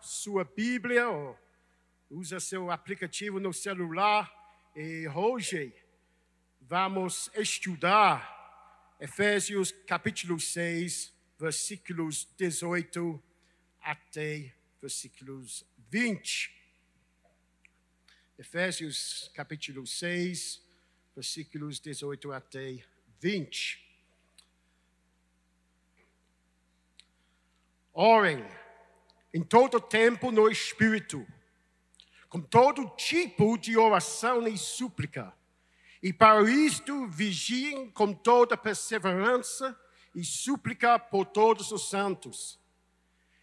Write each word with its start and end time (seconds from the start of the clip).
sua 0.00 0.44
Bíblia 0.44 1.08
ou 1.08 1.38
use 2.10 2.38
seu 2.40 2.70
aplicativo 2.70 3.40
no 3.40 3.52
celular 3.52 4.32
e 4.76 5.08
hoje 5.08 5.74
vamos 6.60 7.30
estudar 7.34 8.34
Efésios 9.00 9.72
capítulo 9.86 10.38
6, 10.40 11.12
versículos 11.38 12.26
18 12.38 13.22
até 13.80 14.54
versículos 14.80 15.66
20. 15.90 16.52
Efésios 18.38 19.30
capítulo 19.34 19.86
6, 19.86 20.62
versículos 21.14 21.80
18 21.80 22.32
até 22.32 22.84
20. 23.20 23.84
Orem 27.92 28.44
em 29.34 29.42
todo 29.42 29.80
tempo 29.80 30.30
no 30.30 30.48
Espírito, 30.48 31.26
com 32.28 32.40
todo 32.40 32.88
tipo 32.90 33.58
de 33.58 33.76
oração 33.76 34.46
e 34.46 34.56
súplica. 34.56 35.34
E 36.00 36.12
para 36.12 36.40
isto 36.48 37.08
vigiem 37.08 37.90
com 37.90 38.12
toda 38.12 38.56
perseverança 38.56 39.76
e 40.14 40.24
súplica 40.24 41.00
por 41.00 41.26
todos 41.26 41.72
os 41.72 41.90
santos. 41.90 42.60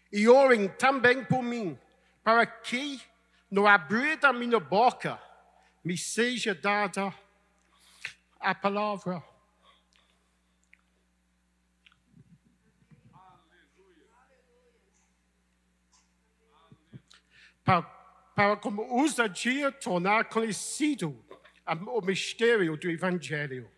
E 0.09 0.29
orem 0.29 0.69
também 0.69 1.25
por 1.25 1.43
mim, 1.43 1.77
para 2.23 2.45
que, 2.45 3.01
no 3.49 3.67
abrir 3.67 4.15
da 4.15 4.31
minha 4.31 4.61
boca, 4.61 5.21
me 5.83 5.97
seja 5.97 6.55
dada 6.55 7.13
a 8.39 8.55
palavra 8.55 9.21
para, 17.63 17.81
para 18.35 18.57
como 18.57 18.81
ousadia 18.83 19.71
tornar 19.71 20.25
conhecido 20.25 21.23
o 21.65 22.01
mistério 22.01 22.75
do 22.75 22.89
Evangelho, 22.89 23.69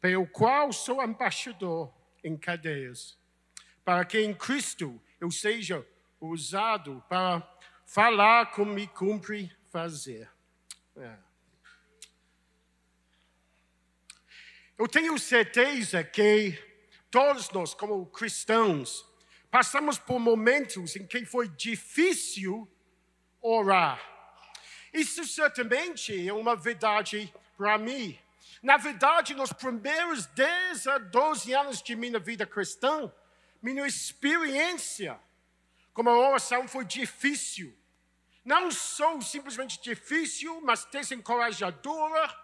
pelo 0.00 0.26
qual 0.26 0.72
sou 0.72 1.02
embaixador 1.02 1.92
em 2.22 2.36
cadeias, 2.36 3.18
para 3.84 4.04
que 4.04 4.20
em 4.20 4.34
Cristo 4.34 5.00
eu 5.20 5.30
seja 5.30 5.86
usado 6.20 7.02
para 7.08 7.42
falar 7.86 8.50
como 8.52 8.72
me 8.72 8.86
cumpre 8.86 9.50
fazer. 9.70 10.28
É. 10.96 11.16
Eu 14.78 14.86
tenho 14.86 15.18
certeza 15.18 16.04
que 16.04 16.58
todos 17.10 17.50
nós, 17.50 17.72
como 17.72 18.04
cristãos, 18.06 19.06
passamos 19.50 19.98
por 19.98 20.18
momentos 20.18 20.96
em 20.96 21.06
que 21.06 21.24
foi 21.24 21.48
difícil 21.48 22.70
orar. 23.46 24.00
Isso 24.92 25.24
certamente 25.24 26.26
é 26.26 26.32
uma 26.32 26.56
verdade 26.56 27.32
para 27.56 27.78
mim. 27.78 28.18
Na 28.62 28.76
verdade, 28.76 29.34
nos 29.34 29.52
primeiros 29.52 30.26
10 30.26 30.86
a 30.88 30.98
12 30.98 31.52
anos 31.52 31.82
de 31.82 31.94
minha 31.94 32.18
vida 32.18 32.44
cristã, 32.46 33.12
minha 33.62 33.86
experiência 33.86 35.18
como 35.92 36.10
oração 36.10 36.66
foi 36.66 36.84
difícil. 36.84 37.76
Não 38.44 38.70
só 38.70 39.20
simplesmente 39.20 39.80
difícil, 39.80 40.60
mas 40.62 40.84
desencorajadora, 40.86 42.34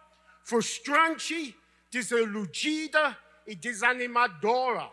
frustrante, 0.45 1.57
desiludida 1.91 3.19
e 3.47 3.55
desanimadora. 3.55 4.91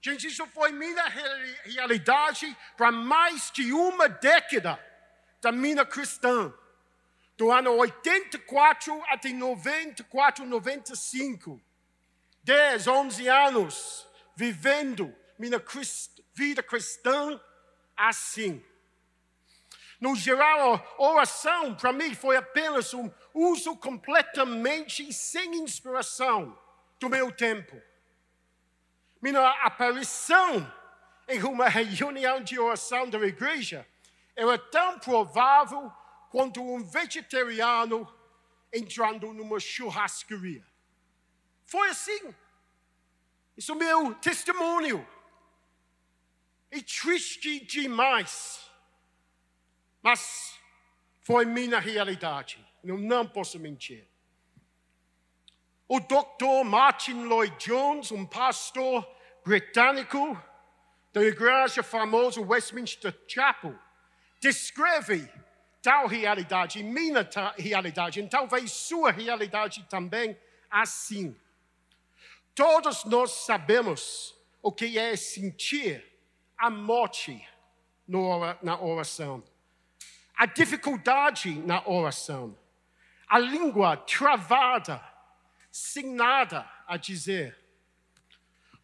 Gente, 0.00 0.28
isso 0.28 0.46
foi 0.48 0.72
minha 0.72 1.04
realidade 1.64 2.56
para 2.76 2.92
mais 2.92 3.50
de 3.50 3.72
uma 3.72 4.08
década 4.08 4.78
da 5.40 5.52
minha 5.52 5.84
cristã, 5.84 6.52
do 7.36 7.50
ano 7.50 7.72
84 7.72 9.02
até 9.08 9.30
94, 9.30 10.44
95. 10.44 11.60
10, 12.42 12.86
11 12.86 13.28
anos 13.28 14.08
vivendo 14.36 15.12
minha 15.38 15.62
vida 16.32 16.62
cristã 16.62 17.40
assim. 17.96 18.64
No 20.00 20.14
geral, 20.14 20.74
a 20.98 21.02
oração 21.02 21.74
para 21.74 21.92
mim 21.92 22.14
foi 22.14 22.36
apenas 22.36 22.92
um 22.94 23.10
uso 23.34 23.76
completamente 23.76 25.12
sem 25.12 25.56
inspiração 25.56 26.56
do 27.00 27.08
meu 27.08 27.32
tempo. 27.32 27.80
Minha 29.20 29.48
aparição 29.62 30.72
em 31.26 31.42
uma 31.42 31.68
reunião 31.68 32.42
de 32.42 32.58
oração 32.58 33.08
da 33.08 33.18
igreja 33.18 33.86
era 34.36 34.58
tão 34.58 34.98
provável 34.98 35.90
quanto 36.30 36.62
um 36.62 36.84
vegetariano 36.84 38.06
entrando 38.72 39.32
numa 39.32 39.58
churrascaria. 39.58 40.64
Foi 41.64 41.88
assim. 41.88 42.34
Isso 43.56 43.72
é 43.72 43.74
o 43.74 43.78
meu 43.78 44.14
testemunho. 44.16 45.06
E 46.70 46.82
triste 46.82 47.60
demais. 47.64 48.70
Mas 50.02 50.58
foi 51.22 51.46
minha 51.46 51.80
realidade. 51.80 52.64
Eu 52.84 52.98
não 52.98 53.26
posso 53.26 53.58
mentir. 53.58 54.06
O 55.88 55.98
Dr. 55.98 56.64
Martin 56.64 57.24
Lloyd 57.24 57.56
Jones, 57.64 58.10
um 58.10 58.26
pastor 58.26 59.08
britânico 59.44 60.40
da 61.12 61.22
igreja 61.22 61.82
famosa 61.82 62.40
Westminster 62.40 63.16
Chapel, 63.26 63.78
descreve 64.46 65.28
tal 65.82 66.06
realidade, 66.06 66.80
minha 66.80 67.28
realidade, 67.58 68.20
e 68.20 68.28
talvez 68.28 68.70
sua 68.70 69.10
realidade 69.10 69.84
também 69.90 70.38
assim. 70.70 71.36
Todos 72.54 73.04
nós 73.04 73.32
sabemos 73.32 74.36
o 74.62 74.70
que 74.70 74.96
é 74.98 75.16
sentir 75.16 76.04
a 76.56 76.70
morte 76.70 77.44
na 78.06 78.80
oração, 78.80 79.42
a 80.36 80.46
dificuldade 80.46 81.52
na 81.52 81.84
oração, 81.84 82.56
a 83.26 83.40
língua 83.40 83.96
travada, 83.96 85.02
sem 85.72 86.14
nada 86.14 86.70
a 86.86 86.96
dizer. 86.96 87.58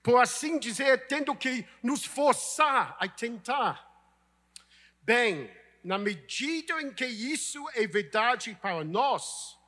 Por 0.03 0.21
assim 0.21 0.59
dizer, 0.59 1.07
tendo 1.07 1.37
que 1.37 1.65
nos 1.81 2.05
forçar 2.05 2.97
a 2.99 3.09
tentar 3.09 3.92
Bem, 5.05 5.51
na 5.83 5.99
medida 5.99 6.81
em 6.81 6.93
que 6.93 7.05
isso 7.05 7.69
é 7.75 7.85
verdade 7.89 8.57
para 8.63 8.85
nós, 8.85 9.59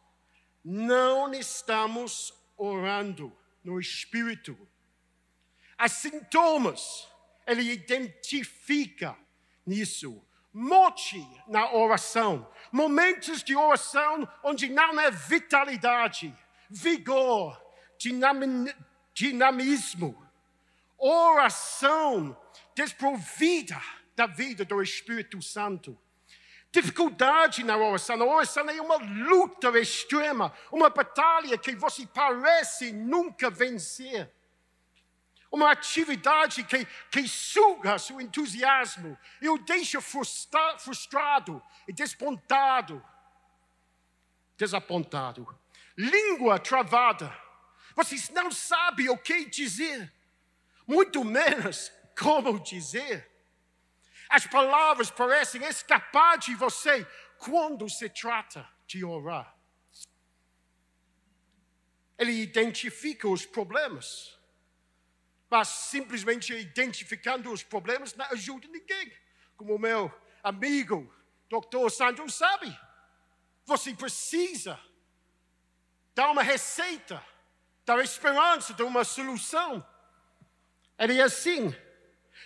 não 0.64 1.34
estamos 1.34 2.32
orando 2.56 3.36
no 3.64 3.80
Espírito. 3.80 4.56
Há 5.76 5.88
sintomas, 5.88 7.08
ele 7.44 7.62
identifica 7.62 9.16
nisso. 9.66 10.24
Morte 10.52 11.26
na 11.48 11.72
oração, 11.72 12.48
momentos 12.70 13.42
de 13.42 13.56
oração 13.56 14.28
onde 14.44 14.68
não 14.68 15.00
é 15.00 15.10
vitalidade, 15.10 16.32
vigor, 16.70 17.60
dinamismo, 19.12 20.24
oração 20.96 22.40
desprovida 22.72 23.82
da 24.14 24.26
vida 24.26 24.64
do 24.64 24.80
Espírito 24.82 25.40
Santo. 25.42 25.98
Dificuldade 26.70 27.62
na 27.62 27.76
oração. 27.76 28.20
A 28.20 28.24
oração 28.24 28.68
é 28.68 28.80
uma 28.80 28.96
luta 28.96 29.68
extrema, 29.78 30.52
uma 30.72 30.90
batalha 30.90 31.56
que 31.56 31.74
você 31.76 32.04
parece 32.06 32.92
nunca 32.92 33.48
vencer. 33.48 34.28
Uma 35.52 35.70
atividade 35.70 36.64
que, 36.64 36.84
que 37.12 37.28
suga 37.28 37.96
seu 37.96 38.20
entusiasmo 38.20 39.16
e 39.40 39.48
o 39.48 39.56
deixa 39.56 40.00
frustra, 40.00 40.76
frustrado 40.78 41.62
e 41.86 41.92
despontado, 41.92 43.00
desapontado. 44.56 45.46
Língua 45.96 46.58
travada. 46.58 47.32
Vocês 47.94 48.30
não 48.30 48.50
sabem 48.50 49.08
o 49.08 49.16
que 49.16 49.44
dizer, 49.44 50.12
muito 50.88 51.24
menos 51.24 51.92
como 52.18 52.58
dizer. 52.58 53.33
As 54.28 54.46
palavras 54.46 55.10
parecem 55.10 55.64
escapar 55.64 56.38
de 56.38 56.54
você 56.54 57.06
quando 57.38 57.88
se 57.88 58.08
trata 58.08 58.68
de 58.86 59.04
orar. 59.04 59.54
Ele 62.18 62.32
identifica 62.32 63.28
os 63.28 63.44
problemas, 63.44 64.38
mas 65.50 65.68
simplesmente 65.68 66.52
identificando 66.52 67.52
os 67.52 67.62
problemas 67.62 68.14
não 68.14 68.24
ajuda 68.26 68.68
ninguém. 68.68 69.12
Como 69.56 69.74
o 69.74 69.78
meu 69.78 70.12
amigo, 70.42 71.12
Dr. 71.48 71.90
Sandro, 71.90 72.30
sabe. 72.30 72.76
Você 73.66 73.94
precisa 73.94 74.78
dar 76.14 76.30
uma 76.30 76.42
receita, 76.42 77.24
dar 77.84 78.02
esperança, 78.02 78.72
dar 78.74 78.84
uma 78.84 79.04
solução. 79.04 79.84
Ele 80.98 81.18
é 81.18 81.22
assim 81.22 81.74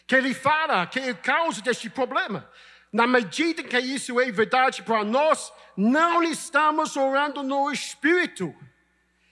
Que 0.09 0.17
ele 0.17 0.35
fala 0.35 0.85
que 0.87 0.99
é 0.99 1.11
a 1.11 1.15
causa 1.15 1.63
deste 1.63 1.89
problema. 1.89 2.51
Na 2.93 3.07
medida 3.07 3.63
que 3.63 3.79
isso 3.79 4.19
é 4.19 4.33
verdade 4.33 4.83
para 4.83 5.05
nós, 5.05 5.53
não 5.77 6.23
estamos 6.25 6.97
orando 6.97 7.43
no 7.45 7.71
Espírito. 7.71 8.53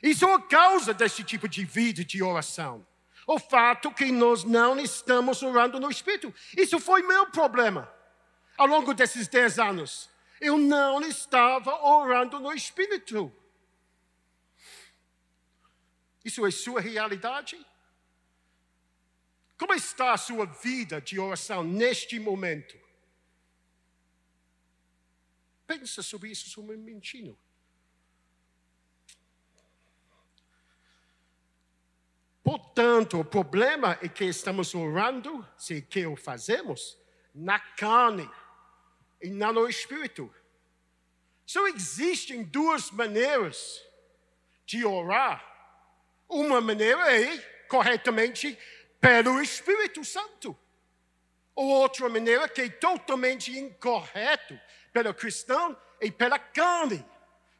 Isso 0.02 0.25
é 0.25 0.34
a 0.34 0.40
causa 0.40 0.94
desse 0.94 1.25
tipo 1.25 1.49
de 1.49 1.64
vida 1.64 2.05
de 2.05 2.23
oração. 2.23 2.87
O 3.26 3.40
fato 3.40 3.90
que 3.90 4.12
nós 4.12 4.44
não 4.44 4.78
estamos 4.78 5.43
orando 5.43 5.81
no 5.81 5.90
Espírito. 5.90 6.32
Isso 6.56 6.79
foi 6.79 7.02
meu 7.02 7.26
problema 7.31 7.93
ao 8.56 8.67
longo 8.67 8.94
desses 8.94 9.26
dez 9.26 9.58
anos. 9.58 10.08
Eu 10.40 10.58
não 10.58 11.00
estava 11.00 11.75
orando 11.82 12.38
no 12.38 12.52
Espírito. 12.52 13.32
Isso 16.25 16.46
é 16.46 16.50
sua 16.50 16.81
realidade? 16.81 17.58
Como 19.58 19.73
está 19.73 20.12
a 20.12 20.19
sua 20.19 20.44
vida 20.47 21.00
de 21.00 21.19
oração 21.19 21.64
neste 21.64 22.19
momento? 22.19 22.79
Pensa 25.67 26.03
sobre 26.03 26.31
isso 26.31 26.61
um 26.61 26.67
momentinho. 26.67 27.37
Portanto, 32.44 33.19
o 33.19 33.25
problema 33.25 33.99
é 34.00 34.08
que 34.08 34.25
estamos 34.25 34.73
orando, 34.73 35.44
se 35.58 35.82
que 35.82 36.06
o 36.06 36.14
fazemos, 36.14 36.97
na 37.35 37.58
carne 37.58 38.31
e 39.20 39.29
não 39.31 39.53
no 39.53 39.69
espírito. 39.69 40.32
Só 41.44 41.67
existem 41.67 42.44
duas 42.44 42.91
maneiras 42.91 43.82
de 44.64 44.85
orar. 44.85 45.44
Uma 46.29 46.61
maneira 46.61 47.12
é 47.12 47.38
corretamente 47.69 48.56
pelo 49.00 49.40
Espírito 49.40 50.04
Santo. 50.04 50.56
Outra 51.54 52.08
maneira 52.08 52.48
que 52.48 52.62
é 52.62 52.69
totalmente 52.69 53.56
incorreto 53.56 54.58
pelo 54.93 55.14
cristão 55.14 55.76
e 56.00 56.10
pela 56.10 56.38
carne. 56.38 57.04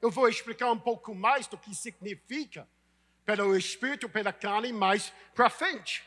Eu 0.00 0.10
vou 0.10 0.28
explicar 0.28 0.70
um 0.70 0.78
pouco 0.78 1.14
mais 1.14 1.46
do 1.46 1.56
que 1.56 1.74
significa 1.74 2.68
pelo 3.24 3.56
Espírito, 3.56 4.08
pela 4.08 4.32
carne 4.32 4.72
mais 4.72 5.12
para 5.34 5.50
frente. 5.50 6.04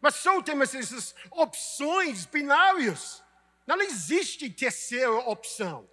Mas 0.00 0.16
só 0.16 0.40
temos 0.42 0.74
essas 0.74 1.14
opções 1.30 2.26
binárias. 2.26 3.22
Não 3.66 3.80
existe 3.80 4.50
terceira 4.50 5.12
opção. 5.12 5.88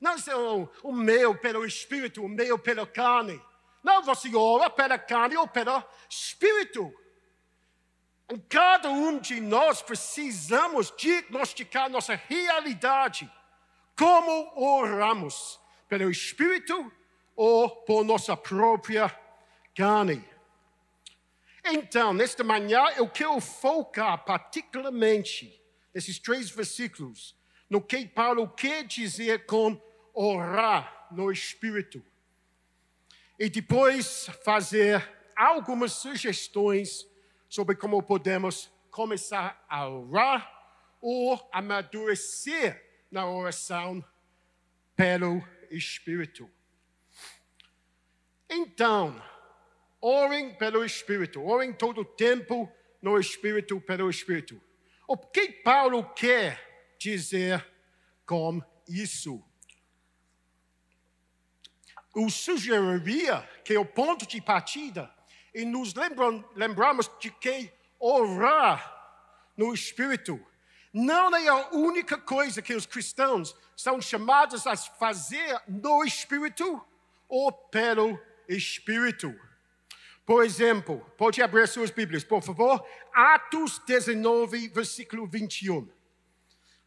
Não 0.00 0.14
é 0.14 0.36
o, 0.36 0.68
o 0.82 0.92
meu 0.92 1.36
pelo 1.36 1.64
Espírito, 1.64 2.22
o 2.22 2.28
meu 2.28 2.58
pela 2.58 2.86
carne. 2.86 3.42
Não, 3.82 4.02
você 4.02 4.34
ora 4.34 4.68
pela 4.68 4.98
carne 4.98 5.36
ou 5.36 5.48
pelo 5.48 5.82
Espírito. 6.08 6.92
Em 8.28 8.38
cada 8.38 8.90
um 8.90 9.18
de 9.18 9.40
nós 9.40 9.82
precisamos 9.82 10.92
diagnosticar 10.96 11.88
nossa 11.88 12.14
realidade 12.14 13.30
como 13.96 14.52
oramos? 14.56 15.58
Pelo 15.88 16.10
Espírito 16.10 16.92
ou 17.36 17.70
por 17.70 18.04
nossa 18.04 18.36
própria 18.36 19.08
carne? 19.74 20.22
Então, 21.64 22.12
nesta 22.12 22.44
manhã, 22.44 22.84
eu 22.96 23.08
quero 23.08 23.40
focar 23.40 24.24
particularmente 24.24 25.62
nesses 25.94 26.18
três 26.18 26.50
versículos 26.50 27.34
no 27.70 27.80
que 27.80 28.06
Paulo 28.06 28.48
quer 28.48 28.84
dizer 28.84 29.46
com 29.46 29.80
orar 30.12 31.08
no 31.10 31.30
Espírito. 31.30 32.04
E 33.38 33.48
depois 33.48 34.28
fazer 34.44 35.08
algumas 35.34 35.92
sugestões 35.92 37.06
sobre 37.48 37.76
como 37.76 38.02
podemos 38.02 38.70
começar 38.90 39.64
a 39.68 39.88
orar 39.88 40.52
ou 41.00 41.48
amadurecer 41.52 42.82
na 43.10 43.28
oração 43.28 44.04
pelo 44.94 45.42
Espírito. 45.70 46.50
Então, 48.48 49.22
orem 50.00 50.54
pelo 50.54 50.84
Espírito, 50.84 51.42
orem 51.42 51.72
todo 51.72 52.00
o 52.02 52.04
tempo 52.04 52.70
no 53.02 53.18
Espírito 53.18 53.80
pelo 53.80 54.08
Espírito. 54.08 54.60
O 55.06 55.16
que 55.16 55.48
Paulo 55.50 56.02
quer 56.14 56.96
dizer 56.98 57.64
com 58.24 58.60
isso? 58.88 59.44
Eu 62.14 62.30
sugeriria 62.30 63.42
que 63.62 63.76
o 63.76 63.84
ponto 63.84 64.26
de 64.26 64.40
partida 64.40 65.14
e 65.56 65.64
nos 65.64 65.94
lembramos 66.54 67.10
de 67.18 67.30
que 67.30 67.72
orar 67.98 68.92
no 69.56 69.72
Espírito 69.72 70.38
não 70.92 71.34
é 71.34 71.48
a 71.48 71.70
única 71.70 72.18
coisa 72.18 72.60
que 72.60 72.74
os 72.74 72.84
cristãos 72.84 73.56
são 73.74 73.98
chamados 73.98 74.66
a 74.66 74.76
fazer 74.76 75.58
no 75.66 76.04
Espírito 76.04 76.86
ou 77.26 77.50
pelo 77.50 78.20
Espírito. 78.46 79.34
Por 80.26 80.44
exemplo, 80.44 81.00
pode 81.16 81.40
abrir 81.40 81.66
suas 81.68 81.90
Bíblias, 81.90 82.22
por 82.22 82.42
favor. 82.42 82.86
Atos 83.14 83.78
19, 83.78 84.68
versículo 84.68 85.26
21. 85.26 85.88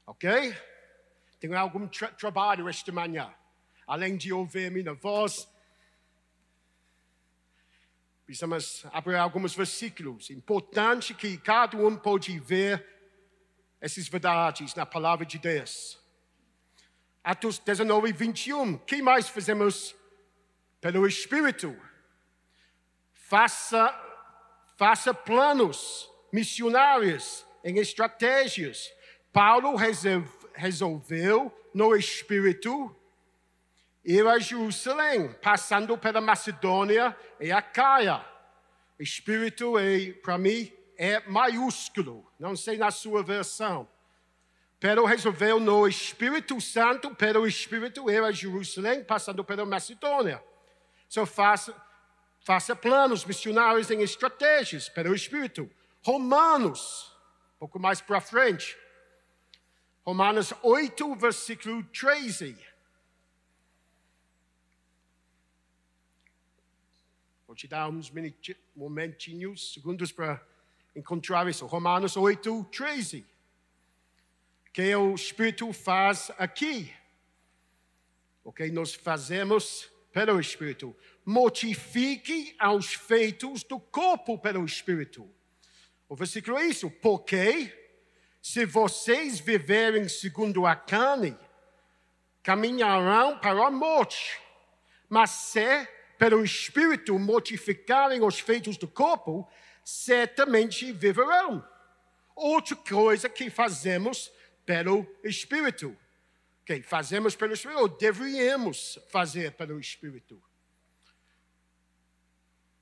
Ok? 0.05 0.55
Tenho 1.39 1.57
algum 1.57 1.87
tra 1.87 2.09
trabalho 2.09 2.69
esta 2.69 2.91
manhã. 2.91 3.33
Além 3.87 4.15
de 4.15 4.31
ouvir 4.31 4.69
minha 4.69 4.93
voz, 4.93 5.49
precisamos 8.29 8.85
abrir 8.93 9.15
alguns 9.15 9.55
versículos. 9.55 10.29
Importante 10.29 11.15
que 11.15 11.35
cada 11.35 11.75
um 11.75 11.97
pode 11.97 12.37
ver 12.37 12.85
essas 13.81 14.07
verdades 14.07 14.75
na 14.75 14.85
palavra 14.85 15.25
de 15.25 15.39
Deus. 15.39 15.99
Atos 17.23 17.57
19, 17.57 18.13
21. 18.13 18.75
O 18.75 18.79
que 18.81 19.01
mais 19.01 19.27
fazemos 19.27 19.95
pelo 20.79 21.07
Espírito? 21.07 21.75
Faça, 23.13 23.99
faça 24.77 25.11
planos 25.11 26.07
missionários 26.31 27.43
em 27.63 27.79
estratégias. 27.79 28.93
Paulo 29.33 29.75
resolveu 30.53 31.51
no 31.73 31.95
Espírito 31.95 32.95
ir 34.03 34.25
a 34.25 34.39
Jerusalém, 34.39 35.31
passando 35.41 35.97
pela 35.97 36.21
Macedônia 36.21 37.15
e 37.39 37.51
a 37.51 37.61
Caia. 37.61 38.25
Espírito 38.99 39.77
é, 39.79 40.11
para 40.11 40.37
mim, 40.37 40.71
é 40.97 41.21
maiúsculo, 41.21 42.29
não 42.37 42.55
sei 42.55 42.77
na 42.77 42.91
sua 42.91 43.23
versão. 43.23 43.87
Pero 44.79 45.05
resolveu 45.05 45.59
no 45.59 45.87
Espírito 45.87 46.59
Santo, 46.59 47.13
pelo 47.15 47.47
Espírito, 47.47 48.09
ir 48.09 48.23
a 48.23 48.31
Jerusalém, 48.31 49.03
passando 49.03 49.43
pela 49.43 49.65
Macedônia. 49.65 50.43
Só 51.07 51.25
faça, 51.25 51.75
faça 52.41 52.75
planos 52.75 53.25
missionários 53.25 53.89
em 53.89 54.01
estratégias 54.01 54.89
pelo 54.89 55.15
Espírito. 55.15 55.69
Romanos, 56.01 57.13
pouco 57.57 57.79
mais 57.79 57.99
para 57.99 58.21
frente. 58.21 58.77
Romanos 60.05 60.53
8, 60.61 61.15
versículo 61.15 61.83
13. 61.85 62.57
Vou 67.49 67.55
te 67.55 67.67
dar 67.67 67.89
uns 67.89 68.13
momentinhos, 68.75 69.73
segundos 69.73 70.11
para 70.11 70.39
encontrar 70.95 71.49
isso. 71.49 71.65
Romanos 71.65 72.15
8, 72.15 72.65
13. 72.65 73.25
Que 74.71 74.95
o 74.95 75.15
Espírito 75.15 75.73
faz 75.73 76.29
aqui. 76.37 76.93
O 78.43 78.53
que 78.53 78.69
nós 78.69 78.93
fazemos 78.93 79.89
pelo 80.11 80.39
Espírito. 80.39 80.95
Mortifique 81.25 82.55
aos 82.59 82.93
feitos 82.93 83.63
do 83.63 83.79
corpo 83.79 84.37
pelo 84.37 84.63
Espírito. 84.63 85.27
O 86.07 86.15
versículo 86.15 86.55
é 86.55 86.67
isso. 86.67 86.91
Porque 87.01 87.95
se 88.43 88.63
vocês 88.63 89.39
viverem 89.39 90.07
segundo 90.07 90.67
a 90.67 90.75
carne, 90.75 91.35
caminharão 92.43 93.39
para 93.39 93.65
a 93.65 93.71
morte. 93.71 94.39
Mas 95.09 95.31
se 95.31 95.97
pelo 96.19 96.43
Espírito 96.43 97.17
mortificarem 97.17 98.21
os 98.21 98.41
feitos 98.41 98.75
do 98.75 98.89
corpo, 98.89 99.49
certamente 99.85 100.91
viverão. 100.91 101.65
Outra 102.35 102.75
coisa 102.75 103.29
que 103.29 103.49
fazemos 103.49 104.29
pelo 104.65 105.07
Espírito. 105.23 105.97
Que 106.65 106.81
fazemos 106.81 107.37
pelo 107.37 107.53
Espírito, 107.53 107.79
ou 107.79 107.87
deveríamos 107.87 108.99
fazer 109.09 109.53
pelo 109.53 109.79
Espírito. 109.79 110.43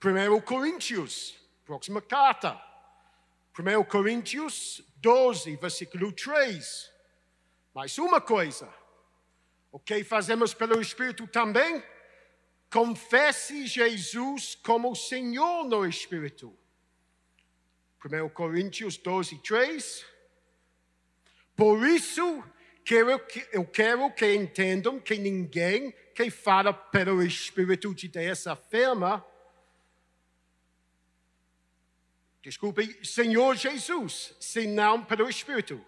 1 0.03 0.41
Coríntios, 0.41 1.35
próxima 1.63 2.01
carta. 2.01 2.59
1 3.57 3.83
Coríntios 3.83 4.81
12, 4.95 5.55
versículo 5.57 6.11
3. 6.11 6.91
Mais 7.73 7.99
uma 7.99 8.19
coisa. 8.19 8.67
O 9.71 9.79
que 9.79 10.03
fazemos 10.03 10.55
pelo 10.55 10.81
Espírito 10.81 11.27
também? 11.27 11.83
Confesse 12.69 13.65
Jesus 13.65 14.55
como 14.55 14.93
Senhor 14.93 15.63
no 15.63 15.85
Espírito. 15.85 16.53
1 18.03 18.29
Coríntios 18.29 18.97
12, 18.97 19.37
3. 19.37 20.05
Por 21.55 21.87
isso, 21.87 22.43
quero 22.83 23.19
que, 23.25 23.47
eu 23.53 23.65
quero 23.65 24.11
que 24.11 24.33
entendam 24.33 24.99
que 24.99 25.17
ninguém 25.17 25.93
que 26.13 26.29
fala 26.29 26.73
pelo 26.73 27.23
Espírito 27.23 27.93
de 27.95 28.09
Deus 28.09 28.45
afirma, 28.45 29.25
desculpe, 32.41 33.05
Senhor 33.05 33.55
Jesus, 33.55 34.35
senão 34.39 35.03
pelo 35.05 35.29
Espírito. 35.29 35.83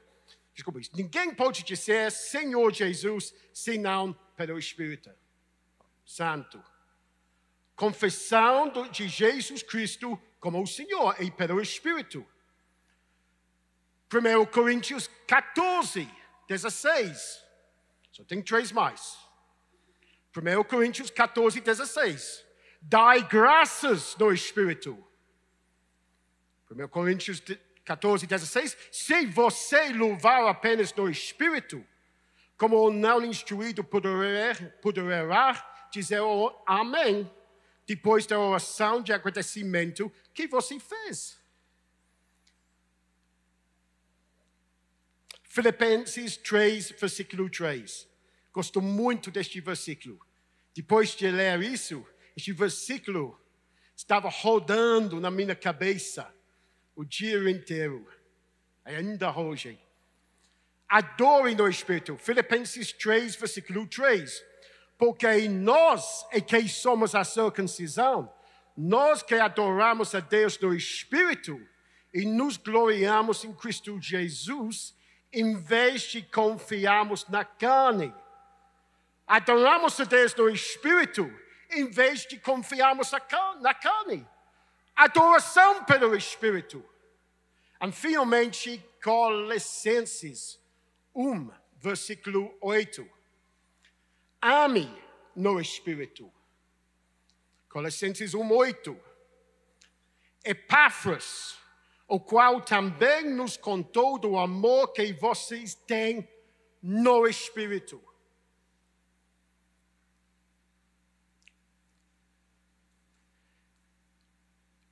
Desculpe, 0.54 0.90
ninguém 0.94 1.34
pode 1.34 1.64
dizer 1.64 2.12
Senhor 2.12 2.74
Jesus 2.74 3.34
senão 3.54 4.14
pelo 4.36 4.58
Espírito 4.58 5.10
Santo. 6.10 6.60
Confessão 7.76 8.68
de 8.90 9.08
Jesus 9.08 9.62
Cristo 9.62 10.20
como 10.40 10.60
o 10.60 10.66
Senhor 10.66 11.16
e 11.22 11.30
pelo 11.30 11.62
Espírito. 11.62 12.26
1 14.12 14.46
Coríntios 14.48 15.08
14, 15.28 16.10
16. 16.48 17.46
Só 18.12 18.24
tem 18.24 18.42
três 18.42 18.72
mais. 18.72 19.20
1 20.36 20.64
Coríntios 20.64 21.12
14, 21.12 21.62
16. 21.62 22.44
Dai 22.82 23.22
graças 23.28 24.18
no 24.18 24.34
Espírito. 24.34 24.98
1 26.72 26.88
Coríntios 26.88 27.40
14, 27.86 28.26
16. 28.26 28.76
Se 28.92 29.28
você 29.28 29.90
louvar 29.94 30.48
apenas 30.48 30.92
no 30.96 31.08
Espírito, 31.08 31.86
como 32.60 32.76
o 32.76 32.92
não 32.92 33.24
instruído 33.26 33.86
poderá, 33.86 34.54
poderá 34.82 35.88
dizer 35.92 36.20
Amém 36.68 37.32
depois 37.88 38.28
da 38.28 38.38
oração 38.38 39.02
de 39.02 39.14
agradecimento 39.14 40.12
que 40.34 40.46
você 40.46 40.78
fez. 40.78 41.40
Filipenses 45.44 46.36
3, 46.38 46.92
versículo 46.92 47.50
3. 47.50 48.08
Gosto 48.52 48.82
muito 48.82 49.32
deste 49.32 49.62
versículo. 49.62 50.20
Depois 50.76 51.16
de 51.16 51.32
ler 51.32 51.64
isso, 51.64 52.06
este 52.36 52.52
versículo 52.52 53.40
estava 53.96 54.28
rodando 54.30 55.20
na 55.20 55.32
minha 55.32 55.56
cabeça 55.56 56.32
o 56.94 57.06
dia 57.06 57.50
inteiro, 57.50 58.06
ainda 58.84 59.36
hoje. 59.36 59.80
Adorem 60.90 61.56
no 61.56 61.68
Espírito. 61.68 62.18
Filipenses 62.18 62.92
3, 62.92 63.36
versículo 63.36 63.86
3. 63.86 64.44
Porque 64.98 65.48
nós 65.48 66.26
é 66.32 66.42
que 66.42 66.68
somos 66.68 67.14
a 67.14 67.24
circuncisão, 67.24 68.34
nós 68.76 69.22
que 69.22 69.36
adoramos 69.36 70.16
a 70.16 70.20
Deus 70.20 70.60
no 70.60 70.74
Espírito 70.74 71.62
e 72.12 72.26
nos 72.26 72.58
gloriamos 72.58 73.44
em 73.44 73.54
Cristo 73.54 74.02
Jesus, 74.02 74.96
em 75.32 75.62
vez 75.62 76.02
de 76.02 76.24
confiarmos 76.24 77.28
na 77.30 77.46
carne. 77.46 78.12
Adoramos 79.28 80.00
a 80.00 80.06
Deus 80.06 80.34
no 80.34 80.50
Espírito, 80.50 81.32
em 81.70 81.88
vez 81.92 82.26
de 82.26 82.40
confiarmos 82.40 83.12
na 83.62 83.76
carne. 83.76 84.28
Adoração 84.96 85.84
pelo 85.86 86.16
Espírito. 86.16 86.84
E 87.80 87.92
finalmente, 87.92 88.84
Colossenses 89.04 90.59
1, 91.20 91.52
versículo 91.76 92.58
8. 92.62 93.06
Ame 94.42 94.90
no 95.36 95.60
Espírito. 95.60 96.32
Colossenses 97.68 98.34
1, 98.34 98.50
8. 98.50 98.98
Epáfras, 100.46 101.58
o 102.08 102.22
qual 102.22 102.62
também 102.62 103.30
nos 103.34 103.58
contou 103.58 104.18
do 104.18 104.38
amor 104.38 104.94
que 104.94 105.12
vocês 105.12 105.76
têm 105.76 106.26
no 106.82 107.28
Espírito. 107.28 108.02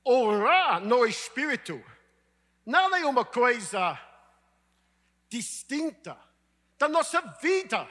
Orar 0.04 0.84
no 0.84 1.06
Espírito 1.06 1.82
não 2.66 2.94
é 2.94 3.06
uma 3.06 3.24
coisa 3.24 4.07
distinta 5.28 6.18
da 6.78 6.88
nossa 6.88 7.20
vida 7.40 7.88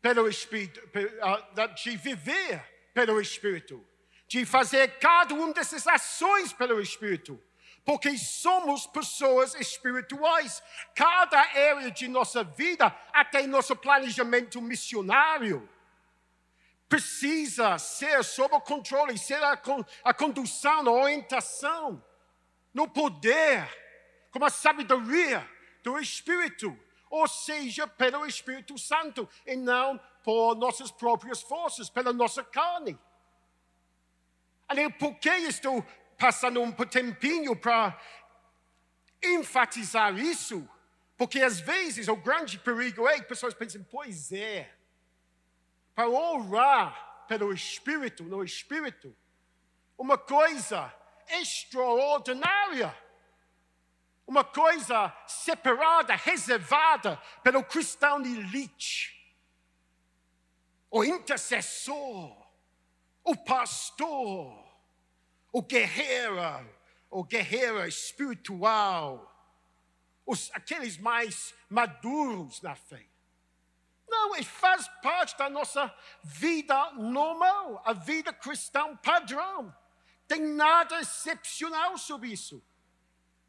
pelo 0.00 0.28
Espírito, 0.28 0.80
ah, 1.22 1.66
de 1.66 1.96
viver 1.96 2.90
pelo 2.94 3.20
Espírito, 3.20 3.84
de 4.26 4.44
fazer 4.44 4.98
cada 4.98 5.34
uma 5.34 5.52
dessas 5.52 5.86
ações 5.86 6.52
pelo 6.52 6.80
Espírito 6.80 7.42
porque 7.88 8.18
somos 8.18 8.86
pessoas 8.86 9.54
espirituais. 9.54 10.62
Cada 10.94 11.40
área 11.40 11.90
de 11.90 12.06
nossa 12.06 12.44
vida, 12.44 12.94
até 13.14 13.46
nosso 13.46 13.74
planejamento 13.74 14.60
missionário, 14.60 15.66
precisa 16.86 17.78
ser 17.78 18.22
sob 18.22 18.54
o 18.54 18.60
controle, 18.60 19.16
ser 19.16 19.42
a, 19.42 19.58
a 20.04 20.12
condução, 20.12 20.86
a 20.86 20.92
orientação, 20.92 22.04
no 22.74 22.86
poder, 22.86 23.66
com 24.30 24.44
a 24.44 24.50
sabedoria 24.50 25.48
do 25.88 25.98
Espírito, 25.98 26.78
ou 27.08 27.26
seja, 27.26 27.88
pelo 27.88 28.26
Espírito 28.26 28.76
Santo, 28.76 29.26
e 29.46 29.56
não 29.56 29.98
por 30.22 30.54
nossas 30.54 30.90
próprias 30.90 31.40
forças, 31.40 31.88
pela 31.88 32.12
nossa 32.12 32.44
carne. 32.44 32.98
Ali, 34.68 34.92
por 34.92 35.14
que 35.14 35.30
estou 35.30 35.82
passando 36.18 36.60
um 36.60 36.70
tempinho 36.72 37.56
para 37.56 37.98
enfatizar 39.22 40.14
isso, 40.18 40.68
porque 41.16 41.40
às 41.40 41.58
vezes 41.58 42.06
o 42.06 42.16
grande 42.16 42.58
perigo 42.58 43.08
é 43.08 43.18
que 43.18 43.24
pessoas 43.24 43.54
pensam, 43.54 43.82
pois 43.90 44.30
é, 44.30 44.70
para 45.94 46.08
orar 46.08 47.24
pelo 47.26 47.50
Espírito, 47.52 48.24
no 48.24 48.44
Espírito, 48.44 49.16
uma 49.96 50.18
coisa 50.18 50.94
extraordinária, 51.30 52.94
uma 54.28 54.44
coisa 54.44 55.10
separada, 55.26 56.14
reservada 56.14 57.16
pelo 57.42 57.64
cristão 57.64 58.20
de 58.20 58.28
elite, 58.28 59.18
o 60.90 61.02
intercessor, 61.02 62.36
o 63.24 63.34
pastor, 63.34 64.68
o 65.50 65.62
guerreiro, 65.62 66.36
o 67.08 67.24
guerreiro 67.24 67.86
espiritual, 67.86 69.34
os, 70.26 70.50
aqueles 70.52 70.98
mais 70.98 71.54
maduros 71.70 72.60
na 72.60 72.76
fé. 72.76 73.06
Não, 74.06 74.36
ele 74.36 74.44
faz 74.44 74.86
parte 75.02 75.38
da 75.38 75.48
nossa 75.48 75.94
vida 76.22 76.92
normal, 76.92 77.82
a 77.82 77.94
vida 77.94 78.30
cristã 78.30 78.94
padrão. 78.96 79.74
Tem 80.26 80.40
nada 80.40 81.00
excepcional 81.00 81.96
sobre 81.96 82.28
isso. 82.28 82.62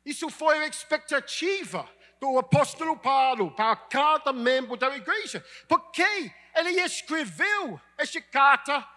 Isso 0.10 0.28
foi 0.28 0.58
a 0.58 0.68
expectativa 0.68 1.88
do 2.20 2.40
apóstolo 2.40 2.98
Paulo 2.98 3.52
para 3.52 3.76
cada 3.76 4.34
membro 4.34 4.76
da 4.76 4.90
igreja. 4.98 5.46
Porque 5.68 6.34
ele 6.56 6.82
escreveu 6.82 7.80
esta 7.96 8.20
carta 8.20 8.88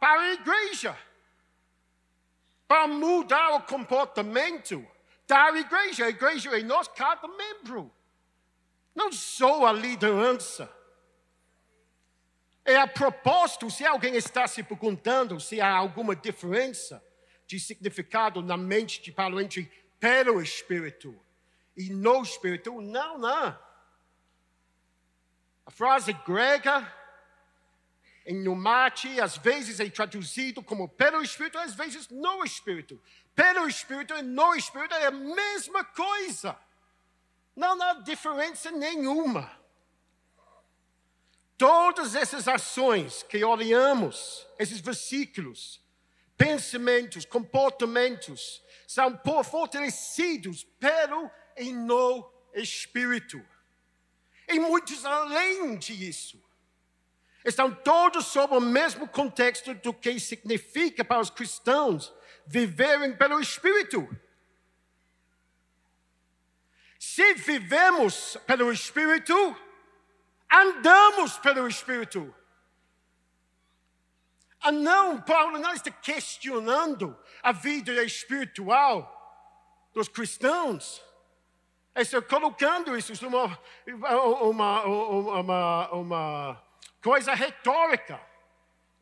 para 0.00 0.22
a 0.22 0.32
igreja 0.32 0.98
para 2.66 2.88
mudar 2.88 3.56
o 3.56 3.60
comportamento 3.64 4.84
da 5.26 5.50
igreja. 5.50 6.06
A 6.06 6.08
igreja 6.08 6.58
é 6.58 6.62
nós, 6.62 6.88
cada 6.88 7.28
membro. 7.28 7.94
Não 8.94 9.12
só 9.12 9.66
a 9.66 9.72
liderança. 9.72 10.74
É 12.64 12.76
a 12.76 12.86
propósito, 12.86 13.70
se 13.70 13.84
alguém 13.84 14.16
está 14.16 14.48
se 14.48 14.62
perguntando 14.62 15.38
se 15.38 15.60
há 15.60 15.70
alguma 15.76 16.16
diferença 16.16 17.04
de 17.46 17.60
significado 17.60 18.40
na 18.40 18.56
mente 18.56 19.02
de 19.02 19.12
Paulo 19.12 19.38
entre 19.38 19.70
pelo 20.04 20.42
Espírito 20.42 21.18
e 21.74 21.88
no 21.88 22.20
Espírito, 22.20 22.78
não, 22.78 23.16
não. 23.16 23.58
A 25.64 25.70
frase 25.70 26.12
grega 26.12 26.94
em 28.26 28.42
Numate, 28.42 29.18
às 29.18 29.38
vezes 29.38 29.80
é 29.80 29.88
traduzido 29.88 30.62
como 30.62 30.90
pelo 30.90 31.22
Espírito, 31.22 31.56
às 31.56 31.72
vezes 31.74 32.10
no 32.10 32.44
Espírito. 32.44 33.00
Pelo 33.34 33.66
Espírito 33.66 34.12
e 34.12 34.20
no 34.20 34.54
Espírito 34.54 34.94
é 34.94 35.06
a 35.06 35.10
mesma 35.10 35.82
coisa. 35.82 36.54
Não 37.56 37.80
há 37.80 37.94
diferença 37.94 38.70
nenhuma. 38.70 39.58
Todas 41.56 42.14
essas 42.14 42.46
ações 42.46 43.22
que 43.22 43.42
olhamos, 43.42 44.46
esses 44.58 44.80
versículos, 44.80 45.82
pensamentos, 46.36 47.24
comportamentos, 47.24 48.62
são 48.86 49.20
fortalecidos 49.44 50.64
pelo 50.78 51.30
e 51.56 51.72
no 51.72 52.30
Espírito. 52.54 53.44
E 54.48 54.58
muitos 54.58 55.04
além 55.04 55.76
disso 55.76 56.42
estão 57.44 57.74
todos 57.74 58.26
sob 58.26 58.56
o 58.56 58.60
mesmo 58.60 59.06
contexto 59.06 59.74
do 59.74 59.92
que 59.92 60.18
significa 60.18 61.04
para 61.04 61.20
os 61.20 61.30
cristãos 61.30 62.12
viverem 62.46 63.14
pelo 63.16 63.38
Espírito. 63.38 64.08
Se 66.98 67.34
vivemos 67.34 68.38
pelo 68.46 68.72
Espírito, 68.72 69.34
andamos 70.50 71.36
pelo 71.38 71.68
Espírito. 71.68 72.34
Ah, 74.66 74.72
não, 74.72 75.20
Paulo 75.20 75.58
não 75.58 75.74
está 75.74 75.90
questionando 75.90 77.14
a 77.42 77.52
vida 77.52 78.02
espiritual 78.02 79.10
dos 79.92 80.08
cristãos. 80.08 81.02
Está 81.94 82.22
colocando 82.22 82.96
isso 82.96 83.12
numa 83.22 83.60
uma, 83.86 84.84
uma, 84.86 85.38
uma, 85.38 85.90
uma 85.90 86.64
coisa 87.02 87.34
retórica, 87.34 88.18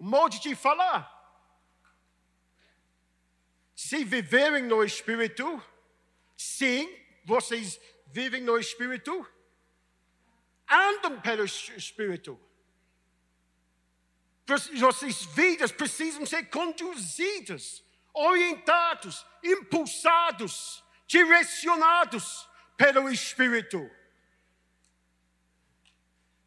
um 0.00 0.09
modo 0.09 0.37
de 0.40 0.52
falar. 0.57 1.09
Se 3.73 4.04
viverem 4.04 4.64
no 4.64 4.83
Espírito, 4.83 5.62
sim, 6.37 6.92
vocês 7.25 7.81
vivem 8.09 8.42
no 8.42 8.59
Espírito, 8.59 9.25
andam 10.69 11.21
pelo 11.21 11.45
Espírito. 11.45 12.37
Nossas 14.73 15.25
vidas 15.26 15.73
precisam 15.73 16.26
ser 16.26 16.44
conduzidas, 16.44 17.82
orientados, 18.12 19.25
impulsados, 19.42 20.85
direcionados 21.06 22.49
pelo 22.76 23.11
Espírito. 23.11 23.90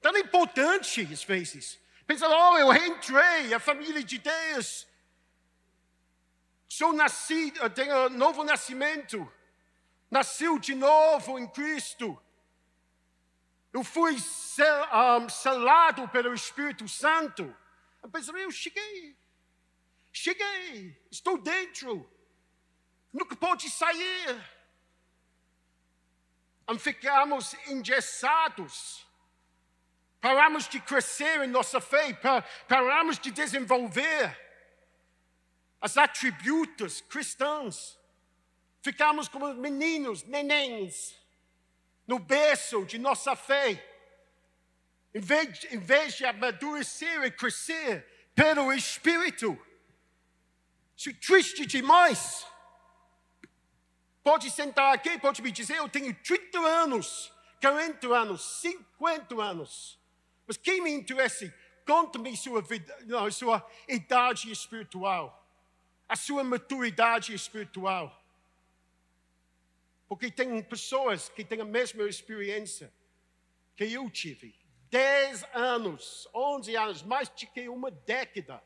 Tão 0.01 0.15
importante 0.17 1.01
às 1.11 1.23
vezes. 1.23 1.79
Pensa, 2.05 2.27
oh, 2.27 2.57
eu 2.57 2.71
entrei, 2.73 3.53
a 3.53 3.59
família 3.59 4.03
de 4.03 4.19
Deus. 4.19 4.87
Sou 6.67 6.93
nascido, 6.93 7.67
tenho 7.71 8.09
novo 8.09 8.43
nascimento. 8.43 9.31
Nasceu 10.11 10.59
de 10.59 10.75
novo 10.75 11.39
em 11.39 11.47
Cristo. 11.47 12.21
Eu 13.73 13.83
fui 13.83 14.15
um, 14.15 15.29
selado 15.29 16.07
pelo 16.09 16.33
Espírito 16.33 16.87
Santo. 16.87 17.55
Eu 18.05 18.09
pensei, 18.09 18.45
eu 18.45 18.51
cheguei. 18.51 19.17
Cheguei. 20.13 20.95
Estou 21.09 21.41
dentro. 21.41 22.07
Nunca 23.11 23.35
pode 23.35 23.67
sair. 23.67 24.47
E 26.71 26.77
ficamos 26.77 27.55
engessados. 27.65 29.03
Paramos 30.21 30.67
de 30.67 30.79
crescer 30.79 31.41
em 31.45 31.47
nossa 31.47 31.81
fé. 31.81 32.13
Paramos 32.67 33.17
de 33.17 33.31
desenvolver 33.31 34.39
as 35.81 35.97
atributos 35.97 37.01
cristãos. 37.01 37.99
Ficamos 38.83 39.27
como 39.27 39.51
meninos, 39.55 40.21
nenéns, 40.21 41.19
no 42.05 42.19
berço 42.19 42.85
de 42.85 42.99
nossa 42.99 43.35
fé. 43.35 43.94
Em 45.15 45.21
vez, 45.21 45.63
em 45.71 45.79
vez 45.79 46.15
de 46.15 46.25
amadurecer 46.25 47.23
e 47.23 47.31
crescer 47.31 48.05
pelo 48.35 48.73
Espírito. 48.73 49.57
Isso 50.97 51.09
é 51.09 51.13
triste 51.13 51.65
demais. 51.65 52.45
Pode 54.21 54.51
sentar 54.51 54.93
aqui, 54.93 55.17
pode 55.17 55.41
me 55.41 55.51
dizer, 55.53 55.77
eu 55.77 55.87
tenho 55.87 56.13
30 56.13 56.59
anos, 56.59 57.31
40 57.61 58.13
anos, 58.13 58.59
50 58.59 59.41
anos. 59.41 59.97
Mas 60.45 60.57
quem 60.57 60.81
me 60.81 60.91
interessa? 60.91 61.53
Conta-me 61.85 62.35
sua, 62.35 62.61
sua 63.31 63.71
idade 63.87 64.51
espiritual, 64.51 65.47
a 66.09 66.17
sua 66.17 66.43
maturidade 66.43 67.33
espiritual. 67.33 68.21
Porque 70.09 70.29
tem 70.29 70.61
pessoas 70.61 71.29
que 71.29 71.45
têm 71.45 71.61
a 71.61 71.65
mesma 71.65 72.03
experiência 72.03 72.91
que 73.77 73.85
eu 73.85 74.09
tive. 74.09 74.64
Dez 74.95 75.43
anos, 75.53 76.25
onze 76.33 76.73
anos, 76.73 77.03
mais 77.03 77.29
de 77.35 77.45
que 77.47 77.67
uma 77.67 77.91
década, 77.91 78.63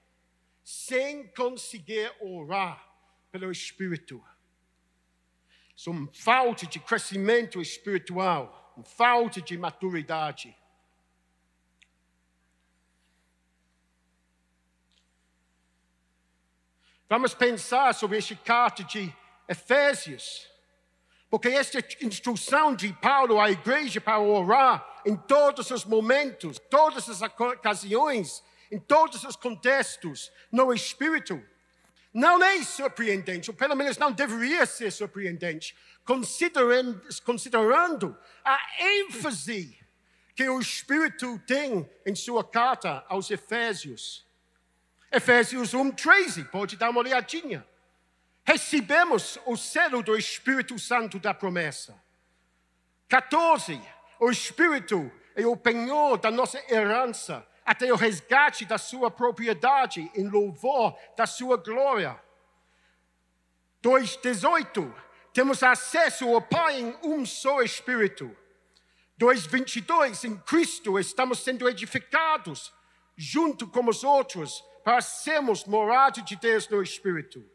sem 0.63 1.27
conseguir 1.29 2.15
orar 2.21 2.87
pelo 3.31 3.51
Espírito. 3.51 4.23
Isso 5.75 5.89
é 5.89 6.15
falta 6.15 6.67
de 6.67 6.79
crescimento 6.79 7.59
espiritual, 7.59 8.75
falta 8.85 9.41
de 9.41 9.57
maturidade. 9.57 10.55
Vamos 17.09 17.33
pensar 17.33 17.95
sobre 17.95 18.19
esta 18.19 18.35
carta 18.35 18.83
de 18.83 19.11
Efésios. 19.47 20.48
Porque 21.29 21.49
esta 21.49 21.79
instrução 22.01 22.73
de 22.73 22.91
Paulo 22.93 23.39
à 23.39 23.51
igreja 23.51 24.01
para 24.01 24.19
orar 24.19 25.01
em 25.05 25.15
todos 25.15 25.69
os 25.69 25.85
momentos, 25.85 26.57
todas 26.69 27.07
as 27.07 27.21
ocasiões, 27.21 28.43
em 28.71 28.79
todos 28.79 29.23
os 29.23 29.35
contextos, 29.35 30.31
no 30.51 30.73
Espírito, 30.73 31.39
não 32.11 32.43
é 32.43 32.63
surpreendente, 32.63 33.51
ou 33.51 33.55
pelo 33.55 33.75
menos 33.75 33.97
não 33.97 34.11
deveria 34.11 34.65
ser 34.65 34.91
surpreendente, 34.91 35.75
considerando, 36.03 36.99
considerando 37.23 38.17
a 38.43 38.59
ênfase 38.79 39.77
que 40.35 40.49
o 40.49 40.59
Espírito 40.59 41.37
tem 41.45 41.87
em 42.05 42.15
sua 42.15 42.43
carta 42.43 43.05
aos 43.07 43.29
Efésios. 43.29 44.25
Efésios 45.11 45.75
1, 45.75 45.91
13, 45.91 46.45
pode 46.45 46.75
dar 46.75 46.89
uma 46.89 47.01
olhadinha 47.01 47.67
recebemos 48.49 49.37
o 49.45 49.55
selo 49.55 50.01
do 50.01 50.17
Espírito 50.17 50.79
Santo 50.79 51.19
da 51.19 51.35
promessa. 51.35 51.95
14. 53.07 53.79
O 54.19 54.31
Espírito 54.31 55.11
é 55.35 55.45
o 55.45 55.55
penhor 55.55 56.17
da 56.17 56.31
nossa 56.31 56.59
herança, 56.67 57.47
até 57.63 57.93
o 57.93 57.95
resgate 57.95 58.65
da 58.65 58.79
sua 58.79 59.11
propriedade, 59.11 60.11
em 60.15 60.27
louvor 60.27 60.97
da 61.15 61.27
sua 61.27 61.57
glória. 61.57 62.19
2,18. 63.83 64.95
Temos 65.31 65.61
acesso 65.61 66.27
ao 66.33 66.41
Pai 66.41 66.79
em 66.79 66.97
um 67.03 67.27
só 67.27 67.61
Espírito. 67.61 68.35
2,22. 69.19 70.23
Em 70.23 70.35
Cristo 70.37 70.97
estamos 70.97 71.37
sendo 71.43 71.69
edificados, 71.69 72.73
junto 73.15 73.67
com 73.67 73.87
os 73.87 74.03
outros, 74.03 74.63
para 74.83 75.01
sermos 75.01 75.65
morada 75.65 76.23
de 76.23 76.35
Deus 76.35 76.67
no 76.67 76.81
Espírito. 76.81 77.47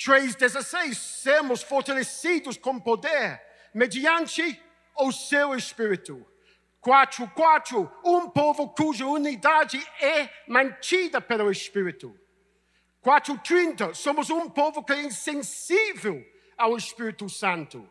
3,16: 0.00 0.94
sermos 0.94 1.62
fortalecidos 1.62 2.56
com 2.56 2.80
poder, 2.80 3.40
mediante 3.74 4.58
o 4.96 5.12
seu 5.12 5.54
Espírito. 5.54 6.26
4,4: 6.82 7.90
um 8.02 8.30
povo 8.30 8.70
cuja 8.70 9.06
unidade 9.06 9.78
é 10.00 10.30
mantida 10.48 11.20
pelo 11.20 11.50
Espírito. 11.50 12.18
4,30: 13.04 13.94
somos 13.94 14.30
um 14.30 14.48
povo 14.48 14.82
que 14.82 14.94
é 14.94 15.02
insensível 15.02 16.24
ao 16.56 16.76
Espírito 16.78 17.28
Santo. 17.28 17.88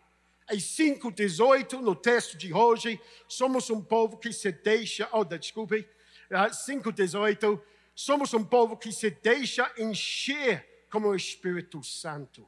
E 0.52 0.58
5,18, 0.58 1.74
no 1.74 1.94
texto 1.94 2.36
de 2.36 2.52
hoje, 2.52 3.00
somos 3.28 3.70
um 3.70 3.80
povo 3.80 4.18
que 4.18 4.34
se 4.34 4.52
deixa, 4.52 5.08
oh, 5.12 5.24
desculpe, 5.24 5.88
5,18, 6.32 7.56
ah, 7.56 7.64
somos 7.94 8.34
um 8.34 8.44
povo 8.44 8.76
que 8.76 8.92
se 8.92 9.12
deixa 9.12 9.72
encher 9.78 10.68
como 10.90 11.10
o 11.10 11.16
Espírito 11.16 11.84
Santo. 11.84 12.48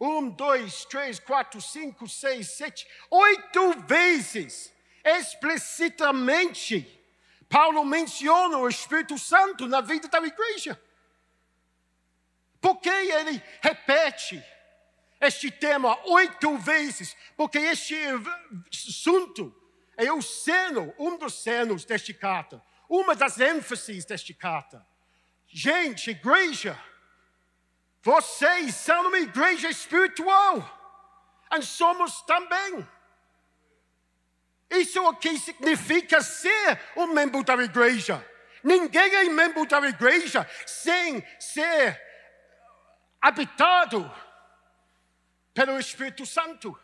Um, 0.00 0.28
dois, 0.28 0.84
três, 0.84 1.20
quatro, 1.20 1.60
cinco, 1.60 2.08
seis, 2.08 2.50
sete, 2.52 2.86
oito 3.08 3.78
vezes, 3.86 4.72
explicitamente, 5.04 7.00
Paulo 7.48 7.84
menciona 7.84 8.58
o 8.58 8.68
Espírito 8.68 9.16
Santo 9.16 9.68
na 9.68 9.80
vida 9.80 10.08
da 10.08 10.18
igreja. 10.18 10.82
Por 12.60 12.80
que 12.80 12.88
ele 12.88 13.42
repete 13.60 14.42
este 15.20 15.50
tema 15.50 15.96
oito 16.06 16.56
vezes? 16.58 17.16
Porque 17.36 17.58
este 17.58 17.94
assunto 18.70 19.54
é 19.96 20.12
o 20.12 20.20
seno, 20.22 20.92
um 20.98 21.16
dos 21.16 21.42
senos 21.42 21.84
deste 21.84 22.12
carta, 22.12 22.60
uma 22.88 23.14
das 23.14 23.38
ênfases 23.38 24.04
deste 24.04 24.34
carta. 24.34 24.84
Gente, 25.52 26.10
igreja, 26.12 26.82
vocês 28.02 28.74
são 28.74 29.08
uma 29.08 29.18
igreja 29.18 29.68
espiritual, 29.68 30.56
e 31.52 31.62
somos 31.62 32.22
também. 32.22 32.88
Isso 34.70 34.98
é 34.98 35.02
o 35.02 35.14
que 35.14 35.38
significa 35.38 36.22
ser 36.22 36.80
um 36.96 37.08
membro 37.08 37.44
da 37.44 37.54
igreja. 37.56 38.26
Ninguém 38.64 39.14
é 39.14 39.24
membro 39.24 39.66
da 39.66 39.78
igreja 39.86 40.48
sem 40.64 41.22
ser 41.38 42.00
habitado 43.20 44.10
pelo 45.52 45.78
Espírito 45.78 46.24
Santo. 46.24 46.78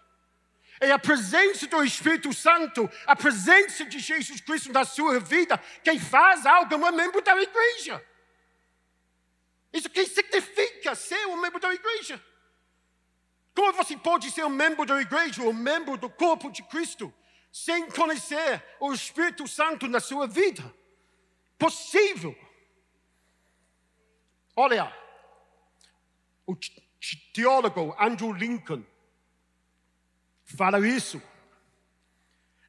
É 0.79 0.93
a 0.93 0.99
presença 0.99 1.67
do 1.67 1.83
Espírito 1.83 2.35
Santo, 2.35 2.89
a 3.07 3.17
presença 3.17 3.87
de 3.87 3.99
Jesus 3.99 4.43
Cristo 4.43 4.71
na 4.71 4.85
sua 4.85 5.19
vida, 5.19 5.57
que 5.83 5.99
faz 5.99 6.45
algo 6.45 6.77
um 6.77 6.93
membro 6.93 7.23
da 7.23 7.35
igreja. 7.41 8.05
Isso 9.73 9.89
que 9.91 10.05
significa 10.07 10.95
ser 10.95 11.27
um 11.27 11.37
membro 11.37 11.61
da 11.61 11.73
igreja. 11.73 12.23
Como 13.55 13.73
você 13.73 13.97
pode 13.97 14.31
ser 14.31 14.45
um 14.45 14.51
membro 14.51 14.87
da 14.87 15.01
igreja, 15.01 15.43
um 15.43 15.53
membro 15.53 15.97
do 15.97 16.09
corpo 16.09 16.51
de 16.51 16.63
Cristo, 16.63 17.13
sem 17.53 17.91
conhecer 17.91 18.65
o 18.81 18.93
Espírito 18.93 19.49
Santo 19.49 19.89
na 19.89 20.01
sua 20.01 20.27
vida? 20.27 20.63
Possível. 21.59 22.37
Olha, 24.55 24.93
o 26.47 26.57
teólogo 27.33 27.95
Andrew 27.99 28.33
Lincoln 28.33 28.85
fala 30.45 30.87
isso. 30.87 31.21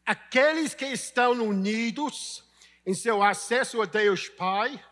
Aqueles 0.05 0.73
que 0.73 0.85
estão 0.85 1.33
unidos 1.33 2.43
em 2.85 2.93
seu 2.93 3.21
acesso 3.21 3.81
a 3.81 3.85
Deus 3.85 4.27
Pai, 4.27 4.83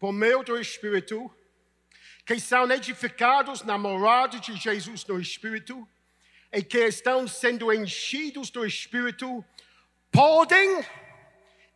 por 0.00 0.12
meio 0.12 0.42
do 0.42 0.58
Espírito, 0.58 1.30
que 2.24 2.40
são 2.40 2.68
edificados 2.72 3.62
na 3.62 3.76
morada 3.76 4.40
de 4.40 4.56
Jesus 4.56 5.04
no 5.04 5.20
Espírito, 5.20 5.86
e 6.50 6.62
que 6.62 6.78
estão 6.86 7.28
sendo 7.28 7.72
enchidos 7.72 8.48
do 8.48 8.64
Espírito, 8.64 9.44
podem 10.10 10.84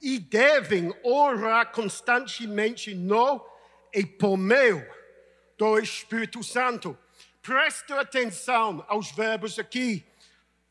e 0.01 0.19
devem 0.19 0.93
orar 1.03 1.71
constantemente 1.71 2.95
no 2.95 3.45
e 3.93 4.05
por 4.05 4.37
meio 4.37 4.85
do 5.57 5.79
Espírito 5.79 6.43
Santo. 6.43 6.99
Preste 7.43 7.93
atenção 7.93 8.85
aos 8.89 9.13
verbos 9.13 9.59
aqui, 9.59 10.05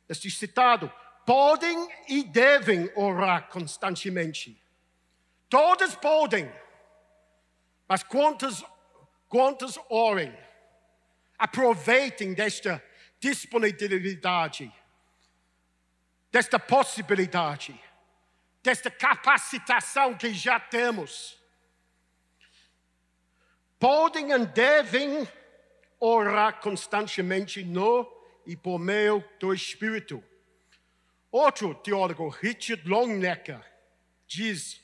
este 0.09 0.29
citado. 0.31 0.91
Podem 1.25 1.87
e 2.09 2.23
devem 2.23 2.91
orar 2.95 3.47
constantemente. 3.47 4.59
Todos 5.47 5.95
podem, 5.95 6.51
mas 7.87 8.03
quantos, 8.03 8.63
quantos 9.27 9.79
orem? 9.89 10.35
Aproveitem 11.37 12.33
desta 12.33 12.83
disponibilidade, 13.19 14.71
desta 16.31 16.59
possibilidade, 16.59 17.79
desta 18.61 18.89
capacitação 18.89 20.15
que 20.15 20.33
já 20.33 20.59
temos 20.59 21.41
podem 23.83 24.31
e 24.31 24.45
devem 24.45 25.27
orar 25.99 26.61
constantemente 26.61 27.65
no 27.65 28.09
e 28.45 28.55
por 28.55 28.79
meio 28.79 29.21
do 29.41 29.53
Espírito. 29.53 30.23
Outro 31.29 31.75
teólogo, 31.75 32.29
Richard 32.29 32.87
Longnecker, 32.87 33.59
diz: 34.25 34.81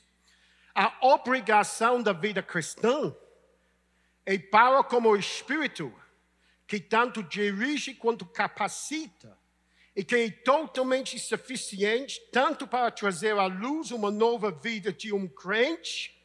a 0.74 0.96
obrigação 1.00 2.02
da 2.02 2.12
vida 2.12 2.42
cristã 2.42 3.14
é 4.24 4.38
para 4.38 4.82
como 4.84 5.10
o 5.10 5.16
Espírito, 5.16 5.92
que 6.66 6.78
tanto 6.78 7.22
dirige 7.22 7.94
quanto 7.94 8.24
capacita, 8.24 9.36
e 9.94 10.04
que 10.04 10.14
é 10.14 10.30
totalmente 10.30 11.18
suficiente 11.18 12.20
tanto 12.32 12.66
para 12.66 12.90
trazer 12.90 13.36
à 13.36 13.46
luz 13.46 13.90
uma 13.90 14.10
nova 14.10 14.50
vida 14.50 14.92
de 14.92 15.12
um 15.12 15.28
crente 15.28 16.16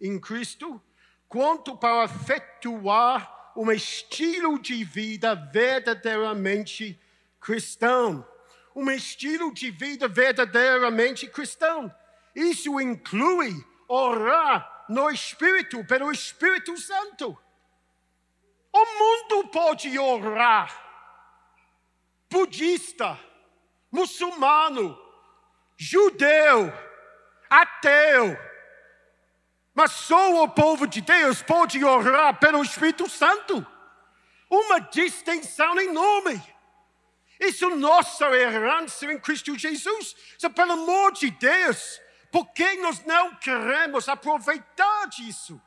em 0.00 0.18
Cristo, 0.18 0.82
quanto 1.28 1.76
para 1.76 2.04
efetuar 2.04 3.52
um 3.56 3.70
estilo 3.70 4.58
de 4.58 4.82
vida 4.84 5.34
verdadeiramente 5.34 6.98
cristão. 7.40 8.26
Um 8.74 8.90
estilo 8.90 9.52
de 9.52 9.70
vida 9.70 10.08
verdadeiramente 10.08 11.28
cristão. 11.28 11.94
Isso 12.34 12.80
inclui 12.80 13.64
orar 13.88 14.84
no 14.88 15.10
Espírito, 15.10 15.84
pelo 15.84 16.10
Espírito 16.12 16.76
Santo. 16.76 17.38
O 18.72 18.84
mundo 18.98 19.48
pode 19.48 19.98
orar. 19.98 20.82
Budista, 22.30 23.18
muçulmano, 23.90 24.98
judeu, 25.76 26.72
ateu, 27.48 28.36
mas 29.74 29.90
só 29.92 30.42
o 30.42 30.48
povo 30.48 30.86
de 30.86 31.00
Deus 31.00 31.42
pode 31.42 31.84
orar 31.84 32.38
pelo 32.38 32.62
Espírito 32.62 33.08
Santo. 33.08 33.66
Uma 34.48 34.80
distinção 34.80 35.80
enorme. 35.80 36.40
Isso 37.40 37.64
é 37.64 37.74
nossa 37.74 38.26
herança 38.30 39.12
em 39.12 39.18
Cristo 39.18 39.58
Jesus. 39.58 40.14
Então, 40.36 40.52
pelo 40.52 40.72
amor 40.72 41.12
de 41.12 41.30
Deus, 41.30 42.00
por 42.34 42.52
que 42.52 42.74
nós 42.78 42.98
não 43.04 43.36
queremos 43.36 44.08
aproveitar 44.08 45.06
disso? 45.06 45.62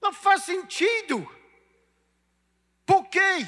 Não 0.00 0.12
faz 0.12 0.44
sentido. 0.44 1.28
Por 2.86 3.08
quê? 3.08 3.44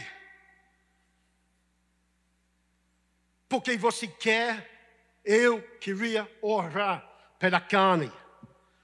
Porque 3.48 3.76
você 3.76 4.09
quer, 4.09 5.20
eu 5.24 5.62
queria 5.78 6.28
orar 6.42 7.09
pela 7.38 7.61
carne 7.61 8.12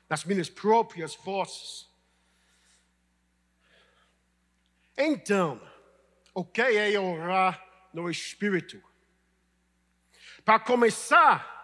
nas 0.08 0.24
minhas 0.24 0.48
próprias 0.48 1.16
forças. 1.16 1.90
Então, 4.96 5.60
o 6.32 6.44
que 6.44 6.62
é 6.62 6.96
orar 6.96 7.60
no 7.92 8.08
Espírito? 8.08 8.80
Para 10.44 10.60
começar, 10.60 11.61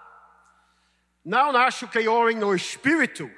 não 1.24 1.56
acho 1.56 1.88
que 1.88 2.08
orem 2.08 2.36
no 2.36 2.54
Espírito 2.54 3.30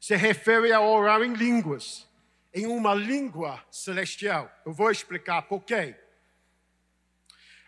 se 0.00 0.14
refere 0.16 0.72
a 0.72 0.80
orar 0.80 1.22
em 1.22 1.34
línguas, 1.34 2.08
em 2.54 2.66
uma 2.66 2.94
língua 2.94 3.64
celestial. 3.70 4.50
Eu 4.64 4.72
vou 4.72 4.90
explicar 4.90 5.42
por 5.42 5.64
quê. 5.64 5.96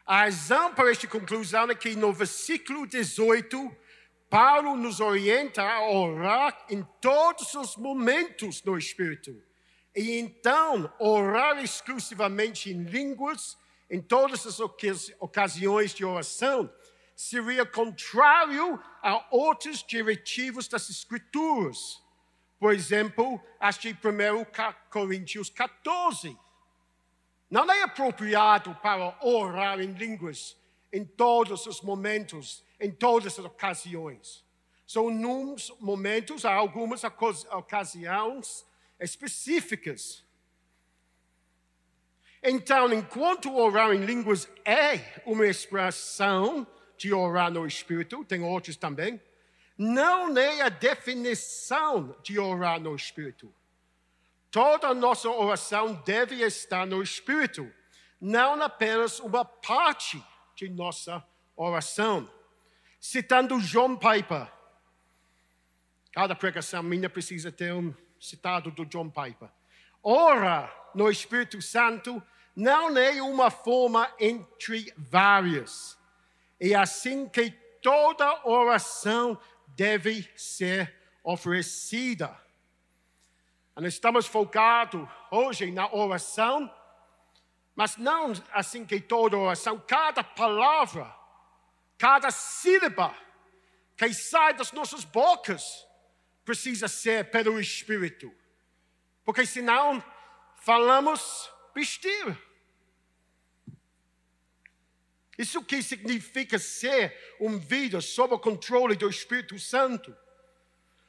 A 0.07 0.21
razão 0.21 0.75
para 0.75 0.91
esta 0.91 1.07
conclusão 1.07 1.71
é 1.71 1.75
que 1.75 1.95
no 1.95 2.13
versículo 2.13 2.87
18 2.87 3.77
Paulo 4.31 4.77
nos 4.77 5.01
orienta 5.01 5.63
a 5.63 5.91
orar 5.91 6.67
em 6.69 6.87
todos 7.01 7.55
os 7.55 7.77
momentos 7.77 8.63
no 8.63 8.77
Espírito. 8.77 9.43
E 9.97 10.19
então, 10.19 10.93
orar 10.99 11.63
exclusivamente 11.63 12.71
em 12.71 12.85
línguas, 12.85 13.57
em 13.91 14.01
todas 14.01 14.47
as 14.47 14.61
ocasiões 14.61 15.95
de 15.95 16.05
oração, 16.05 16.73
seria 17.19 17.67
contrário 17.67 18.81
a 19.03 19.27
outros 19.33 19.83
diretivos 19.83 20.69
das 20.69 20.89
Escrituras. 20.89 22.01
Por 22.61 22.73
exemplo, 22.73 23.43
as 23.59 23.77
de 23.77 23.91
1 23.91 23.97
Coríntios 24.89 25.51
14. 25.51 26.39
Não 27.51 27.69
é 27.73 27.83
apropriado 27.83 28.73
para 28.77 29.19
orar 29.21 29.81
em 29.81 29.95
línguas 29.95 30.57
em 30.93 31.05
todos 31.05 31.67
os 31.67 31.81
momentos 31.83 32.65
em 32.79 32.93
todas 32.93 33.37
as 33.37 33.45
ocasiões. 33.45 34.45
São 34.87 35.11
nos 35.11 35.75
momentos, 35.81 36.45
há 36.45 36.55
algumas 36.55 37.03
ocasiões 37.03 38.65
específicas. 39.01 40.25
Então, 42.41 42.93
enquanto 42.93 43.57
orar 43.57 43.91
em 43.91 44.05
línguas 44.05 44.49
é 44.65 45.21
uma 45.27 45.49
expressão 45.49 46.65
de 46.99 47.13
orar 47.13 47.51
no 47.51 47.67
Espírito, 47.67 48.25
tem 48.25 48.43
outros 48.43 48.77
também, 48.77 49.21
não 49.77 50.37
é 50.37 50.63
a 50.63 50.69
definição 50.69 52.17
de 52.23 52.39
orar 52.39 52.81
no 52.81 52.95
Espírito. 52.97 53.55
Toda 54.51 54.93
nossa 54.93 55.29
oração 55.29 55.95
deve 56.05 56.37
estar 56.45 56.87
no 56.87 57.03
Espírito, 57.03 57.71
não 58.21 58.61
apenas 58.61 59.21
uma 59.21 59.45
parte 59.45 60.23
de 60.57 60.69
nossa 60.69 61.25
oração 61.55 62.29
citando 62.99 63.61
John 63.61 63.97
Piper. 63.97 64.51
Cada 66.13 66.35
pregação 66.35 66.83
minha 66.83 67.09
precisa 67.09 67.53
ter 67.53 67.73
um 67.73 67.95
citado 68.19 68.71
do 68.71 68.85
John 68.87 69.09
Piper. 69.09 69.49
Ora 70.03 70.73
no 70.95 71.11
Espírito 71.11 71.61
Santo 71.61 72.23
não 72.57 72.97
é 72.97 73.23
uma 73.23 73.51
forma 73.51 74.13
entre 74.19 74.93
várias. 74.97 75.98
É 76.61 76.75
assim 76.75 77.29
que 77.29 77.51
toda 77.83 78.47
oração 78.49 79.41
deve 79.69 80.29
ser 80.37 80.95
oferecida. 81.23 82.37
Nós 83.77 83.95
estamos 83.95 84.27
focados 84.27 85.09
hoje 85.31 85.71
na 85.71 85.93
oração, 85.95 86.73
mas 87.77 87.97
não 87.97 88.33
assim 88.53 88.85
que 88.85 89.01
toda 89.01 89.37
oração, 89.37 89.79
cada 89.87 90.25
palavra 90.25 91.19
Cada 91.99 92.31
sílaba 92.31 93.13
que 93.97 94.15
sai 94.15 94.55
das 94.55 94.71
nossas 94.71 95.05
bocas 95.05 95.85
precisa 96.45 96.87
ser 96.87 97.29
pelo 97.31 97.59
Espírito. 97.61 98.33
Porque 99.25 99.45
senão 99.45 100.03
falamos 100.55 101.51
besteira. 101.75 102.41
Isso 105.39 105.63
que 105.63 105.81
significa 105.81 106.59
ser 106.59 107.17
um 107.41 107.59
vida 107.59 108.01
sob 108.01 108.35
o 108.35 108.39
controle 108.41 108.97
do 108.97 109.09
Espírito 109.09 109.57
Santo. 109.57 110.15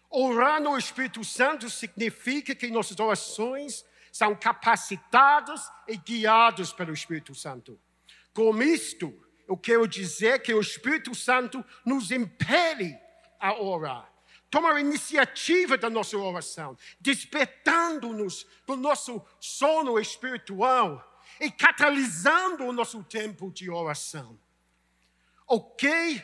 Orar 0.08 0.62
no 0.62 0.78
Espírito 0.78 1.24
Santo 1.24 1.68
significa 1.68 2.54
que 2.54 2.70
nossas 2.70 3.00
orações 3.00 3.84
são 4.12 4.36
capacitados 4.36 5.62
e 5.88 5.98
guiados 5.98 6.72
pelo 6.72 6.94
Espírito 6.94 7.34
Santo. 7.34 7.80
Com 8.32 8.62
isto, 8.62 9.12
eu 9.48 9.58
quero 9.58 9.88
dizer 9.88 10.44
que 10.44 10.54
o 10.54 10.62
Espírito 10.62 11.16
Santo 11.16 11.66
nos 11.84 12.12
impele 12.12 12.96
a 13.40 13.60
orar. 13.60 14.14
Toma 14.52 14.74
a 14.74 14.80
iniciativa 14.80 15.76
da 15.76 15.90
nossa 15.90 16.18
oração, 16.18 16.78
despertando-nos 17.00 18.46
do 18.66 18.76
nosso 18.76 19.24
sono 19.40 20.00
espiritual 20.00 21.09
e 21.40 21.50
catalisando 21.50 22.66
o 22.66 22.74
nosso 22.74 23.04
tempo 23.04 23.52
de 23.52 23.70
oração. 23.70 24.40
Ok? 25.48 26.24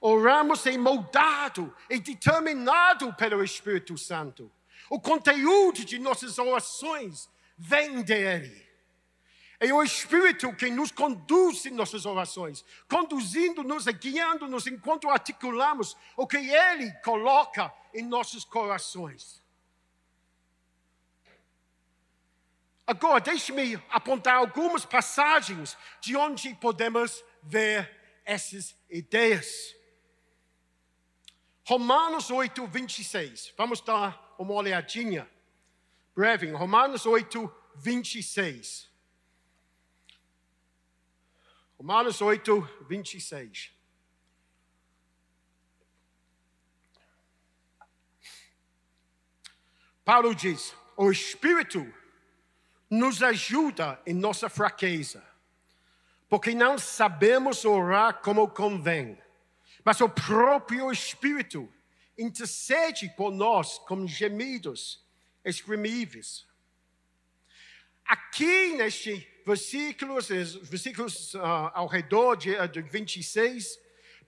Oramos 0.00 0.66
em 0.66 0.78
moldado 0.78 1.74
e 1.88 1.98
determinado 1.98 3.12
pelo 3.14 3.42
Espírito 3.42 3.96
Santo. 3.96 4.50
O 4.90 5.00
conteúdo 5.00 5.84
de 5.84 5.98
nossas 5.98 6.38
orações 6.38 7.28
vem 7.56 8.02
dele. 8.02 8.64
É 9.60 9.72
o 9.72 9.82
Espírito 9.82 10.54
que 10.54 10.68
nos 10.70 10.90
conduz 10.90 11.64
em 11.64 11.70
nossas 11.70 12.04
orações, 12.04 12.64
conduzindo-nos 12.88 13.86
e 13.86 13.92
guiando-nos 13.92 14.66
enquanto 14.66 15.08
articulamos 15.08 15.96
o 16.16 16.26
que 16.26 16.36
Ele 16.36 16.92
coloca 17.04 17.72
em 17.94 18.02
nossos 18.02 18.44
corações. 18.44 19.43
Agora, 22.86 23.18
deixe-me 23.18 23.76
apontar 23.88 24.34
algumas 24.34 24.84
passagens 24.84 25.76
de 26.00 26.14
onde 26.16 26.54
podemos 26.56 27.24
ver 27.42 28.20
essas 28.24 28.76
ideias. 28.90 29.74
Romanos 31.66 32.30
8, 32.30 32.66
26. 32.66 33.54
Vamos 33.56 33.80
dar 33.80 34.34
uma 34.38 34.52
olhadinha 34.52 35.30
breve. 36.14 36.50
Romanos 36.50 37.06
8, 37.06 37.50
26. 37.76 38.90
Romanos 41.78 42.20
8, 42.20 42.60
26. 42.86 43.72
Paulo 50.04 50.34
diz: 50.34 50.76
o 50.98 51.10
Espírito 51.10 52.03
nos 52.94 53.22
ajuda 53.22 54.00
em 54.06 54.14
nossa 54.14 54.48
fraqueza, 54.48 55.22
porque 56.28 56.54
não 56.54 56.78
sabemos 56.78 57.64
orar 57.64 58.20
como 58.20 58.48
convém, 58.48 59.18
mas 59.84 60.00
o 60.00 60.08
próprio 60.08 60.90
Espírito 60.90 61.72
intercede 62.16 63.08
por 63.16 63.30
nós 63.32 63.78
com 63.78 64.06
gemidos 64.06 65.04
exprimíveis. 65.44 66.46
Aqui 68.06 68.74
neste 68.76 69.28
versículos, 69.44 70.28
versículos 70.62 71.34
uh, 71.34 71.40
ao 71.74 71.86
redor 71.86 72.36
de, 72.36 72.52
uh, 72.54 72.68
de 72.68 72.80
26, 72.80 73.78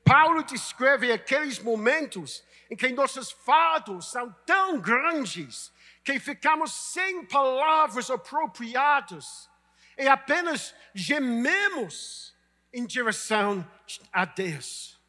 Paulo 0.05 0.42
descreve 0.42 1.11
aqueles 1.11 1.59
momentos 1.59 2.44
em 2.70 2.76
que 2.76 2.88
nossos 2.88 3.31
fados 3.31 4.11
são 4.11 4.35
tão 4.44 4.81
grandes 4.81 5.72
que 6.07 6.21
ficamos 6.21 6.73
sem 6.73 7.27
palavras 7.27 8.09
apropriadas 8.12 9.51
e 9.99 10.07
apenas 10.07 10.73
gememos 10.95 12.33
em 12.73 12.87
direção 12.87 13.69
a 14.12 14.25
Deus. 14.25 15.01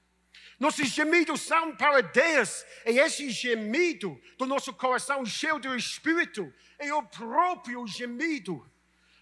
Nossos 0.59 0.87
gemidos 0.87 1.41
são 1.41 1.75
para 1.75 2.01
Deus, 2.01 2.65
e 2.83 2.97
esse 2.97 3.29
gemido 3.29 4.19
do 4.39 4.47
nosso 4.47 4.73
coração 4.73 5.23
cheio 5.23 5.59
do 5.59 5.75
Espírito 5.75 6.51
é 6.79 6.91
o 6.91 7.03
próprio 7.03 7.85
gemido 7.85 8.67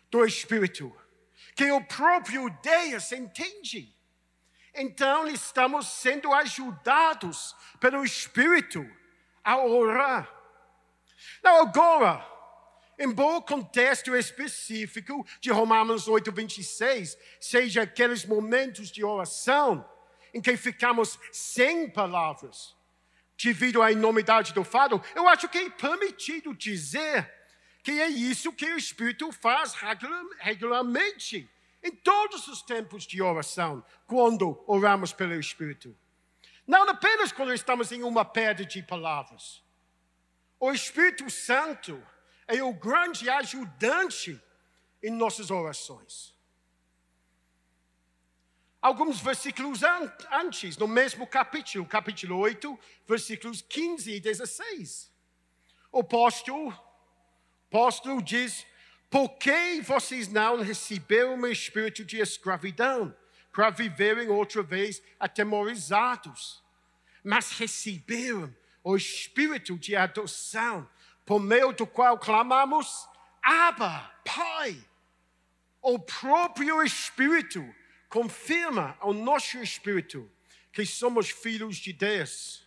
do 0.09 0.23
Espírito, 0.23 0.95
que 1.55 1.69
o 1.71 1.83
próprio 1.83 2.49
Deus 2.63 3.11
entende. 3.11 3.93
Então 4.73 5.27
estamos 5.27 5.87
sendo 5.87 6.33
ajudados 6.33 7.53
pelo 7.81 8.05
Espírito 8.05 8.89
a 9.43 9.57
orar. 9.57 10.34
Não, 11.45 11.61
agora, 11.61 12.27
embora 12.97 13.37
o 13.37 13.41
contexto 13.43 14.15
específico 14.15 15.23
de 15.39 15.51
Romanos 15.51 16.07
8, 16.07 16.31
26 16.31 17.15
seja 17.39 17.83
aqueles 17.83 18.25
momentos 18.25 18.89
de 18.89 19.05
oração 19.05 19.87
em 20.33 20.41
que 20.41 20.57
ficamos 20.57 21.19
sem 21.31 21.87
palavras, 21.87 22.75
devido 23.37 23.83
à 23.83 23.91
enormidade 23.91 24.55
do 24.55 24.63
fado, 24.63 24.99
eu 25.13 25.29
acho 25.29 25.47
que 25.47 25.59
é 25.59 25.69
permitido 25.69 26.51
dizer 26.51 27.31
que 27.83 27.91
é 27.91 28.07
isso 28.07 28.51
que 28.51 28.65
o 28.65 28.77
Espírito 28.77 29.31
faz 29.31 29.75
regularmente, 30.39 31.47
em 31.83 31.91
todos 31.91 32.47
os 32.47 32.63
tempos 32.63 33.03
de 33.05 33.21
oração, 33.21 33.85
quando 34.07 34.63
oramos 34.65 35.13
pelo 35.13 35.35
Espírito. 35.35 35.95
Não 36.65 36.89
apenas 36.89 37.31
quando 37.31 37.53
estamos 37.53 37.91
em 37.91 38.01
uma 38.01 38.25
perda 38.25 38.65
de 38.65 38.81
palavras. 38.81 39.63
O 40.59 40.71
Espírito 40.71 41.29
Santo 41.29 42.01
é 42.47 42.63
o 42.63 42.73
grande 42.73 43.29
ajudante 43.29 44.41
em 45.03 45.11
nossas 45.11 45.51
orações. 45.51 46.33
Alguns 48.81 49.19
versículos 49.19 49.81
antes, 50.31 50.77
no 50.77 50.87
mesmo 50.87 51.25
capítulo, 51.25 51.85
capítulo 51.87 52.37
8, 52.37 52.79
versículos 53.07 53.61
15 53.61 54.11
e 54.11 54.19
16. 54.19 55.11
O 55.91 56.01
apóstolo, 56.01 56.71
apóstolo 57.67 58.21
diz: 58.21 58.65
Por 59.09 59.29
que 59.37 59.81
vocês 59.81 60.27
não 60.27 60.61
receberam 60.61 61.35
o 61.35 61.47
espírito 61.47 62.05
de 62.05 62.19
escravidão 62.19 63.15
para 63.51 63.71
viverem 63.71 64.29
outra 64.29 64.61
vez 64.61 65.01
atemorizados? 65.19 66.63
Mas 67.23 67.51
receberam 67.53 68.55
o 68.85 68.95
espírito 68.95 69.79
de 69.79 69.95
adoção, 69.95 70.87
por 71.25 71.39
meio 71.39 71.73
do 71.73 71.87
qual 71.87 72.19
clamamos, 72.19 73.09
Abba, 73.41 74.11
Pai. 74.23 74.79
O 75.81 75.97
próprio 75.97 76.83
Espírito 76.83 77.65
confirma 78.07 78.95
ao 78.99 79.11
nosso 79.11 79.57
espírito 79.57 80.31
que 80.71 80.85
somos 80.85 81.31
filhos 81.31 81.77
de 81.77 81.93
Deus. 81.93 82.63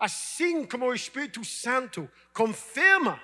Assim 0.00 0.66
como 0.66 0.86
o 0.86 0.94
Espírito 0.94 1.44
Santo 1.44 2.10
confirma 2.32 3.22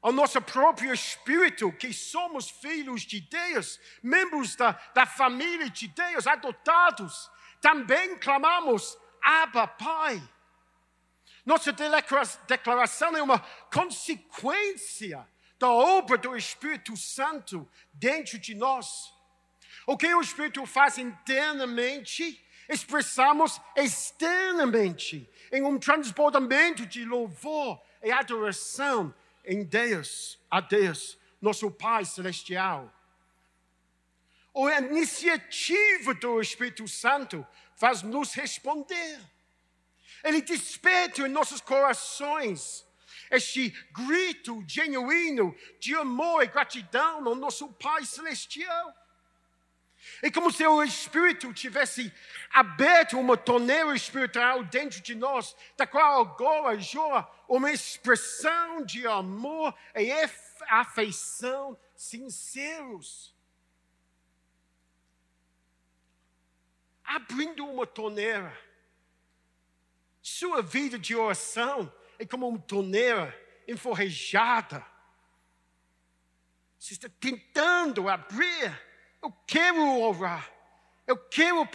ao 0.00 0.10
nosso 0.10 0.40
próprio 0.40 0.92
espírito 0.92 1.70
que 1.72 1.92
somos 1.92 2.48
filhos 2.48 3.02
de 3.02 3.20
Deus, 3.20 3.78
membros 4.02 4.56
da, 4.56 4.72
da 4.94 5.04
família 5.04 5.68
de 5.68 5.86
Deus, 5.88 6.26
adotados, 6.26 7.30
também 7.60 8.18
clamamos 8.18 8.98
Abba, 9.22 9.66
Pai. 9.66 10.22
Nossa 11.44 11.72
declaração 12.46 13.16
é 13.16 13.22
uma 13.22 13.40
consequência 13.72 15.26
da 15.58 15.70
obra 15.70 16.18
do 16.18 16.36
Espírito 16.36 16.96
Santo 16.96 17.68
dentro 17.92 18.38
de 18.38 18.54
nós. 18.54 19.12
O 19.86 19.96
que 19.96 20.12
o 20.14 20.20
Espírito 20.20 20.64
faz 20.66 20.98
internamente, 20.98 22.44
expressamos 22.68 23.60
externamente, 23.76 25.28
em 25.52 25.62
um 25.62 25.78
transbordamento 25.78 26.86
de 26.86 27.04
louvor 27.04 27.80
e 28.02 28.10
adoração 28.10 29.14
em 29.44 29.64
Deus, 29.64 30.38
a 30.50 30.60
Deus, 30.60 31.18
nosso 31.40 31.70
Pai 31.70 32.04
Celestial. 32.04 32.92
A 34.54 34.80
iniciativa 34.80 36.14
do 36.14 36.40
Espírito 36.40 36.86
Santo 36.86 37.46
faz 37.82 38.00
nos 38.00 38.32
responder. 38.32 39.20
Ele 40.22 40.40
desperta 40.40 41.22
em 41.22 41.28
nossos 41.28 41.60
corações 41.60 42.86
este 43.28 43.70
grito 43.90 44.62
genuíno 44.68 45.52
de 45.80 45.92
amor 45.96 46.44
e 46.44 46.46
gratidão 46.46 47.26
ao 47.26 47.34
nosso 47.34 47.66
Pai 47.72 48.04
Celestial. 48.04 48.94
É 50.22 50.30
como 50.30 50.52
se 50.52 50.64
o 50.64 50.80
Espírito 50.84 51.52
tivesse 51.52 52.12
aberto 52.52 53.18
uma 53.18 53.36
torneira 53.36 53.92
espiritual 53.96 54.62
dentro 54.62 55.00
de 55.00 55.16
nós, 55.16 55.56
da 55.76 55.84
qual 55.84 56.20
agora 56.20 56.78
jorra 56.78 57.28
uma 57.48 57.72
expressão 57.72 58.84
de 58.84 59.08
amor 59.08 59.74
e 59.96 60.12
afeição 60.68 61.76
sinceros. 61.96 63.31
Abrindo 67.14 67.66
uma 67.66 67.86
torneira. 67.86 68.56
Sua 70.22 70.62
vida 70.62 70.98
de 70.98 71.14
oração 71.14 71.92
é 72.18 72.24
como 72.24 72.48
uma 72.48 72.58
torneira 72.58 73.38
enforrejada. 73.68 74.86
Você 76.78 76.94
está 76.94 77.10
tentando 77.20 78.08
abrir. 78.08 78.80
Eu 79.20 79.30
quero 79.46 80.00
orar. 80.00 80.50
Eu 81.06 81.18
quero 81.18 81.66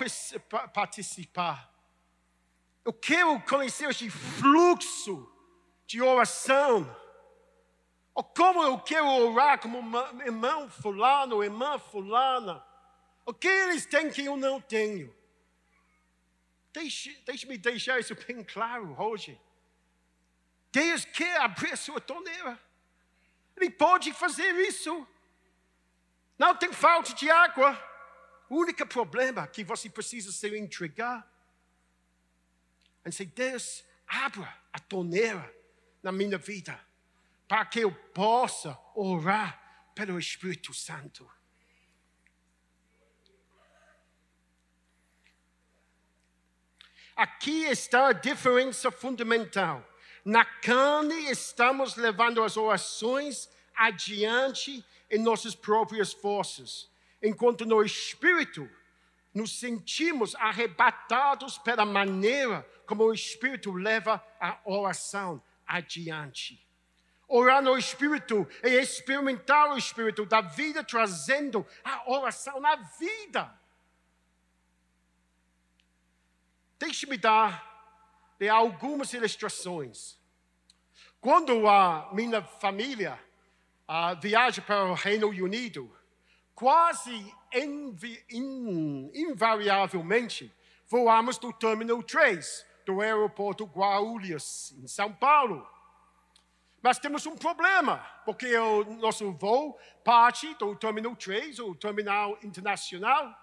participar. 0.73 1.71
Eu 2.84 2.91
quero 2.91 3.39
conhecer 3.41 3.89
esse 3.89 4.10
fluxo 4.10 5.32
de 5.86 6.02
oração. 6.02 6.95
Ou 8.15 8.23
como 8.23 8.63
eu 8.63 8.80
quero 8.80 9.06
orar 9.06 9.60
como 9.60 9.78
irmão 10.26 10.67
fulano, 10.67 11.43
irmã 11.43 11.78
fulana. 11.78 12.65
O 13.23 13.34
que 13.36 13.47
eles 13.47 13.86
têm 13.86 14.10
que 14.10 14.26
eu 14.26 14.36
não 14.36 14.60
tenho? 14.60 15.16
Deixe, 16.78 17.20
deixe-me 17.26 17.58
deixar 17.58 18.00
isso 18.00 18.13
bem 18.13 18.44
claro 18.44 18.96
hoje. 19.02 19.42
Deus 20.72 21.06
quer 21.06 21.42
abrir 21.42 21.74
a 21.74 21.76
sua 21.76 22.00
torneira. 22.00 22.60
Ele 23.56 23.72
pode 23.72 24.13
fazer 24.13 24.54
isso. 24.68 25.08
Não 26.38 26.56
tem 26.56 26.72
falta 26.72 27.16
de 27.16 27.32
água. 27.32 27.76
O 28.48 28.58
único 28.58 28.86
problema 28.86 29.42
é 29.42 29.48
que 29.48 29.63
você 29.63 29.90
precisa 29.90 30.32
se 30.32 30.56
entregar. 30.56 31.28
E 33.04 33.10
dizer, 33.10 33.26
Deus, 33.26 33.84
abra 34.08 34.56
a 34.72 34.78
torneira 34.78 35.52
na 36.04 36.12
minha 36.12 36.38
vida, 36.38 36.80
para 37.48 37.66
que 37.66 37.80
eu 37.80 37.92
possa 37.92 38.80
orar 38.94 39.92
pelo 39.96 40.20
Espírito 40.20 40.76
Santo. 40.76 41.28
Aqui 47.17 47.65
está 47.65 48.10
a 48.10 48.13
diferença 48.13 48.91
fundamental. 48.91 49.84
Na 50.23 50.45
carne, 50.45 51.32
estamos 51.32 51.95
levando 51.95 52.43
as 52.43 52.56
orações 52.56 53.49
adiante 53.75 54.86
em 55.10 55.17
nossas 55.17 55.56
próprias 55.56 56.13
forças, 56.13 56.88
enquanto 57.19 57.65
no 57.65 57.82
espírito 57.82 58.69
nos 59.34 59.60
sentimos 59.60 60.36
arrebatados 60.36 61.58
pela 61.58 61.86
maneira 61.86 62.63
como 62.86 63.06
o 63.06 63.13
espírito 63.13 63.71
leva 63.71 64.23
a 64.39 64.60
oração 64.63 65.41
adiante. 65.65 66.63
Orar 67.27 67.62
no 67.62 67.77
Espírito 67.77 68.47
é 68.63 68.69
experimentar 68.69 69.71
o 69.71 69.77
Espírito 69.77 70.25
da 70.25 70.39
vida, 70.39 70.82
trazendo 70.82 71.65
a 71.84 72.10
oração 72.10 72.60
na 72.62 72.75
vida. 72.75 73.57
Deixe-me 76.80 77.18
dar 77.18 77.66
algumas 78.52 79.12
ilustrações. 79.13 80.18
Quando 81.20 81.68
a 81.68 82.10
minha 82.13 82.44
família 82.44 83.20
uh, 83.88 84.20
viaja 84.22 84.62
para 84.62 84.86
o 84.86 84.94
Reino 84.94 85.28
Unido, 85.30 85.92
quase 86.54 87.34
invi, 87.54 88.24
in, 88.30 89.10
invariavelmente 89.13 90.54
voamos 90.88 91.38
do 91.38 91.52
Terminal 91.52 92.02
3, 92.04 92.66
do 92.86 93.02
aeroporto 93.02 93.66
Guarulhos, 93.66 94.74
em 94.78 94.88
São 94.88 95.12
Paulo. 95.12 95.68
Mas 96.82 97.00
temos 97.00 97.26
um 97.26 97.36
problema, 97.36 97.98
porque 98.24 98.56
o 98.56 98.84
nosso 98.96 99.32
voo 99.34 99.78
parte 100.04 100.54
do 100.56 100.76
Terminal 100.76 101.16
3, 101.16 101.60
o 101.60 101.76
terminal 101.76 102.38
internacional, 102.44 103.36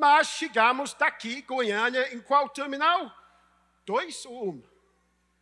mas 0.00 0.28
chegamos 0.28 0.94
daqui, 0.94 1.42
Goiânia, 1.42 2.14
em 2.14 2.20
qual 2.22 2.48
terminal? 2.48 3.14
Dois 3.84 4.24
ou 4.24 4.48
um? 4.48 4.62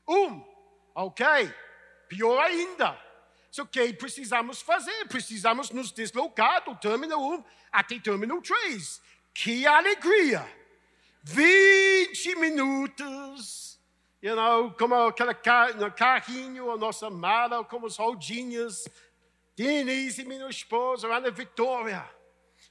Um, 0.08 0.44
ok. 0.96 1.24
Pior 2.08 2.40
ainda. 2.40 3.00
o 3.56 3.66
que 3.66 3.92
precisamos 3.92 4.60
fazer? 4.60 5.04
Precisamos 5.06 5.70
nos 5.70 5.92
deslocar 5.92 6.64
do 6.64 6.74
Terminal 6.74 7.20
1 7.20 7.44
até 7.70 8.00
Terminal 8.00 8.42
3. 8.42 9.00
Que 9.32 9.64
alegria! 9.64 10.44
20 11.22 12.36
minutos, 12.36 13.78
you 14.20 14.34
know, 14.34 14.72
como 14.72 14.94
aquele 14.94 15.34
carrinho, 15.34 16.70
a 16.70 16.76
nossa 16.76 17.10
mala, 17.10 17.64
como 17.64 17.86
as 17.86 17.96
rodinhas. 17.96 18.88
Denise, 19.54 20.24
minha 20.24 20.48
esposa, 20.48 21.06
Ana 21.08 21.30
Vitória 21.30 22.17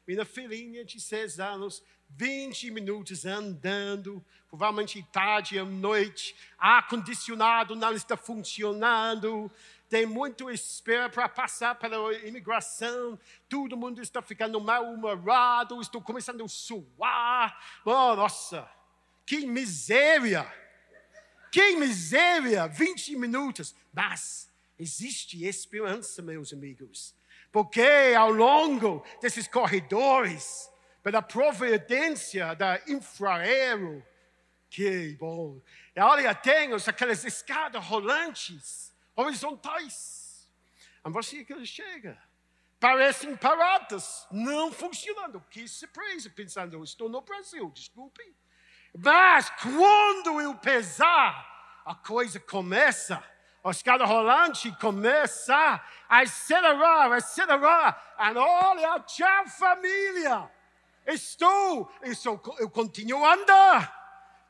minha 0.08 0.24
filhinha 0.24 0.86
de 0.86 1.02
seis 1.02 1.38
anos, 1.38 1.84
20 2.12 2.72
minutos 2.72 3.26
andando, 3.26 4.24
provavelmente 4.48 5.06
tarde 5.12 5.60
à 5.60 5.66
noite, 5.66 6.34
ar-condicionado 6.58 7.76
não 7.76 7.92
está 7.92 8.16
funcionando, 8.16 9.52
tem 9.90 10.06
muito 10.06 10.50
espera 10.50 11.10
para 11.10 11.28
passar 11.28 11.76
pela 11.76 12.14
imigração, 12.26 13.20
todo 13.50 13.76
mundo 13.76 14.02
está 14.02 14.22
ficando 14.22 14.62
mal-humorado, 14.62 15.82
estou 15.82 16.02
começando 16.02 16.44
a 16.44 16.48
suar. 16.48 17.82
Oh, 17.84 18.16
nossa, 18.16 18.70
que 19.26 19.46
miséria! 19.46 20.50
Que 21.52 21.76
miséria! 21.76 22.68
20 22.68 23.16
minutos. 23.18 23.76
Mas 23.94 24.50
existe 24.80 25.44
esperança, 25.46 26.22
meus 26.22 26.54
amigos. 26.54 27.17
Porque 27.52 28.14
ao 28.18 28.32
longo 28.32 29.04
desses 29.22 29.48
corredores, 29.48 30.72
pela 31.02 31.22
providência 31.22 32.54
da 32.56 32.82
infraero, 32.88 34.06
que 34.70 35.16
bom. 35.20 35.62
E 35.96 36.00
olha, 36.00 36.36
tem 36.36 36.74
aquelas 36.74 37.24
escadas 37.24 37.84
rolantes, 37.86 38.94
horizontais. 39.16 40.50
E 41.06 41.10
você 41.10 41.46
que 41.46 41.66
chega, 41.66 42.22
parecem 42.80 43.36
paradas, 43.36 44.28
não 44.32 44.72
funcionando. 44.72 45.42
Que 45.50 45.68
surpresa, 45.68 46.30
pensando, 46.30 46.84
estou 46.84 47.10
no 47.10 47.22
Brasil, 47.22 47.72
desculpe. 47.72 48.36
Mas 48.98 49.50
quando 49.62 50.42
eu 50.42 50.56
pesar, 50.56 51.82
a 51.86 51.96
coisa 51.96 52.40
começa 52.40 53.24
escada 53.66 54.06
rolante 54.06 54.72
começa 54.80 55.56
a 55.56 56.20
acelerar, 56.20 57.12
acelerar. 57.12 58.16
E 58.20 58.38
olha, 58.38 59.00
tchau 59.02 59.48
família. 59.48 60.50
Estou, 61.06 61.92
estou, 62.04 62.42
eu 62.60 62.70
continuo 62.70 63.26
a 63.26 63.34
andar. 63.34 63.98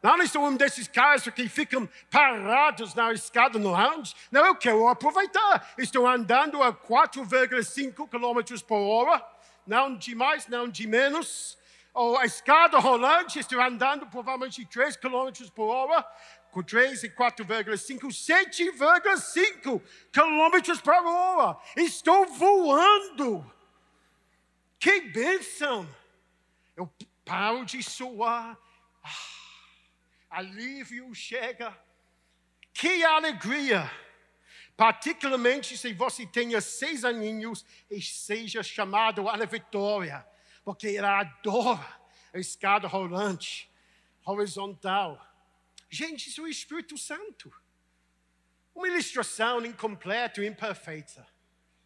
Não 0.02 0.22
estou 0.22 0.46
um 0.46 0.56
desses 0.56 0.88
caras 0.88 1.28
que 1.28 1.50
ficam 1.50 1.90
parados 2.10 2.94
na 2.94 3.12
escada 3.12 3.58
no 3.58 3.72
lounge. 3.72 4.16
Não, 4.32 4.46
eu 4.46 4.56
quero 4.56 4.88
aproveitar. 4.88 5.74
Estou 5.78 6.08
andando 6.08 6.62
a 6.62 6.72
4,5 6.72 8.08
km 8.08 8.64
por 8.66 8.78
hora. 8.78 9.26
Não 9.66 9.96
de 9.96 10.16
mais, 10.16 10.48
não 10.48 10.70
de 10.70 10.88
menos. 10.88 11.58
Ou 11.94 12.16
a 12.18 12.26
escada 12.26 12.78
rolante, 12.78 13.40
estou 13.40 13.60
andando 13.60 14.06
provavelmente 14.06 14.64
3 14.66 14.96
km 14.98 15.32
por 15.54 15.68
hora 15.68 16.06
com 16.52 16.64
3 16.64 17.04
e 17.04 17.10
4,5, 17.10 18.08
7,5 18.08 19.82
quilômetros 20.12 20.82
por 20.82 20.94
hora. 20.94 21.58
Estou 21.76 22.26
voando. 22.26 23.52
Que 24.80 25.02
bênção! 25.02 25.88
Eu 26.76 26.92
paro 27.26 27.66
de 27.66 27.82
suar. 27.82 28.58
Ah, 29.04 29.10
alívio 30.30 31.14
chega. 31.14 31.78
Que 32.74 33.04
alegria! 33.04 33.90
Particularmente 34.78 35.76
se 35.76 35.92
você 35.94 36.28
tenha 36.28 36.62
seis 36.62 37.04
aninhos 37.04 37.66
e 37.90 38.00
seja 38.00 38.62
chamado 38.62 39.28
Ana 39.28 39.48
Vitória, 39.48 40.24
porque 40.64 40.90
ela 40.90 41.22
adora 41.22 41.98
a 42.32 42.38
escada 42.38 42.88
rolante, 42.88 43.72
horizontal. 44.24 45.27
Gente, 45.90 46.30
isso 46.30 46.42
é 46.42 46.44
o 46.44 46.48
Espírito 46.48 46.98
Santo. 46.98 47.54
Uma 48.76 48.88
ilustração 48.88 49.66
incompleta 49.66 50.44
imperfeita. 50.46 51.28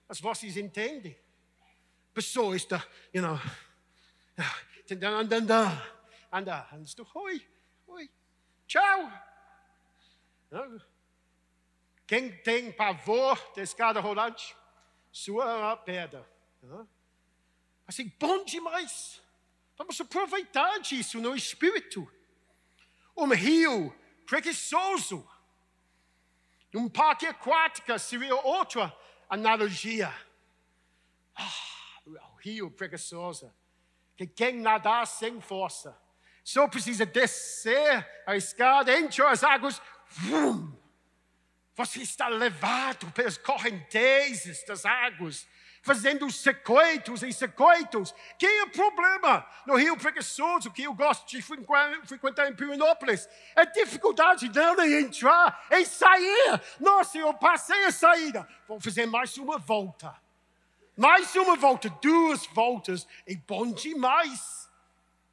Mas 0.07 0.19
vocês 0.19 0.57
entendem? 0.57 1.17
A 2.11 2.13
pessoa 2.13 2.55
está, 2.55 2.85
you 3.13 3.21
know, 3.21 3.39
tentando 4.85 5.33
andar, 5.33 6.05
andar, 6.31 6.69
antes 6.73 6.93
do 6.93 7.07
oi, 7.15 7.47
oi, 7.87 8.09
tchau. 8.67 9.09
Quem 12.05 12.35
tem 12.41 12.73
pavor 12.73 13.53
da 13.55 13.61
escada 13.61 14.01
rolante, 14.01 14.53
sua 15.09 15.77
pedra. 15.77 16.29
Assim, 17.87 18.11
bom 18.19 18.43
demais. 18.43 19.21
Vamos 19.77 19.99
aproveitar 20.01 20.79
disso 20.79 21.21
no 21.21 21.33
Espírito 21.33 22.05
um 23.15 23.27
rio 23.33 23.95
preguiçoso. 24.25 25.27
Um 26.73 26.87
parque 26.87 27.25
aquático 27.25 27.97
seria 27.99 28.35
outra 28.35 28.95
analogia. 29.29 30.13
Ah, 31.35 31.53
o 32.05 32.35
rio 32.35 32.71
preguiçoso, 32.71 33.53
que 34.15 34.25
quem 34.25 34.61
nadar 34.61 35.05
sem 35.05 35.41
força, 35.41 35.97
só 36.43 36.67
precisa 36.67 37.05
descer 37.05 38.07
a 38.25 38.35
escada, 38.35 38.97
entre 38.97 39.21
as 39.23 39.43
águas, 39.43 39.81
vum, 40.07 40.75
você 41.75 42.01
está 42.01 42.27
levado 42.27 43.11
pelas 43.11 43.37
correntezas 43.37 44.63
das 44.65 44.85
águas, 44.85 45.47
fazendo 45.81 46.29
circuitos 46.29 47.23
e 47.23 47.33
circuitos. 47.33 48.13
Que 48.37 48.45
é 48.45 48.63
o 48.63 48.71
problema 48.71 49.45
no 49.65 49.75
Rio 49.75 49.97
Preguiçoso, 49.97 50.71
que 50.71 50.83
eu 50.83 50.93
gosto 50.93 51.27
de 51.27 51.41
frequentar 51.41 52.49
em 52.49 52.55
Pirinópolis? 52.55 53.27
É 53.55 53.65
dificuldade 53.65 54.47
dela 54.49 54.85
em 54.85 55.03
entrar 55.03 55.65
e 55.71 55.85
sair. 55.85 56.61
Nossa, 56.79 57.17
eu 57.17 57.33
passei 57.33 57.85
a 57.85 57.91
saída. 57.91 58.47
Vou 58.67 58.79
fazer 58.79 59.05
mais 59.05 59.37
uma 59.37 59.57
volta. 59.57 60.15
Mais 60.95 61.35
uma 61.35 61.55
volta, 61.55 61.89
duas 62.01 62.45
voltas. 62.47 63.07
É 63.27 63.35
bom 63.35 63.71
demais. 63.71 64.69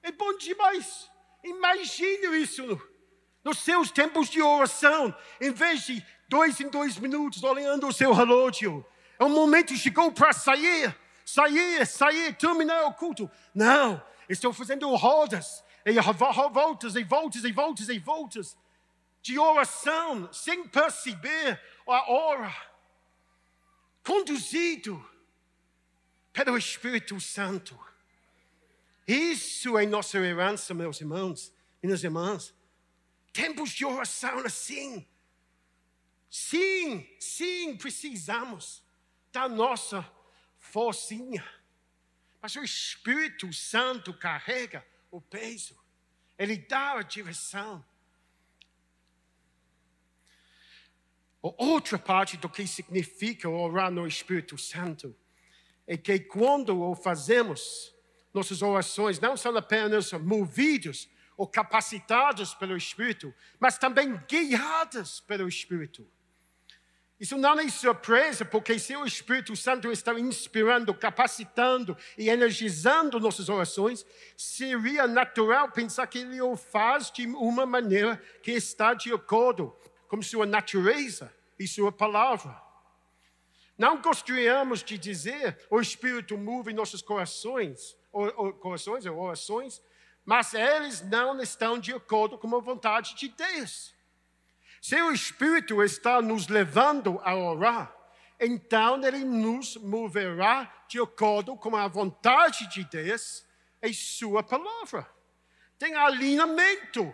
É 0.03 0.11
bom 0.11 0.37
demais. 0.37 1.11
Imagine 1.45 2.43
isso 2.43 2.81
nos 3.45 3.59
seus 3.61 3.91
tempos 3.91 4.29
de 4.29 4.43
oração, 4.43 5.15
em 5.41 5.51
vez 5.51 5.83
de 5.87 6.05
dois 6.29 6.61
em 6.61 6.69
dois 6.69 6.99
minutos 6.99 7.43
olhando 7.43 7.87
o 7.87 7.93
seu 7.93 8.13
relógio. 8.13 8.85
É 9.19 9.25
um 9.25 9.31
momento 9.31 9.77
chegou 9.77 10.13
para 10.13 10.33
sair, 10.33 10.97
sair, 11.25 11.85
sair, 11.87 12.37
terminar 12.37 12.85
o 12.85 12.95
culto. 12.95 13.29
Não, 13.53 14.01
estou 14.29 14.53
fazendo 14.53 14.95
rodas, 14.95 15.65
e 15.85 15.93
voltas, 16.01 16.95
e 16.95 17.03
voltas, 17.03 17.45
e 17.45 17.53
voltas, 17.53 17.89
e 17.89 17.99
voltas, 17.99 18.57
de 19.21 19.39
oração, 19.39 20.33
sem 20.33 20.69
perceber 20.69 21.61
a 21.87 22.11
hora, 22.11 22.55
conduzido 24.05 25.05
pelo 26.33 26.57
Espírito 26.57 27.21
Santo. 27.21 27.79
Isso 29.07 29.77
é 29.77 29.85
nossa 29.85 30.19
herança, 30.19 30.73
meus 30.75 31.01
irmãos, 31.01 31.53
minhas 31.83 32.05
irmãs. 32.05 32.55
Tempos 33.33 33.71
de 33.71 33.85
oração 33.85 34.39
assim. 34.41 35.05
Sim, 36.31 37.09
sim, 37.19 37.77
precisamos 37.77 38.87
da 39.33 39.49
nossa 39.49 40.09
forcinha. 40.59 41.45
Mas 42.41 42.55
o 42.57 42.63
Espírito 42.63 43.53
Santo 43.53 44.13
carrega 44.15 44.87
o 45.11 45.21
peso. 45.21 45.77
Ele 46.39 46.57
dá 46.57 46.99
a 46.99 47.03
direção. 47.03 47.85
Outra 51.41 51.99
parte 51.99 52.37
do 52.37 52.49
que 52.49 52.67
significa 52.67 53.49
orar 53.49 53.91
no 53.91 54.07
Espírito 54.07 54.59
Santo 54.59 55.17
é 55.87 55.97
que 55.97 56.19
quando 56.21 56.81
o 56.81 56.95
fazemos, 56.95 57.95
nossas 58.35 58.61
orações 58.61 59.19
não 59.19 59.37
são 59.37 59.57
apenas 59.57 60.13
movidos 60.13 61.09
ou 61.37 61.47
capacitados 61.47 62.55
pelo 62.55 62.77
Espírito, 62.77 63.33
mas 63.59 63.79
também 63.79 64.17
guiadas 64.29 65.21
pelo 65.21 65.49
Espírito. 65.49 66.11
Isso 67.21 67.37
não 67.37 67.59
é 67.59 67.69
surpresa, 67.69 68.45
porque 68.45 68.79
se 68.79 68.97
o 68.97 69.05
Espírito 69.05 69.57
Santo 69.57 69.91
está 69.91 70.13
inspirando, 70.19 70.95
capacitando 70.95 71.97
e 72.17 72.29
energizando 72.29 73.19
nossas 73.19 73.49
orações, 73.49 74.07
seria 74.37 75.07
natural 75.09 75.73
pensar 75.73 76.07
que 76.07 76.19
ele 76.19 76.41
o 76.41 76.57
faz 76.57 77.11
de 77.11 77.27
uma 77.27 77.67
maneira 77.67 78.23
que 78.41 78.53
está 78.53 78.95
de 78.95 79.13
acordo 79.13 79.77
com 80.07 80.23
sua 80.23 80.47
natureza 80.47 81.35
e 81.59 81.67
sua 81.67 81.91
palavra. 81.91 82.63
Não 83.77 84.01
gostaríamos 84.01 84.83
de 84.85 84.97
dizer 84.97 85.59
o 85.69 85.81
Espírito 85.81 86.39
move 86.39 86.73
nossos 86.73 87.03
corações, 87.03 87.97
ou, 88.13 88.33
ou, 88.37 88.53
corações 88.53 89.05
ou 89.07 89.19
orações, 89.19 89.83
mas 90.25 90.55
eles 90.55 91.03
não 91.03 91.41
estão 91.41 91.81
de 91.81 91.93
acordo 91.93 92.39
com 92.39 92.55
a 92.55 92.61
vontade 92.61 93.17
de 93.17 93.29
Deus. 93.29 93.98
Se 94.81 95.01
o 95.03 95.13
Espírito 95.13 95.83
está 95.83 96.23
nos 96.23 96.49
levando 96.49 97.21
a 97.25 97.35
orar, 97.35 97.95
então 98.41 99.03
ele 99.05 99.25
nos 99.25 99.77
moverá 99.77 100.73
de 100.89 101.01
acordo 101.01 101.57
com 101.57 101.75
a 101.77 101.89
vontade 101.89 102.69
de 102.69 102.85
Deus 102.85 103.45
e 103.83 103.93
Sua 103.93 104.43
palavra. 104.43 105.09
Tem 105.79 105.95
alinhamento. 105.95 107.13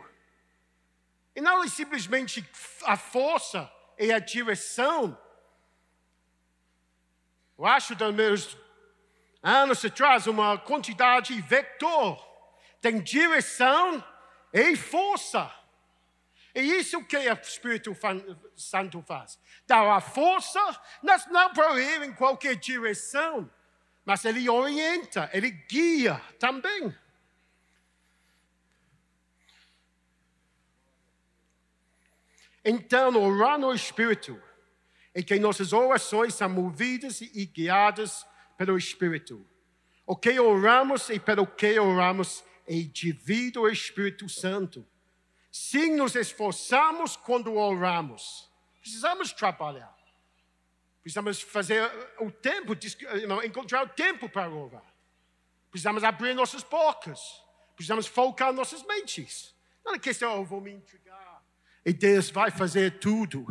E 1.34 1.40
não 1.40 1.62
é 1.64 1.68
simplesmente 1.68 2.48
a 2.84 2.96
força 2.96 3.70
e 3.98 4.12
a 4.12 4.18
direção. 4.18 5.18
Eu 7.58 7.66
acho 7.66 7.96
que 7.96 8.12
meus 8.12 8.56
anos 9.42 9.84
atrás 9.84 10.26
uma 10.26 10.58
quantidade 10.58 11.38
vector. 11.40 12.22
Tem 12.80 13.00
direção 13.00 14.04
e 14.52 14.76
força. 14.76 15.50
E 16.54 16.60
isso 16.60 17.04
que 17.04 17.16
o 17.16 17.32
Espírito 17.32 17.96
Santo 18.54 19.02
faz. 19.02 19.38
Dá 19.66 19.96
a 19.96 20.00
força, 20.00 20.60
não 21.02 21.52
para 21.52 21.80
ir 21.80 22.02
em 22.02 22.12
qualquer 22.12 22.54
direção, 22.54 23.50
mas 24.04 24.24
ele 24.24 24.48
orienta, 24.48 25.28
ele 25.32 25.50
guia 25.50 26.20
também. 26.38 26.94
Então, 32.64 33.20
orar 33.20 33.58
no 33.58 33.74
Espírito 33.74 34.40
é 35.12 35.22
que 35.22 35.38
nossas 35.38 35.72
orações 35.72 36.34
são 36.34 36.48
movidas 36.48 37.20
e 37.20 37.44
guiadas 37.44 38.24
pelo 38.56 38.78
Espírito. 38.78 39.44
O 40.06 40.16
que 40.16 40.38
oramos 40.38 41.10
e 41.10 41.18
pelo 41.18 41.46
que 41.46 41.78
oramos 41.78 42.44
é 42.66 42.74
devido 42.74 43.60
ao 43.60 43.68
Espírito 43.68 44.28
Santo. 44.28 44.86
Sim, 45.56 45.94
nos 45.94 46.16
esforçamos 46.16 47.14
quando 47.14 47.54
oramos. 47.54 48.50
Precisamos 48.80 49.32
trabalhar. 49.32 49.96
Precisamos 51.00 51.40
fazer 51.40 51.88
o 52.18 52.28
tempo, 52.28 52.72
encontrar 53.44 53.84
o 53.84 53.88
tempo 53.88 54.28
para 54.28 54.50
orar. 54.50 54.82
Precisamos 55.70 56.02
abrir 56.02 56.34
nossas 56.34 56.64
bocas. 56.64 57.20
Precisamos 57.76 58.08
focar 58.08 58.52
nossas 58.52 58.82
mentes. 58.84 59.54
Não 59.84 59.94
é 59.94 59.98
questão, 59.98 60.34
eu 60.34 60.44
vou 60.44 60.60
me 60.60 60.72
entregar 60.72 61.04
e 61.84 61.92
Deus 61.92 62.30
vai 62.30 62.50
fazer 62.50 62.98
tudo. 62.98 63.46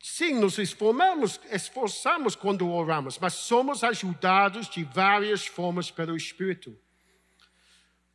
Sim, 0.00 0.34
nos 0.40 0.56
esforçamos, 0.56 1.40
esforçamos 1.50 2.36
quando 2.36 2.70
oramos, 2.70 3.18
mas 3.18 3.34
somos 3.34 3.84
ajudados 3.84 4.66
de 4.70 4.84
várias 4.84 5.46
formas 5.46 5.90
pelo 5.90 6.16
Espírito. 6.16 6.78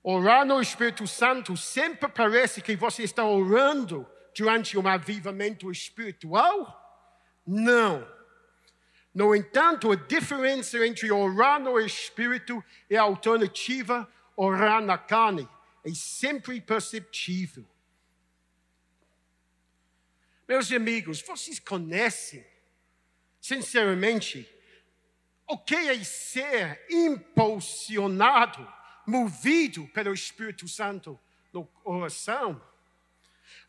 Orar 0.04 0.46
no 0.46 0.62
Espírito 0.62 1.08
Santo 1.08 1.56
sempre 1.56 2.10
parece 2.10 2.62
que 2.62 2.76
você 2.76 3.04
está 3.04 3.24
orando 3.24 4.06
durante 4.36 4.78
um 4.78 4.86
avivamento 4.86 5.72
espiritual? 5.72 6.82
Não. 7.48 8.06
No 9.14 9.34
entanto, 9.34 9.94
a 9.94 9.96
diferença 9.96 10.86
entre 10.86 11.10
orar 11.10 11.58
no 11.62 11.80
Espírito 11.80 12.62
e 12.90 12.98
a 12.98 13.02
alternativa 13.04 14.06
orar 14.36 14.82
na 14.82 14.98
carne 14.98 15.48
é 15.86 15.94
sempre 15.94 16.60
perceptível. 16.60 17.66
Meus 20.46 20.70
amigos, 20.70 21.22
vocês 21.22 21.60
conhecem, 21.60 22.46
sinceramente, 23.40 24.50
o 25.48 25.58
que 25.58 25.76
é 25.76 26.04
ser 26.04 26.86
impulsionado 26.90 28.68
movido 29.06 29.88
pelo 29.88 30.14
Espírito 30.14 30.68
Santo 30.68 31.20
na 31.52 31.66
oração? 31.84 32.62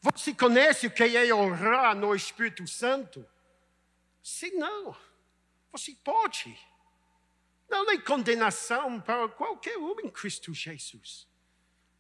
Você 0.01 0.35
conhece 0.35 0.87
o 0.87 0.91
que 0.91 1.03
é 1.03 1.35
orar 1.35 1.95
no 1.97 2.15
Espírito 2.15 2.67
Santo? 2.67 3.27
Se 4.23 4.51
não, 4.53 4.97
você 5.73 5.95
pode. 6.05 6.59
Não 7.69 7.91
é 7.91 7.99
condenação 7.99 9.01
para 9.01 9.29
qualquer 9.29 9.77
um 9.79 9.99
em 10.01 10.11
Cristo 10.11 10.55
Jesus. 10.55 11.27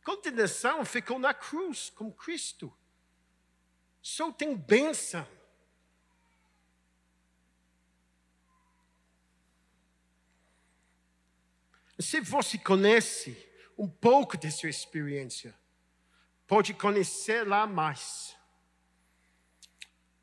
Condenação 0.04 0.84
ficou 0.84 1.18
na 1.18 1.32
cruz 1.32 1.90
com 1.90 2.12
Cristo. 2.12 2.72
Só 4.02 4.30
tem 4.30 4.54
bênção. 4.54 5.26
Se 12.04 12.20
você 12.20 12.58
conhece 12.58 13.34
um 13.78 13.88
pouco 13.88 14.36
de 14.36 14.52
sua 14.52 14.68
experiência, 14.68 15.58
pode 16.46 16.74
conhecer 16.74 17.48
lá 17.48 17.66
mais. 17.66 18.36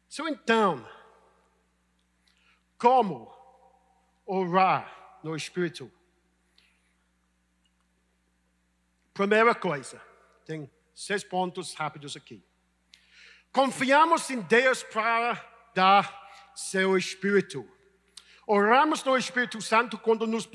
So, 0.07 0.27
então, 0.27 0.87
como 2.77 3.35
orar 4.27 5.19
no 5.23 5.35
Espírito? 5.35 5.91
Primeira 9.11 9.55
coisa, 9.55 9.99
tem 10.45 10.69
seis 10.93 11.23
pontos 11.23 11.73
rápidos 11.73 12.15
aqui. 12.15 12.45
Confiamos 13.51 14.29
em 14.29 14.39
Deus 14.39 14.83
para 14.83 15.33
dar 15.73 16.51
seu 16.55 16.95
Espírito. 16.95 17.67
Oramos 18.53 19.01
no 19.05 19.17
Espírito 19.17 19.61
Santo 19.61 19.97
quando 19.97 20.27
nos 20.27 20.45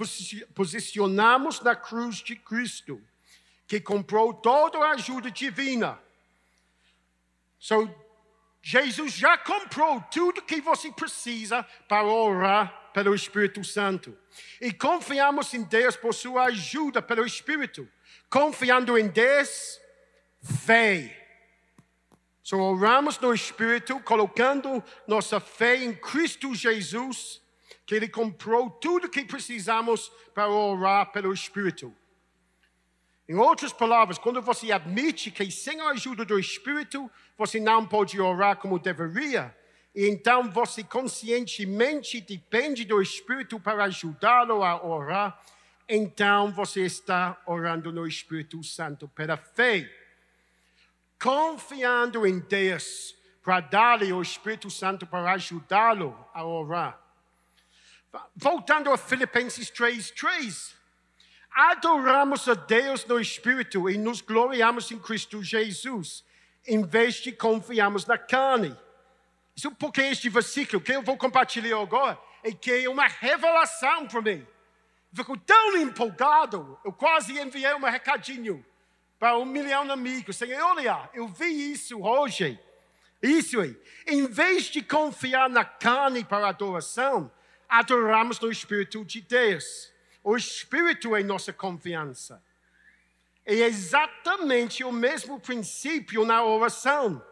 posicionamos 0.54 1.62
na 1.62 1.74
cruz 1.74 2.16
de 2.16 2.36
Cristo, 2.36 3.02
que 3.66 3.80
comprou 3.80 4.34
toda 4.34 4.76
a 4.80 4.90
ajuda 4.90 5.30
divina. 5.30 5.98
So, 7.58 7.88
Jesus 8.60 9.14
já 9.14 9.38
comprou 9.38 10.02
tudo 10.12 10.42
que 10.42 10.60
você 10.60 10.92
precisa 10.92 11.62
para 11.88 12.04
orar 12.04 12.90
pelo 12.92 13.14
Espírito 13.14 13.64
Santo. 13.64 14.14
E 14.60 14.74
confiamos 14.74 15.54
em 15.54 15.62
Deus 15.62 15.96
por 15.96 16.12
sua 16.12 16.48
ajuda 16.48 17.00
pelo 17.00 17.24
Espírito. 17.24 17.88
Confiando 18.28 18.98
em 18.98 19.08
Deus, 19.08 19.80
fé. 20.42 21.48
So 22.42 22.58
oramos 22.58 23.18
no 23.18 23.32
Espírito, 23.32 23.98
colocando 24.00 24.84
nossa 25.08 25.40
fé 25.40 25.82
em 25.82 25.94
Cristo 25.94 26.54
Jesus, 26.54 27.40
que 27.86 27.94
Ele 27.94 28.08
comprou 28.08 28.68
tudo 28.68 29.08
que 29.08 29.24
precisamos 29.24 30.10
para 30.34 30.50
orar 30.50 31.12
pelo 31.12 31.32
Espírito. 31.32 31.94
Em 33.28 33.36
outras 33.36 33.72
palavras, 33.72 34.18
quando 34.18 34.42
você 34.42 34.72
admite 34.72 35.30
que 35.30 35.50
sem 35.50 35.80
a 35.80 35.90
ajuda 35.90 36.24
do 36.24 36.38
Espírito 36.38 37.10
você 37.38 37.60
não 37.60 37.86
pode 37.86 38.20
orar 38.20 38.56
como 38.56 38.78
deveria, 38.78 39.56
e 39.94 40.08
então 40.08 40.50
você 40.50 40.82
conscientemente 40.82 42.20
depende 42.20 42.84
do 42.84 43.00
Espírito 43.00 43.58
para 43.58 43.84
ajudá-lo 43.84 44.62
a 44.62 44.84
orar, 44.84 45.40
então 45.88 46.52
você 46.52 46.82
está 46.82 47.40
orando 47.46 47.92
no 47.92 48.06
Espírito 48.06 48.62
Santo 48.64 49.08
pela 49.08 49.36
fé, 49.36 49.88
confiando 51.20 52.26
em 52.26 52.40
Deus 52.40 53.16
para 53.42 53.60
dar-lhe 53.60 54.12
o 54.12 54.20
Espírito 54.20 54.68
Santo 54.70 55.06
para 55.06 55.32
ajudá-lo 55.32 56.16
a 56.34 56.44
orar. 56.44 57.05
Voltando 58.34 58.92
a 58.92 58.98
Filipenses 58.98 59.70
3, 59.70 60.10
3 60.10 60.76
adoramos 61.56 62.46
a 62.48 62.54
Deus 62.54 63.06
no 63.06 63.18
Espírito 63.18 63.88
e 63.88 63.96
nos 63.96 64.20
gloriamos 64.20 64.90
em 64.90 64.98
Cristo 64.98 65.42
Jesus, 65.42 66.22
em 66.66 66.84
vez 66.84 67.14
de 67.14 67.32
confiarmos 67.32 68.04
na 68.04 68.18
carne. 68.18 68.76
Isso 69.56 69.70
porque 69.70 70.02
este 70.02 70.28
versículo 70.28 70.82
que 70.82 70.92
eu 70.92 71.02
vou 71.02 71.16
compartilhar 71.16 71.80
agora 71.80 72.18
é 72.42 72.52
que 72.52 72.70
é 72.70 72.88
uma 72.90 73.06
revelação 73.06 74.06
para 74.06 74.20
mim. 74.20 74.46
Fico 75.14 75.34
tão 75.38 75.78
empolgado, 75.78 76.78
eu 76.84 76.92
quase 76.92 77.40
enviei 77.40 77.72
um 77.72 77.80
recadinho 77.80 78.62
para 79.18 79.38
um 79.38 79.46
milhão 79.46 79.86
de 79.86 79.92
amigos. 79.92 80.36
Senhor, 80.36 80.62
olha, 80.62 81.08
eu 81.14 81.26
vi 81.26 81.72
isso 81.72 82.02
hoje. 82.02 82.60
Isso 83.22 83.58
aí. 83.58 83.74
Em 84.06 84.26
vez 84.26 84.64
de 84.64 84.82
confiar 84.82 85.48
na 85.48 85.64
carne 85.64 86.22
para 86.22 86.48
adoração, 86.48 87.32
adoramos 87.68 88.40
no 88.40 88.50
Espírito 88.50 89.04
de 89.04 89.20
Deus. 89.20 89.92
O 90.22 90.36
Espírito 90.36 91.14
é 91.14 91.22
nossa 91.22 91.52
confiança. 91.52 92.42
É 93.44 93.54
exatamente 93.54 94.82
o 94.82 94.90
mesmo 94.90 95.38
princípio 95.38 96.24
na 96.24 96.42
oração. 96.44 97.24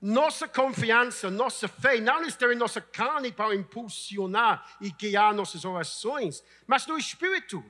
Nossa 0.00 0.48
confiança, 0.48 1.30
nossa 1.30 1.68
fé, 1.68 2.00
não 2.00 2.22
está 2.22 2.52
em 2.52 2.56
nossa 2.56 2.80
carne 2.80 3.32
para 3.32 3.54
impulsionar 3.54 4.76
e 4.80 4.90
guiar 4.90 5.32
nossas 5.32 5.64
orações, 5.64 6.44
mas 6.66 6.86
no 6.86 6.98
Espírito. 6.98 7.64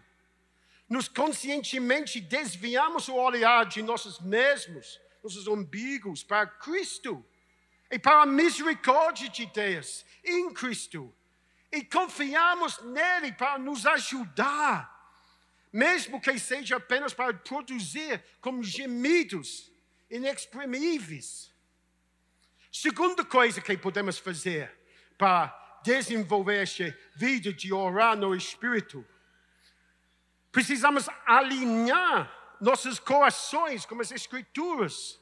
Nos 0.88 1.08
conscientemente 1.08 2.20
desviamos 2.20 3.08
o 3.08 3.14
olhar 3.14 3.66
de 3.66 3.82
nossos 3.82 4.18
mesmos, 4.18 5.00
nossos 5.22 5.46
umbigos, 5.46 6.24
para 6.24 6.46
Cristo 6.46 7.24
e 7.90 7.98
para 7.98 8.22
a 8.22 8.26
misericórdia 8.26 9.28
de 9.28 9.46
Deus 9.46 10.04
em 10.24 10.52
Cristo 10.52 11.14
e 11.72 11.82
confiamos 11.82 12.78
nele 12.82 13.32
para 13.32 13.58
nos 13.58 13.86
ajudar, 13.86 14.90
mesmo 15.72 16.20
que 16.20 16.38
seja 16.38 16.76
apenas 16.76 17.14
para 17.14 17.32
produzir 17.32 18.22
como 18.42 18.62
gemidos 18.62 19.72
inexprimíveis. 20.10 21.50
Segunda 22.70 23.24
coisa 23.24 23.62
que 23.62 23.76
podemos 23.78 24.18
fazer 24.18 24.70
para 25.16 25.80
desenvolver 25.82 26.62
esta 26.62 26.96
vida 27.16 27.52
de 27.52 27.72
orar 27.72 28.16
no 28.16 28.34
Espírito, 28.34 29.04
precisamos 30.50 31.08
alinhar 31.26 32.30
nossos 32.60 32.98
corações 32.98 33.86
com 33.86 33.98
as 34.00 34.12
Escrituras. 34.12 35.18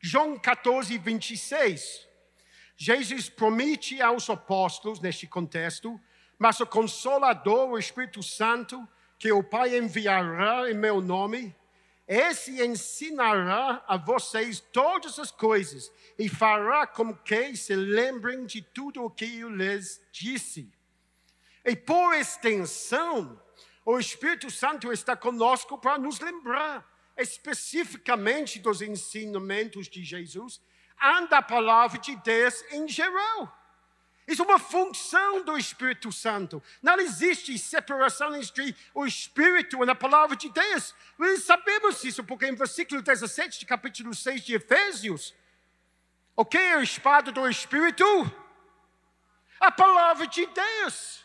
João 0.00 0.38
14, 0.38 0.98
26. 0.98 2.09
Jesus 2.82 3.28
promete 3.28 4.00
aos 4.00 4.30
apóstolos, 4.30 5.00
neste 5.00 5.26
contexto, 5.26 6.00
mas 6.38 6.60
o 6.60 6.66
Consolador, 6.66 7.68
o 7.68 7.78
Espírito 7.78 8.22
Santo, 8.22 8.88
que 9.18 9.30
o 9.30 9.44
Pai 9.44 9.76
enviará 9.76 10.70
em 10.70 10.72
meu 10.72 10.98
nome, 11.02 11.54
esse 12.08 12.64
ensinará 12.64 13.84
a 13.86 13.98
vocês 13.98 14.60
todas 14.72 15.18
as 15.18 15.30
coisas 15.30 15.92
e 16.18 16.26
fará 16.26 16.86
com 16.86 17.14
que 17.14 17.54
se 17.54 17.76
lembrem 17.76 18.46
de 18.46 18.62
tudo 18.62 19.04
o 19.04 19.10
que 19.10 19.40
eu 19.40 19.50
lhes 19.50 20.00
disse. 20.10 20.72
E 21.62 21.76
por 21.76 22.14
extensão, 22.14 23.38
o 23.84 23.98
Espírito 23.98 24.50
Santo 24.50 24.90
está 24.90 25.14
conosco 25.14 25.76
para 25.76 25.98
nos 25.98 26.18
lembrar 26.18 26.90
especificamente 27.14 28.58
dos 28.58 28.80
ensinamentos 28.80 29.86
de 29.86 30.02
Jesus 30.02 30.62
anda 31.02 31.38
a 31.38 31.42
palavra 31.42 31.98
de 31.98 32.14
Deus 32.16 32.64
em 32.70 32.88
geral. 32.88 33.56
Isso 34.30 34.42
é 34.42 34.44
uma 34.44 34.60
função 34.60 35.42
do 35.42 35.58
Espírito 35.58 36.12
Santo. 36.12 36.62
Não 36.80 37.00
existe 37.00 37.58
separação 37.58 38.36
entre 38.36 38.76
o 38.94 39.04
Espírito 39.04 39.84
e 39.84 39.90
a 39.90 39.94
palavra 39.94 40.36
de 40.36 40.48
Deus. 40.48 40.94
Nós 41.18 41.42
sabemos 41.42 42.04
isso, 42.04 42.22
porque 42.22 42.46
em 42.46 42.54
versículo 42.54 43.02
17 43.02 43.58
de 43.58 43.66
capítulo 43.66 44.14
6 44.14 44.42
de 44.42 44.54
Efésios, 44.54 45.34
o 46.36 46.44
que 46.44 46.56
é 46.56 46.74
a 46.74 46.82
espada 46.82 47.32
do 47.32 47.48
Espírito? 47.48 48.04
A 49.58 49.72
palavra 49.72 50.26
de 50.28 50.46
Deus. 50.46 51.24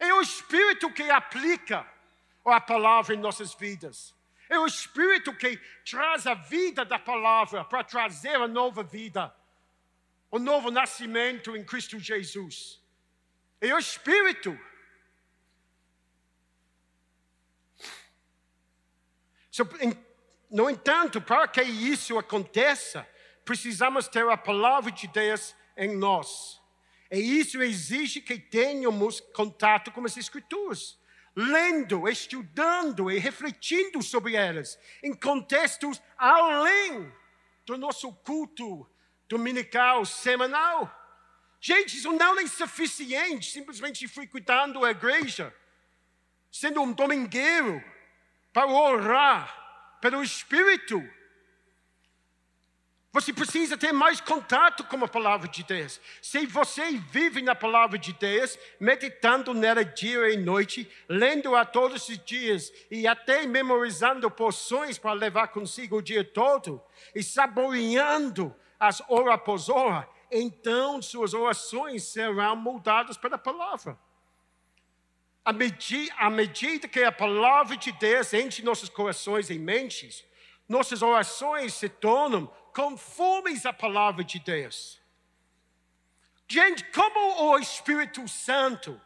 É 0.00 0.14
o 0.14 0.22
Espírito 0.22 0.90
que 0.90 1.10
aplica 1.10 1.86
a 2.44 2.60
palavra 2.60 3.14
em 3.14 3.18
nossas 3.18 3.52
vidas. 3.52 4.14
É 4.48 4.58
o 4.58 4.66
Espírito 4.66 5.34
que 5.34 5.58
traz 5.88 6.26
a 6.26 6.34
vida 6.34 6.84
da 6.84 6.98
palavra 6.98 7.64
para 7.64 7.84
trazer 7.84 8.36
a 8.36 8.48
nova 8.48 8.82
vida, 8.82 9.34
o 10.30 10.38
novo 10.38 10.70
nascimento 10.70 11.56
em 11.56 11.64
Cristo 11.64 11.98
Jesus. 11.98 12.80
É 13.60 13.74
o 13.74 13.78
Espírito. 13.78 14.58
no 20.48 20.70
entanto, 20.70 21.20
para 21.20 21.48
que 21.48 21.60
isso 21.62 22.16
aconteça, 22.16 23.06
precisamos 23.44 24.06
ter 24.06 24.26
a 24.28 24.36
palavra 24.36 24.92
de 24.92 25.08
Deus 25.08 25.54
em 25.76 25.96
nós. 25.96 26.60
E 27.10 27.18
isso 27.18 27.60
exige 27.60 28.20
que 28.20 28.38
tenhamos 28.38 29.20
contato 29.20 29.90
com 29.90 30.04
as 30.04 30.16
Escrituras 30.16 30.97
lendo, 31.38 32.08
estudando 32.08 33.08
e 33.12 33.18
refletindo 33.18 34.02
sobre 34.02 34.34
elas, 34.34 34.76
em 35.00 35.14
contextos 35.14 36.02
além 36.16 37.12
do 37.64 37.78
nosso 37.78 38.12
culto 38.12 38.90
dominical, 39.28 40.04
semanal. 40.04 40.92
Gente, 41.60 41.96
isso 41.96 42.10
não 42.10 42.40
é 42.40 42.46
suficiente 42.48 43.52
simplesmente 43.52 44.08
frequentando 44.08 44.84
a 44.84 44.90
igreja, 44.90 45.54
sendo 46.50 46.82
um 46.82 46.92
domingueiro 46.92 47.84
para 48.52 48.66
orar 48.66 49.96
pelo 50.00 50.24
Espírito. 50.24 51.00
Você 53.18 53.32
precisa 53.32 53.76
ter 53.76 53.90
mais 53.90 54.20
contato 54.20 54.84
com 54.84 55.04
a 55.04 55.08
palavra 55.08 55.48
de 55.48 55.64
Deus. 55.64 56.00
Se 56.22 56.46
você 56.46 56.92
vive 57.10 57.42
na 57.42 57.52
palavra 57.52 57.98
de 57.98 58.12
Deus, 58.12 58.56
meditando 58.78 59.52
nela 59.52 59.84
dia 59.84 60.30
e 60.30 60.36
noite, 60.36 60.88
lendo-a 61.08 61.64
todos 61.64 62.08
os 62.08 62.16
dias 62.16 62.72
e 62.88 63.08
até 63.08 63.44
memorizando 63.44 64.30
porções 64.30 64.98
para 64.98 65.14
levar 65.14 65.48
consigo 65.48 65.96
o 65.96 66.02
dia 66.02 66.22
todo, 66.22 66.80
e 67.12 67.20
saboreando 67.20 68.54
as 68.78 69.02
hora 69.08 69.34
após 69.34 69.68
hora, 69.68 70.08
então 70.30 71.02
suas 71.02 71.34
orações 71.34 72.04
serão 72.04 72.54
moldadas 72.54 73.16
pela 73.16 73.36
palavra. 73.36 73.98
À 75.44 75.52
medida, 75.52 76.14
à 76.18 76.30
medida 76.30 76.86
que 76.86 77.02
a 77.02 77.10
palavra 77.10 77.76
de 77.76 77.90
Deus 77.90 78.32
enche 78.32 78.62
nossos 78.62 78.88
corações 78.88 79.50
e 79.50 79.58
mentes, 79.58 80.24
nossas 80.68 81.02
orações 81.02 81.74
se 81.74 81.88
tornam 81.88 82.48
conformes 82.78 83.66
à 83.66 83.72
palavra 83.72 84.22
de 84.22 84.38
Deus. 84.38 85.00
Gente, 86.46 86.84
como 86.92 87.50
o 87.50 87.58
Espírito 87.58 88.28
Santo 88.28 89.00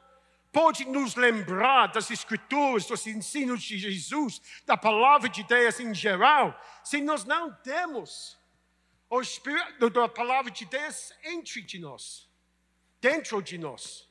pode 0.53 0.85
nos 0.85 1.15
lembrar 1.15 1.87
das 1.87 2.11
Escrituras, 2.11 2.85
dos 2.85 3.07
ensinos 3.07 3.63
de 3.63 3.79
Jesus, 3.79 4.43
da 4.67 4.77
palavra 4.77 5.27
de 5.27 5.43
Deus 5.45 5.81
em 5.81 5.95
geral, 5.95 6.55
se 6.85 7.01
nós 7.01 7.25
não 7.25 7.51
temos 7.51 8.39
o 9.09 9.23
Espírito 9.23 9.89
da 9.89 10.07
palavra 10.07 10.51
de 10.51 10.67
Deus 10.67 11.11
entre 11.25 11.63
de 11.63 11.79
nós, 11.79 12.29
dentro 13.01 13.41
de 13.41 13.57
nós? 13.57 14.07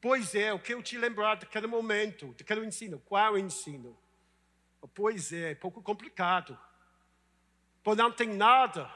Pois 0.00 0.36
é, 0.36 0.52
o 0.52 0.60
que 0.60 0.72
eu 0.72 0.80
te 0.84 0.96
lembrar 0.96 1.34
daquele 1.34 1.66
momento, 1.66 2.32
daquele 2.38 2.64
ensino, 2.64 3.02
qual 3.06 3.36
ensino? 3.36 3.98
Pois 4.94 5.32
é, 5.32 5.50
é 5.50 5.54
pouco 5.56 5.82
complicado. 5.82 6.56
Pois 7.84 7.98
não 7.98 8.10
tem 8.10 8.28
nada 8.28 8.90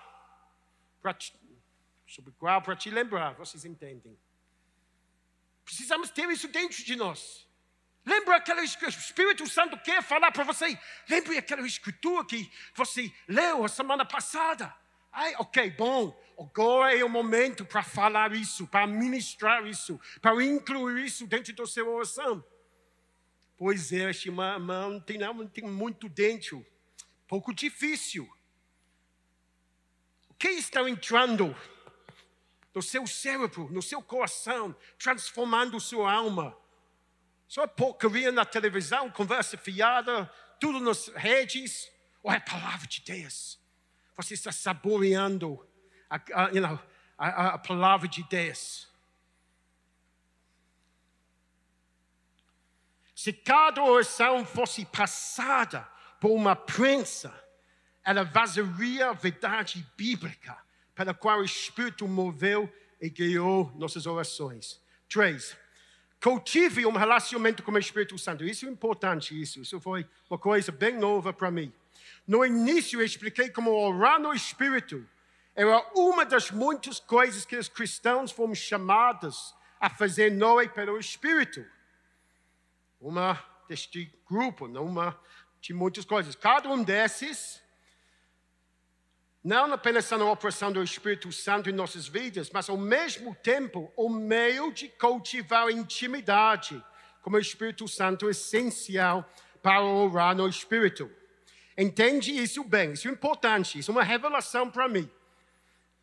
sobre 2.07 2.31
o 2.31 2.33
qual, 2.33 2.63
para 2.63 2.75
te 2.75 2.91
lembrar, 2.91 3.35
vocês 3.35 3.67
entendem. 3.67 4.19
Precisamos 5.63 6.11
ter 6.11 6.29
isso 6.31 6.49
dentro 6.49 6.83
de 6.83 6.97
nós. 6.97 7.47
Lembra 8.05 8.37
aquela 8.37 8.65
escritura, 8.65 8.97
o 8.97 9.05
Espírito 9.05 9.47
Santo 9.47 9.79
quer 9.81 10.03
falar 10.03 10.33
para 10.33 10.43
você. 10.43 10.79
Lembre 11.07 11.37
aquela 11.37 11.67
escritura 11.67 12.25
que 12.25 12.51
você 12.75 13.13
leu 13.29 13.63
a 13.63 13.69
semana 13.69 14.07
passada. 14.07 14.75
Ai, 15.13 15.35
ok, 15.37 15.71
bom. 15.73 16.19
Agora 16.39 16.97
é 16.97 17.05
o 17.05 17.09
momento 17.11 17.67
para 17.67 17.83
falar 17.83 18.33
isso, 18.33 18.67
para 18.67 18.87
ministrar 18.87 19.67
isso, 19.67 20.01
para 20.23 20.43
incluir 20.43 21.05
isso 21.05 21.27
dentro 21.27 21.55
da 21.55 21.67
sua 21.67 21.85
oração. 21.85 22.43
Pois 23.59 23.93
é, 23.93 24.09
irmão, 24.09 24.99
tem, 25.01 25.19
tem 25.53 25.65
muito 25.65 26.09
dentro. 26.09 26.65
Pouco 27.27 27.53
difícil. 27.53 28.27
Que 30.39 30.49
está 30.51 30.89
entrando 30.89 31.57
no 32.75 32.81
seu 32.81 33.07
cérebro, 33.07 33.69
no 33.73 33.83
seu 33.83 34.01
coração, 34.01 34.75
transformando 34.99 35.81
sua 35.81 36.13
alma? 36.13 36.57
Só 37.49 37.67
porcaria 37.67 38.31
na 38.31 38.45
televisão, 38.45 39.11
conversa 39.11 39.57
fiada, 39.57 40.31
tudo 40.61 40.79
nas 40.79 41.09
redes, 41.09 41.91
ou 42.23 42.31
é 42.31 42.37
a 42.37 42.41
palavra 42.41 42.87
de 42.87 43.01
Deus? 43.01 43.59
Você 44.17 44.35
está 44.35 44.53
saboreando 44.53 45.67
a, 46.11 46.17
a, 46.35 46.49
you 46.51 46.61
know, 46.61 46.79
a, 47.17 47.55
a 47.55 47.59
palavra 47.59 48.07
de 48.07 48.23
Deus. 48.25 48.89
Se 53.15 53.33
cada 53.33 53.83
oração 53.83 54.45
fosse 54.47 54.85
passada 54.85 55.83
por 56.21 56.31
uma 56.31 56.55
prensa, 56.55 57.35
ela 58.09 58.25
vazaria 58.25 59.11
a 59.11 59.13
verdade 59.13 59.87
bíblica 59.95 60.57
pela 60.95 61.13
qual 61.13 61.41
o 61.41 61.45
Espírito 61.45 62.09
moveu 62.09 62.73
e 62.99 63.11
guiou 63.11 63.71
nossas 63.77 64.07
orações. 64.07 64.81
Três, 65.11 65.55
Cultive 66.19 66.87
um 66.87 66.93
relacionamento 66.93 67.63
com 67.63 67.71
o 67.71 67.79
Espírito 67.79 68.19
Santo. 68.19 68.47
Isso 68.47 68.65
é 68.65 68.71
importante, 68.71 69.39
isso. 69.39 69.61
Isso 69.61 69.79
foi 69.79 70.09
uma 70.29 70.39
coisa 70.39 70.73
bem 70.73 70.97
nova 70.99 71.35
para 71.35 71.51
mim. 71.51 71.71
No 72.27 72.47
início 72.47 72.99
eu 72.99 73.05
expliquei 73.05 73.51
como 73.51 73.71
orar 73.71 74.19
no 74.19 74.33
Espírito 74.33 75.07
era 75.55 75.79
uma 75.95 76.25
das 76.25 76.51
muitas 76.51 76.99
coisas 76.99 77.45
que 77.45 77.57
os 77.57 77.69
cristãos 77.69 78.33
fomos 78.33 78.57
chamados 78.57 79.55
a 79.79 79.91
fazer 79.91 80.33
noite 80.33 80.73
pelo 80.73 80.99
Espírito. 80.99 81.63
Uma 82.99 83.39
deste 83.69 84.11
grupo, 84.27 84.65
uma 84.65 85.15
de 85.61 85.75
muitas 85.75 86.07
coisas. 86.07 86.35
Cada 86.35 86.71
um 86.71 86.83
desses 86.83 87.61
não 89.43 89.73
apenas 89.73 90.11
na 90.11 90.31
operação 90.31 90.73
do 90.73 90.83
Espírito 90.83 91.31
Santo 91.31 91.71
em 91.71 91.73
nossas 91.73 92.09
vidas, 92.09 92.51
mas 92.51 92.69
ao 92.69 92.77
mesmo 92.77 93.35
tempo 93.37 93.93
o 93.97 94.09
meio 94.09 94.73
de 94.73 94.89
cultivar 94.89 95.71
intimidade 95.71 96.83
com 97.23 97.31
o 97.31 97.39
Espírito 97.39 97.87
Santo 97.87 98.27
é 98.27 98.31
essencial 98.31 99.29
para 99.63 99.83
orar 99.83 100.35
no 100.35 100.49
Espírito. 100.49 101.11
Entende 101.77 102.33
isso 102.33 102.65
bem, 102.65 102.93
isso 102.93 103.07
é 103.07 103.11
importante, 103.11 103.79
isso 103.79 103.91
é 103.91 103.95
uma 103.95 104.03
revelação 104.03 104.71
para 104.71 104.89
mim. 104.89 105.09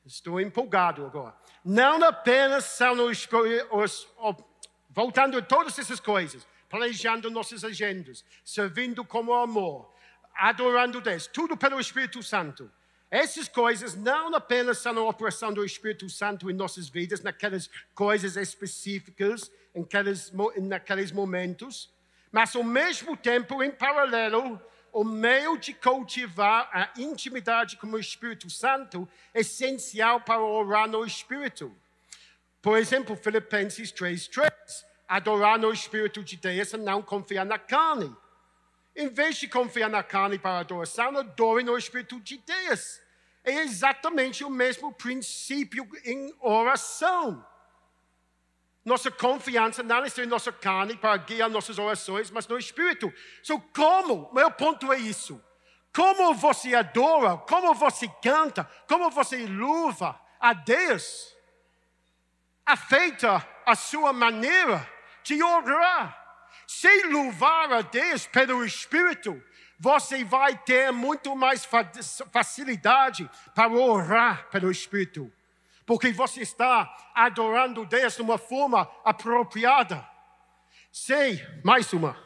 Estou 0.05 0.39
empolgado 0.39 1.05
agora. 1.05 1.35
Não 1.63 2.01
apenas 2.03 2.65
são 2.65 2.93
os, 3.07 3.27
os, 3.71 4.07
os, 4.17 4.43
voltando 4.89 5.37
a 5.37 5.41
todas 5.41 5.77
essas 5.77 5.99
coisas, 5.99 6.47
planejando 6.69 7.29
nossas 7.29 7.63
agendas, 7.63 8.23
servindo 8.43 9.03
como 9.03 9.33
amor, 9.33 9.91
adorando 10.35 11.01
Deus, 11.01 11.27
tudo 11.27 11.57
pelo 11.57 11.79
Espírito 11.79 12.21
Santo. 12.23 12.71
Essas 13.09 13.47
coisas 13.47 13.95
não 13.95 14.33
apenas 14.33 14.79
são 14.79 14.97
a 14.97 15.09
operação 15.09 15.53
do 15.53 15.63
Espírito 15.63 16.09
Santo 16.09 16.49
em 16.49 16.53
nossas 16.53 16.89
vidas, 16.89 17.21
naquelas 17.21 17.69
coisas 17.93 18.35
específicas, 18.35 19.51
em 19.73 19.83
aqueles, 19.83 20.31
naqueles 20.57 21.11
momentos, 21.11 21.93
mas 22.31 22.55
ao 22.55 22.63
mesmo 22.63 23.15
tempo, 23.15 23.63
em 23.63 23.71
paralelo, 23.71 24.59
o 24.91 25.03
meio 25.03 25.57
de 25.57 25.73
cultivar 25.73 26.69
a 26.73 26.89
intimidade 26.99 27.77
com 27.77 27.87
o 27.87 27.99
Espírito 27.99 28.49
Santo 28.49 29.07
é 29.33 29.41
essencial 29.41 30.21
para 30.21 30.41
orar 30.41 30.87
no 30.87 31.05
Espírito. 31.05 31.73
Por 32.61 32.77
exemplo, 32.77 33.15
Filipenses 33.15 33.91
3:3, 33.91 34.85
adorar 35.07 35.59
no 35.59 35.71
Espírito 35.71 36.23
de 36.23 36.35
Deus 36.35 36.73
e 36.73 36.77
não 36.77 37.01
confiar 37.01 37.45
na 37.45 37.59
carne. 37.59 38.15
Em 38.95 39.09
vez 39.09 39.37
de 39.37 39.47
confiar 39.47 39.89
na 39.89 40.01
carne 40.01 40.39
para 40.39 40.59
adoração, 40.59 41.17
adore 41.17 41.63
no 41.63 41.77
Espírito 41.77 42.19
de 42.21 42.37
Deus. 42.37 43.01
É 43.43 43.51
exatamente 43.61 44.43
o 44.43 44.49
mesmo 44.49 44.93
princípio 44.93 45.87
em 46.05 46.33
oração. 46.39 47.45
Nossa 48.85 49.11
confiança 49.11 49.83
não 49.83 50.05
está 50.05 50.23
em 50.23 50.27
nossa 50.27 50.51
carne 50.51 50.95
para 50.95 51.17
guiar 51.17 51.49
nossas 51.49 51.77
orações, 51.77 52.31
mas 52.31 52.47
no 52.47 52.57
Espírito. 52.57 53.11
So, 53.43 53.59
como? 53.75 54.31
Meu 54.33 54.49
ponto 54.51 54.93
é 54.93 54.97
isso. 54.97 55.43
Como 55.93 56.33
você 56.33 56.75
adora, 56.75 57.37
como 57.37 57.73
você 57.73 58.07
canta, 58.21 58.69
como 58.87 59.09
você 59.09 59.45
louva 59.47 60.19
a 60.39 60.53
Deus, 60.53 61.35
afeta 62.65 63.47
a 63.65 63.75
sua 63.75 64.13
maneira 64.13 64.87
de 65.23 65.41
orar. 65.41 66.24
Se 66.67 67.07
louvar 67.07 67.71
a 67.71 67.81
Deus 67.81 68.27
pelo 68.27 68.65
Espírito, 68.65 69.41
você 69.79 70.23
vai 70.23 70.57
ter 70.57 70.91
muito 70.91 71.35
mais 71.35 71.67
facilidade 72.31 73.29
para 73.53 73.71
orar 73.71 74.49
pelo 74.49 74.71
Espírito, 74.71 75.31
porque 75.85 76.11
você 76.11 76.41
está 76.41 77.11
adorando 77.13 77.85
Deus 77.85 78.15
de 78.15 78.21
uma 78.21 78.37
forma 78.37 78.89
apropriada. 79.03 80.07
Sei, 80.91 81.45
mais 81.63 81.91
uma. 81.93 82.17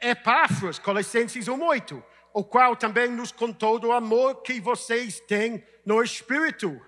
Epáfras, 0.00 0.78
Colossenses 0.78 1.46
1,8, 1.46 2.02
o 2.32 2.44
qual 2.44 2.76
também 2.76 3.08
nos 3.08 3.32
contou 3.32 3.78
do 3.78 3.92
amor 3.92 4.42
que 4.42 4.60
vocês 4.60 5.20
têm 5.20 5.64
no 5.84 6.02
Espírito 6.02 6.80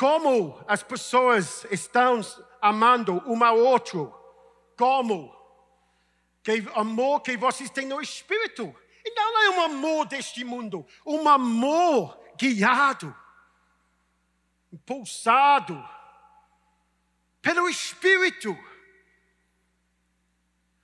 como 0.00 0.58
as 0.66 0.82
pessoas 0.82 1.66
estão 1.70 2.22
amando 2.58 3.22
um 3.26 3.44
ao 3.44 3.58
outro? 3.58 4.10
Como? 4.74 5.30
Que 6.42 6.66
amor 6.74 7.20
que 7.20 7.36
vocês 7.36 7.68
têm 7.68 7.86
no 7.86 8.00
Espírito. 8.00 8.74
E 9.04 9.10
não 9.10 9.42
é 9.42 9.50
um 9.50 9.60
amor 9.60 10.06
deste 10.06 10.42
mundo, 10.42 10.86
um 11.04 11.28
amor 11.28 12.18
guiado, 12.38 13.14
impulsado 14.72 15.86
pelo 17.42 17.68
Espírito. 17.68 18.56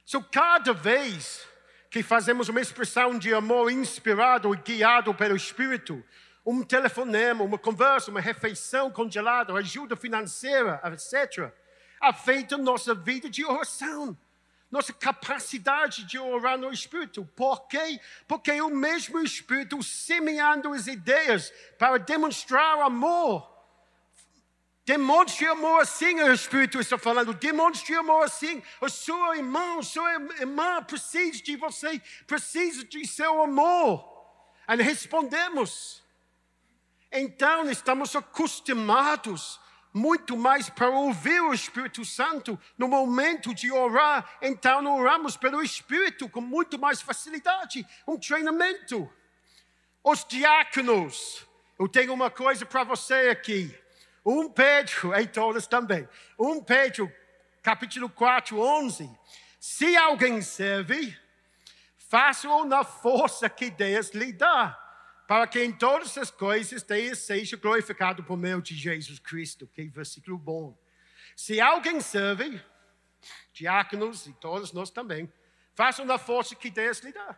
So, 0.04 0.22
cada 0.24 0.74
vez 0.74 1.48
que 1.88 2.02
fazemos 2.02 2.50
uma 2.50 2.60
expressão 2.60 3.18
de 3.18 3.32
amor 3.32 3.70
inspirado 3.72 4.52
e 4.52 4.58
guiado 4.58 5.14
pelo 5.14 5.34
Espírito, 5.34 6.04
um 6.47 6.62
telefonema, 6.62 7.42
uma 7.42 7.59
conversa, 7.59 8.09
uma 8.09 8.20
refeição 8.20 8.88
congelada, 8.88 9.53
ajuda 9.55 9.97
financeira, 9.97 10.80
etc., 10.84 11.53
afeta 12.01 12.57
nossa 12.57 12.94
vida 12.94 13.28
de 13.28 13.44
oração, 13.44 14.16
nossa 14.70 14.92
capacidade 14.92 16.05
de 16.05 16.18
orar 16.20 16.57
no 16.57 16.72
Espírito. 16.72 17.28
Por 17.34 17.66
quê? 17.66 18.01
Porque 18.28 18.61
o 18.61 18.70
mesmo 18.70 19.18
Espírito 19.18 19.82
semeando 19.82 20.72
as 20.72 20.86
ideias 20.86 21.53
para 21.76 21.99
demonstrar 21.99 22.78
amor. 22.80 23.55
Demonstre 24.84 25.47
amor 25.47 25.80
assim, 25.80 26.20
o 26.20 26.32
Espírito 26.32 26.78
está 26.78 26.97
falando. 26.97 27.34
Demonstre 27.34 27.92
amor 27.97 28.22
assim. 28.22 28.62
O 28.80 28.88
seu 28.88 29.34
irmão, 29.34 29.82
sua 29.82 30.12
irmã 30.38 30.80
precisa 30.84 31.42
de 31.42 31.57
você, 31.57 32.01
precisa 32.24 32.84
de 32.84 33.05
seu 33.05 33.42
amor. 33.42 34.14
E 34.68 34.76
respondemos. 34.82 36.05
Então 37.18 37.70
estamos 37.70 38.14
acostumados 38.14 39.58
muito 39.90 40.36
mais 40.36 40.68
para 40.68 40.90
ouvir 40.90 41.40
o 41.40 41.54
Espírito 41.54 42.04
Santo 42.04 42.60
no 42.76 42.86
momento 42.86 43.54
de 43.54 43.72
orar. 43.72 44.36
Então 44.42 44.84
oramos 44.94 45.34
pelo 45.34 45.62
Espírito 45.62 46.28
com 46.28 46.42
muito 46.42 46.78
mais 46.78 47.00
facilidade. 47.00 47.86
Um 48.06 48.18
treinamento. 48.18 49.10
Os 50.04 50.26
diáconos. 50.26 51.46
Eu 51.78 51.88
tenho 51.88 52.12
uma 52.12 52.30
coisa 52.30 52.66
para 52.66 52.84
você 52.84 53.30
aqui. 53.30 53.74
Um 54.22 54.50
Pedro, 54.50 55.18
e 55.18 55.26
todos 55.26 55.66
também. 55.66 56.06
Um 56.38 56.62
Pedro, 56.62 57.10
capítulo 57.62 58.10
4, 58.10 58.60
11. 58.60 59.10
Se 59.58 59.96
alguém 59.96 60.42
serve, 60.42 61.18
faça-o 61.96 62.66
na 62.66 62.84
força 62.84 63.48
que 63.48 63.70
Deus 63.70 64.10
lhe 64.10 64.34
dá 64.34 64.86
para 65.27 65.47
que 65.47 65.62
em 65.62 65.72
todas 65.72 66.16
as 66.16 66.31
coisas 66.31 66.83
Deus 66.83 67.18
seja 67.18 67.57
glorificado 67.57 68.22
por 68.22 68.37
meio 68.37 68.62
de 68.62 68.74
Jesus 68.74 69.18
Cristo. 69.18 69.66
Que 69.66 69.89
versículo 69.89 70.39
bom. 70.39 70.79
Se 71.35 71.61
alguém 71.61 72.01
serve, 72.01 72.62
diáconos 73.53 74.27
e 74.27 74.33
todos 74.35 74.72
nós 74.72 74.91
também, 74.91 75.31
façam 75.74 76.07
da 76.07 76.16
força 76.16 76.55
que 76.55 76.70
Deus 76.70 77.01
lhe 77.01 77.12
dá. 77.12 77.37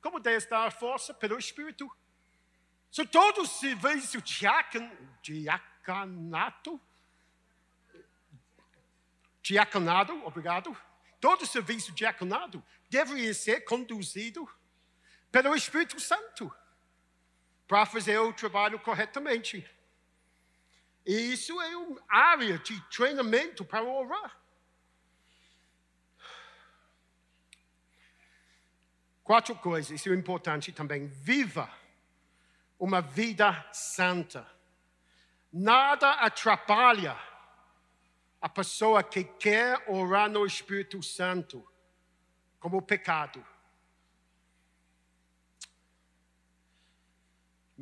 Como 0.00 0.20
Deus 0.20 0.44
dá 0.44 0.66
a 0.66 0.70
força? 0.70 1.14
Pelo 1.14 1.38
Espírito. 1.38 1.90
So, 2.90 3.06
todo 3.06 3.46
serviço 3.46 4.20
diacon, 4.20 4.90
diaconato, 5.22 6.78
diaconado, 9.40 10.12
obrigado, 10.26 10.76
todo 11.18 11.46
serviço 11.46 11.90
diaconado 11.92 12.62
deveria 12.90 13.32
ser 13.32 13.62
conduzido 13.62 14.46
pelo 15.30 15.56
Espírito 15.56 15.98
Santo 15.98 16.54
para 17.66 17.86
fazer 17.86 18.18
o 18.18 18.32
trabalho 18.32 18.78
corretamente. 18.78 19.68
E 21.04 21.32
isso 21.32 21.60
é 21.60 21.76
uma 21.76 22.00
área 22.08 22.58
de 22.58 22.80
treinamento 22.88 23.64
para 23.64 23.82
orar. 23.82 24.38
Quatro 29.24 29.54
coisas, 29.54 30.00
isso 30.00 30.10
é 30.10 30.14
importante 30.14 30.72
também. 30.72 31.06
Viva 31.06 31.72
uma 32.78 33.00
vida 33.00 33.68
santa. 33.72 34.46
Nada 35.52 36.12
atrapalha 36.14 37.16
a 38.40 38.48
pessoa 38.48 39.04
que 39.04 39.22
quer 39.22 39.88
orar 39.88 40.28
no 40.28 40.44
Espírito 40.44 41.00
Santo 41.02 41.64
como 42.58 42.82
pecado. 42.82 43.44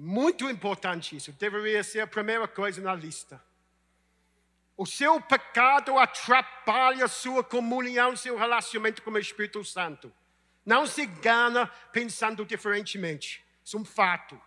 Muito 0.03 0.49
importante 0.49 1.15
isso, 1.15 1.31
deveria 1.33 1.85
ser 1.85 2.01
a 2.01 2.07
primeira 2.07 2.49
coisa 2.49 2.81
na 2.81 2.95
lista. 2.95 3.39
O 4.75 4.87
seu 4.87 5.21
pecado 5.21 5.99
atrapalha 5.99 7.07
sua 7.07 7.45
comunhão, 7.45 8.17
seu 8.17 8.35
relacionamento 8.35 9.03
com 9.03 9.11
o 9.11 9.19
Espírito 9.19 9.63
Santo. 9.63 10.11
Não 10.65 10.87
se 10.87 11.05
gana 11.05 11.67
pensando 11.93 12.47
diferentemente. 12.47 13.45
Isso 13.63 13.77
é 13.77 13.81
um 13.81 13.85
fato. 13.85 14.41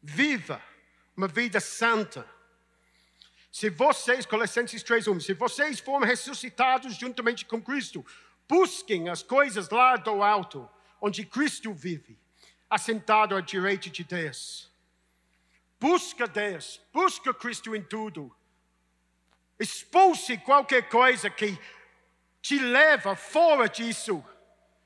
Viva 0.00 0.62
uma 1.14 1.28
vida 1.28 1.60
santa. 1.60 2.26
Se 3.50 3.68
vocês, 3.68 4.24
Colossenses 4.24 4.82
3:1, 4.82 5.20
se 5.20 5.34
vocês 5.34 5.78
foram 5.78 6.06
ressuscitados 6.06 6.94
juntamente 6.94 7.44
com 7.44 7.60
Cristo, 7.60 8.02
busquem 8.48 9.10
as 9.10 9.22
coisas 9.22 9.68
lá 9.68 9.96
do 9.96 10.22
alto, 10.22 10.66
onde 11.02 11.26
Cristo 11.26 11.74
vive, 11.74 12.16
assentado 12.70 13.34
à 13.34 13.40
direita 13.40 13.90
de 13.90 14.04
Deus. 14.04 14.70
Busca 15.80 16.28
Deus, 16.28 16.80
busca 16.92 17.34
Cristo 17.34 17.74
em 17.74 17.82
tudo. 17.82 18.34
Expulse 19.58 20.38
qualquer 20.38 20.88
coisa 20.88 21.28
que 21.28 21.58
te 22.40 22.56
leva 22.56 23.16
fora 23.16 23.68
disso, 23.68 24.24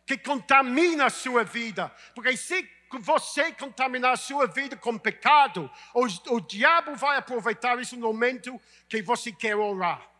que 0.06 0.16
contamina 0.16 1.04
a 1.04 1.10
sua 1.10 1.44
vida. 1.44 1.94
Porque 2.14 2.34
se 2.34 2.66
você 3.00 3.52
contaminar 3.52 4.14
a 4.14 4.16
sua 4.16 4.46
vida 4.46 4.74
com 4.74 4.98
pecado, 4.98 5.70
o, 5.92 6.06
o 6.34 6.40
diabo 6.40 6.94
vai 6.94 7.18
aproveitar 7.18 7.78
isso 7.78 7.94
no 7.94 8.06
momento 8.06 8.58
que 8.88 9.02
você 9.02 9.30
quer 9.30 9.54
orar. 9.54 10.10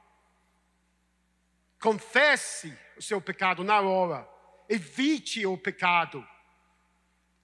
Confesse 1.81 2.77
o 2.99 3.03
seu 3.03 3.19
pecado 3.19 3.65
na 3.65 3.81
hora. 3.81 4.36
Evite 4.69 5.47
o 5.47 5.57
pecado. 5.57 6.27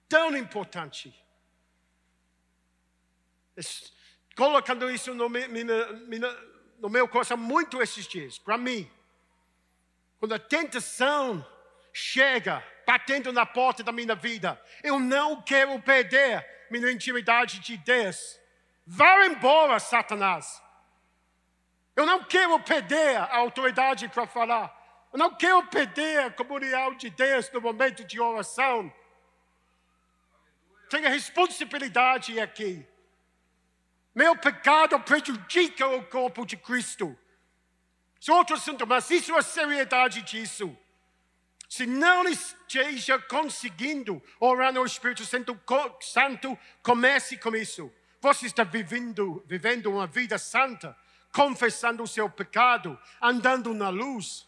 Tão 0.07 0.35
importante. 0.35 1.13
Colocando 4.35 4.89
isso 4.89 5.13
no, 5.13 5.29
no 6.79 6.89
meu 6.89 7.07
coração 7.07 7.37
muito 7.37 7.81
esses 7.81 8.07
dias, 8.07 8.37
para 8.37 8.57
mim. 8.57 8.89
Quando 10.19 10.33
a 10.33 10.39
tentação 10.39 11.45
chega, 11.93 12.65
batendo 12.85 13.31
na 13.31 13.45
porta 13.45 13.83
da 13.83 13.91
minha 13.91 14.15
vida. 14.15 14.59
Eu 14.83 14.99
não 14.99 15.41
quero 15.41 15.79
perder 15.79 16.45
minha 16.69 16.91
intimidade 16.91 17.59
de 17.59 17.77
Deus. 17.77 18.39
Vá 18.85 19.25
embora, 19.27 19.79
Satanás. 19.79 20.61
Eu 21.95 22.05
não 22.05 22.23
quero 22.23 22.59
perder 22.59 23.17
a 23.17 23.37
autoridade 23.37 24.09
para 24.09 24.25
falar. 24.25 24.82
Eu 25.13 25.19
não 25.19 25.35
quero 25.35 25.63
perder 25.67 26.23
a 26.23 26.31
comunhão 26.31 26.95
de 26.95 27.11
Deus 27.11 27.47
no 27.51 27.61
momento 27.61 28.03
de 28.03 28.19
oração. 28.19 28.91
Tenho 30.89 31.07
responsabilidade 31.07 32.39
aqui. 32.39 32.83
Meu 34.15 34.35
pecado 34.35 34.99
prejudica 34.99 35.87
o 35.87 36.03
corpo 36.05 36.45
de 36.45 36.57
Cristo. 36.57 37.15
Isso 38.19 38.31
é 38.31 38.33
outro 38.33 38.55
assunto, 38.55 38.87
mas 38.87 39.09
isso 39.11 39.35
é 39.35 39.37
a 39.37 39.43
seriedade 39.43 40.23
disso. 40.23 40.75
Se 41.69 41.85
não 41.85 42.27
esteja 42.27 43.19
conseguindo 43.19 44.21
orar 44.39 44.73
no 44.73 44.85
Espírito 44.85 45.25
Santo, 45.25 45.59
Santo 45.99 46.57
comece 46.81 47.37
com 47.37 47.55
isso. 47.55 47.91
Você 48.19 48.47
está 48.47 48.63
vivendo, 48.63 49.43
vivendo 49.45 49.91
uma 49.91 50.07
vida 50.07 50.37
santa, 50.37 50.97
confessando 51.31 52.01
o 52.01 52.07
seu 52.07 52.29
pecado, 52.29 52.99
andando 53.21 53.73
na 53.73 53.89
luz. 53.89 54.47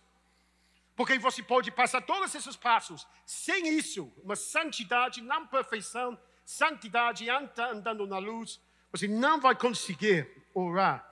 Porque 0.95 1.19
você 1.19 1.43
pode 1.43 1.71
passar 1.71 2.01
todos 2.01 2.33
esses 2.33 2.55
passos 2.55 3.05
sem 3.25 3.77
isso, 3.77 4.11
uma 4.23 4.35
santidade, 4.35 5.21
não 5.21 5.45
perfeição, 5.45 6.17
santidade, 6.45 7.29
andando 7.29 8.07
na 8.07 8.17
luz, 8.17 8.61
você 8.91 9.07
não 9.07 9.41
vai 9.41 9.55
conseguir 9.55 10.29
orar 10.53 11.05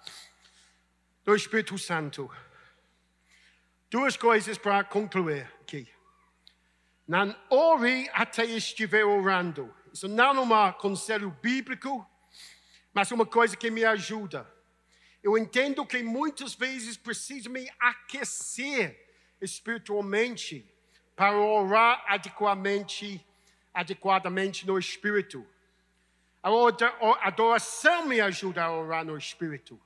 do 1.26 1.36
Espírito 1.36 1.78
Santo. 1.78 2.32
Duas 3.90 4.16
coisas 4.16 4.58
para 4.58 4.84
concluir 4.86 5.52
aqui. 5.62 5.92
Não 7.06 7.36
ore 7.50 8.10
até 8.14 8.46
estiver 8.46 9.04
orando. 9.04 9.76
Isso 9.92 10.08
não 10.08 10.56
é 10.56 10.70
um 10.70 10.72
conselho 10.74 11.30
bíblico, 11.42 12.10
mas 12.94 13.12
uma 13.12 13.26
coisa 13.26 13.58
que 13.58 13.70
me 13.70 13.84
ajuda. 13.84 14.50
Eu 15.22 15.38
entendo 15.38 15.86
que 15.86 16.02
muitas 16.02 16.56
vezes 16.56 16.96
preciso 16.96 17.50
me 17.50 17.70
aquecer 17.80 19.03
espiritualmente 19.44 20.66
para 21.16 21.38
orar 21.38 22.04
adequadamente, 22.08 23.26
adequadamente 23.74 24.66
no 24.66 24.80
Espírito. 24.80 25.46
A 26.42 26.50
adoração 27.28 28.08
me 28.08 28.20
ajuda 28.20 28.64
a 28.64 28.72
orar 28.72 29.06
no 29.06 29.18
Espírito 29.18 29.80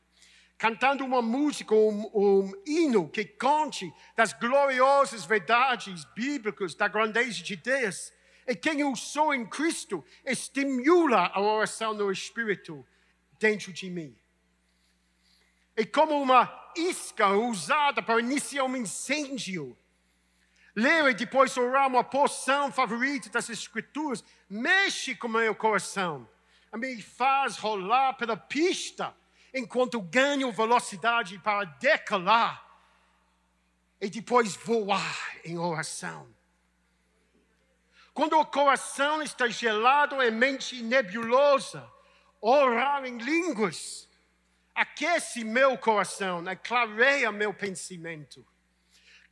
cantando 0.58 1.06
uma 1.06 1.22
música, 1.22 1.76
um, 1.76 2.10
um 2.14 2.52
hino 2.66 3.08
que 3.08 3.24
conte 3.24 3.94
das 4.16 4.34
gloriosas 4.34 5.24
verdades 5.24 6.04
bíblicas 6.16 6.74
da 6.74 6.88
grandeza 6.88 7.44
de 7.44 7.56
Deus. 7.56 8.12
E 8.48 8.56
quem 8.56 8.80
eu 8.80 8.96
sou 8.96 9.34
em 9.34 9.46
Cristo 9.46 10.04
estimula 10.26 11.28
a 11.28 11.40
oração 11.40 11.94
no 11.94 12.12
Espírito 12.12 12.86
dentro 13.40 13.72
de 13.72 13.90
mim. 13.90 14.18
É 15.78 15.86
como 15.86 16.20
uma 16.20 16.72
isca 16.76 17.28
usada 17.30 18.02
para 18.02 18.20
iniciar 18.20 18.64
um 18.64 18.76
incêndio. 18.76 19.78
Ler 20.76 21.12
e 21.12 21.14
depois 21.14 21.56
orar 21.56 21.88
uma 21.88 22.04
porção 22.04 22.72
favorita 22.72 23.30
das 23.30 23.48
Escrituras 23.48 24.24
mexe 24.50 25.16
com 25.16 25.28
o 25.28 25.32
meu 25.32 25.54
coração. 25.54 26.28
Me 26.74 27.00
faz 27.00 27.58
rolar 27.58 28.14
pela 28.14 28.36
pista 28.36 29.16
enquanto 29.54 30.02
ganho 30.02 30.52
velocidade 30.52 31.38
para 31.40 31.66
decolar 31.66 32.66
e 34.02 34.10
depois 34.10 34.56
voar 34.56 35.38
em 35.46 35.60
oração. 35.60 36.28
Quando 38.16 38.34
o 38.34 38.46
coração 38.48 39.22
está 39.22 39.48
gelado 39.48 40.24
e 40.24 40.32
mente 40.32 40.82
nebulosa, 40.82 41.88
orar 42.42 43.06
em 43.06 43.20
línguas 43.20 44.07
aquece 44.78 45.44
meu 45.44 45.76
coração, 45.76 46.44
clareia 46.64 47.32
meu 47.32 47.52
pensamento. 47.52 48.46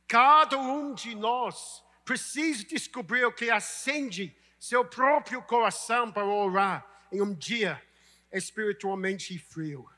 Cada 0.08 0.58
um 0.58 0.92
de 0.92 1.14
nós 1.14 1.84
precisa 2.04 2.64
descobrir 2.64 3.24
o 3.24 3.32
que 3.32 3.48
acende 3.48 4.36
seu 4.58 4.84
próprio 4.84 5.40
coração 5.42 6.10
para 6.10 6.24
orar 6.24 6.84
em 7.12 7.22
um 7.22 7.32
dia 7.32 7.80
espiritualmente 8.32 9.38
frio. 9.38 9.88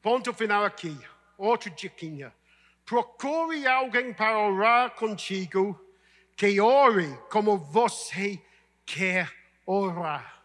Ponto 0.00 0.32
final 0.32 0.64
aqui. 0.64 0.96
Outra 1.36 1.68
diquinha. 1.70 2.32
Procure 2.84 3.66
alguém 3.66 4.14
para 4.14 4.38
orar 4.38 4.92
contigo 4.92 5.78
que 6.36 6.60
ore 6.60 7.16
como 7.28 7.58
você 7.58 8.40
quer 8.86 9.32
orar. 9.66 10.37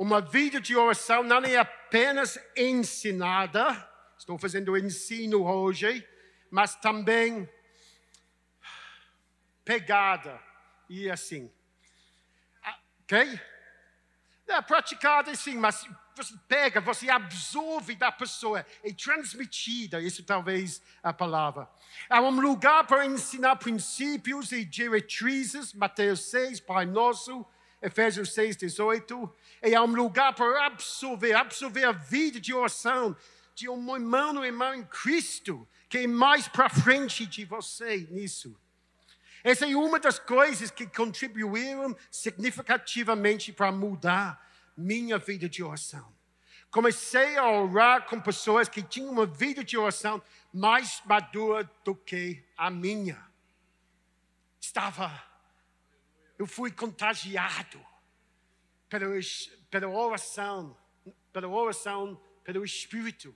Uma 0.00 0.22
vida 0.22 0.58
de 0.62 0.74
oração 0.74 1.22
não 1.22 1.44
é 1.44 1.58
apenas 1.58 2.38
ensinada, 2.56 3.86
estou 4.16 4.38
fazendo 4.38 4.74
ensino 4.74 5.44
hoje, 5.44 6.08
mas 6.50 6.74
também 6.74 7.46
pegada 9.62 10.40
e 10.88 11.10
assim. 11.10 11.52
Ah, 12.62 12.78
ok? 13.02 13.38
é 14.48 14.62
praticado 14.62 15.28
assim, 15.30 15.58
mas 15.58 15.86
você 16.16 16.34
pega, 16.48 16.80
você 16.80 17.10
absorve 17.10 17.94
da 17.94 18.10
pessoa, 18.10 18.64
é 18.82 18.92
transmitida, 18.94 20.00
isso 20.00 20.24
talvez 20.24 20.82
a 21.02 21.12
palavra. 21.12 21.68
É 22.08 22.18
um 22.18 22.40
lugar 22.40 22.86
para 22.86 23.04
ensinar 23.04 23.56
princípios 23.56 24.50
e 24.50 24.64
diretrizes, 24.64 25.74
Mateus 25.74 26.30
6, 26.30 26.60
Pai 26.60 26.86
Nosso, 26.86 27.46
Efésios 27.82 28.34
6, 28.34 28.56
18. 28.56 29.36
É 29.62 29.78
um 29.80 29.86
lugar 29.86 30.34
para 30.34 30.66
absorver, 30.66 31.34
absorver 31.34 31.84
a 31.84 31.92
vida 31.92 32.40
de 32.40 32.54
oração 32.54 33.16
de 33.54 33.68
um 33.68 33.94
irmão 33.94 34.36
ou 34.36 34.44
irmã 34.44 34.74
em 34.74 34.84
Cristo, 34.84 35.68
que 35.88 35.98
é 35.98 36.06
mais 36.06 36.48
para 36.48 36.70
frente 36.70 37.26
de 37.26 37.44
você 37.44 38.08
nisso. 38.10 38.58
Essa 39.44 39.70
é 39.70 39.76
uma 39.76 39.98
das 39.98 40.18
coisas 40.18 40.70
que 40.70 40.86
contribuíram 40.86 41.96
significativamente 42.10 43.52
para 43.52 43.70
mudar 43.70 44.50
minha 44.76 45.18
vida 45.18 45.48
de 45.48 45.62
oração. 45.62 46.10
Comecei 46.70 47.36
a 47.36 47.50
orar 47.50 48.06
com 48.06 48.20
pessoas 48.20 48.68
que 48.68 48.82
tinham 48.82 49.10
uma 49.10 49.26
vida 49.26 49.64
de 49.64 49.76
oração 49.76 50.22
mais 50.52 51.02
madura 51.04 51.68
do 51.84 51.94
que 51.94 52.42
a 52.56 52.70
minha. 52.70 53.22
Estava, 54.60 55.22
eu 56.38 56.46
fui 56.46 56.70
contagiado 56.70 57.89
pela, 58.90 59.06
pela 59.70 59.88
oração, 59.88 60.76
pela 61.32 61.48
oração, 61.48 62.20
pelo 62.44 62.64
Espírito, 62.64 63.34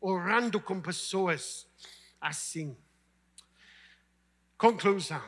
orando 0.00 0.60
com 0.60 0.80
pessoas 0.80 1.68
assim. 2.20 2.76
Conclusão. 4.56 5.22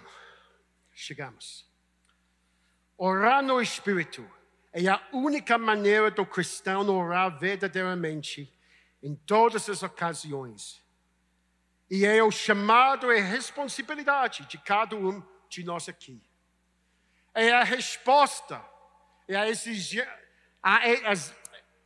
Chegamos. 0.92 1.70
Orar 2.96 3.42
no 3.42 3.60
Espírito 3.60 4.28
é 4.72 4.88
a 4.88 5.06
única 5.12 5.58
maneira 5.58 6.10
do 6.10 6.24
cristão 6.24 6.88
orar 6.88 7.38
verdadeiramente 7.38 8.50
em 9.02 9.14
todas 9.14 9.68
as 9.68 9.82
ocasiões. 9.82 10.82
E 11.90 12.04
é 12.06 12.22
o 12.22 12.30
chamado 12.30 13.12
e 13.12 13.20
responsabilidade 13.20 14.46
de 14.46 14.56
cada 14.58 14.96
um 14.96 15.22
de 15.48 15.62
nós 15.62 15.88
aqui. 15.88 16.20
É 17.34 17.52
a 17.52 17.62
resposta, 17.62 18.64
é 19.28 19.36
a, 19.36 19.48
exigência, 19.48 20.08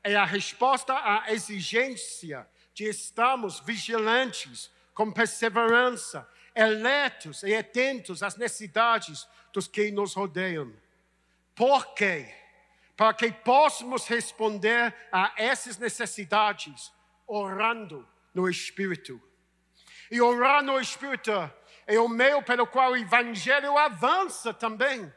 é 0.03 0.16
a 0.16 0.24
resposta 0.24 0.95
à 0.95 1.32
exigência 1.32 2.49
de 2.74 2.84
estarmos 2.84 3.61
vigilantes, 3.61 4.70
com 4.95 5.11
perseverança, 5.11 6.28
eleitos 6.55 7.43
e 7.43 7.55
atentos 7.55 8.22
às 8.22 8.36
necessidades 8.36 9.26
dos 9.53 9.66
que 9.66 9.91
nos 9.91 10.14
rodeiam. 10.14 10.72
Por 11.55 11.95
quê? 11.95 12.34
para 13.01 13.14
que 13.14 13.32
possamos 13.32 14.07
responder 14.07 14.95
a 15.11 15.32
essas 15.34 15.78
necessidades 15.78 16.93
orando 17.26 18.07
no 18.34 18.47
Espírito. 18.47 19.18
E 20.11 20.20
orar 20.20 20.62
no 20.62 20.78
Espírito 20.78 21.32
é 21.86 21.99
o 21.99 22.07
meio 22.11 22.43
pelo 22.43 22.66
qual 22.66 22.93
o 22.93 22.97
Evangelho 22.99 23.78
avança 23.78 24.53
também, 24.53 25.11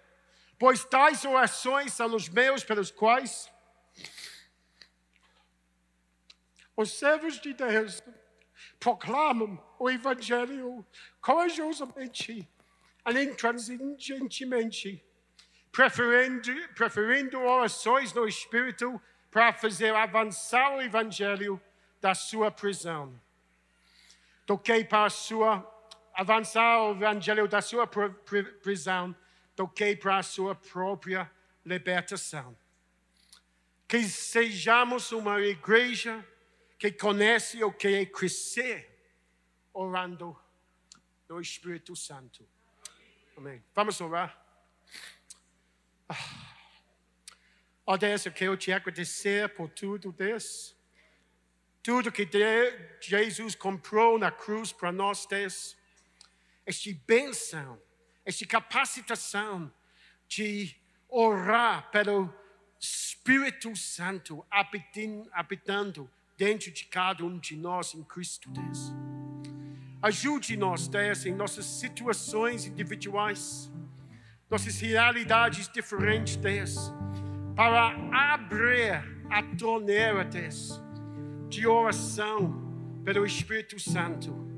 pois 0.58 0.84
tais 0.86 1.26
orações 1.26 1.94
são 1.94 2.14
os 2.16 2.30
meios 2.30 2.64
pelos 2.64 2.92
quais 2.92 3.52
os 6.76 6.92
servos 6.92 7.40
de 7.40 7.54
Deus 7.54 8.02
proclamam 8.80 9.64
o 9.80 9.90
Evangelho 9.90 10.86
corajosamente 11.22 12.48
intransigentemente 13.06 15.04
preferindo, 15.74 16.70
preferindo 16.76 17.40
orações 17.40 18.14
no 18.14 18.28
Espírito 18.28 19.02
para 19.32 19.52
fazer 19.52 19.94
avançar 19.94 20.76
o 20.76 20.82
Evangelho 20.82 21.60
da 22.00 22.14
sua 22.14 22.52
prisão, 22.52 23.20
do 24.46 24.58
que 24.58 24.84
para 24.86 25.10
sua, 25.10 25.68
avançar 26.14 26.84
o 26.84 26.92
Evangelho 26.92 27.48
da 27.48 27.60
sua 27.60 27.88
prisão, 27.88 29.16
do 29.56 29.68
que 29.68 29.96
para 29.96 30.18
a 30.18 30.24
sua 30.24 30.56
própria 30.56 31.32
libertação. 31.66 32.58
Que 33.88 34.04
sejamos 34.04 35.12
uma 35.12 35.40
igreja 35.42 36.28
que 36.80 36.92
conhece 36.92 37.64
o 37.64 37.72
que 37.72 37.88
é 37.88 38.06
crescer 38.06 38.90
orando 39.74 40.38
no 41.30 41.40
Espírito 41.40 41.96
Santo. 41.96 42.48
Amém. 43.38 43.64
Vamos 43.74 44.00
orar. 44.02 44.40
Oh 47.86 47.98
Deus, 47.98 48.26
eu 48.26 48.32
quero 48.32 48.56
te 48.56 48.72
agradecer 48.72 49.50
por 49.56 49.70
tudo, 49.70 50.12
Deus. 50.12 50.76
Tudo 51.82 52.12
que 52.12 52.26
Jesus 53.02 53.56
comprou 53.56 54.18
na 54.18 54.32
cruz 54.32 54.72
para 54.72 54.92
nós, 54.92 55.26
Deus. 55.26 55.76
Esta 56.66 56.90
bênção, 57.06 57.82
esta 58.26 58.46
capacitação 58.46 59.72
de 60.28 60.76
orar 61.10 61.90
pelo 61.92 62.34
Espírito 62.80 63.76
Santo 63.76 64.46
habitando 64.50 66.10
dentro 66.38 66.72
de 66.72 66.86
cada 66.86 67.24
um 67.24 67.38
de 67.38 67.56
nós 67.56 67.94
em 67.94 68.04
Cristo, 68.04 68.50
Deus. 68.50 68.92
Ajude-nos, 70.02 70.88
Deus, 70.88 71.26
em 71.26 71.34
nossas 71.34 71.66
situações 71.66 72.66
individuais 72.66 73.72
nossas 74.54 74.80
realidades 74.82 75.68
diferentes, 75.68 76.36
Deus, 76.36 76.94
para 77.56 77.96
abrir 78.34 79.04
a 79.28 79.42
torneira, 79.58 80.24
Deus, 80.24 80.80
de 81.50 81.66
oração 81.66 83.02
pelo 83.04 83.26
Espírito 83.26 83.80
Santo. 83.80 84.53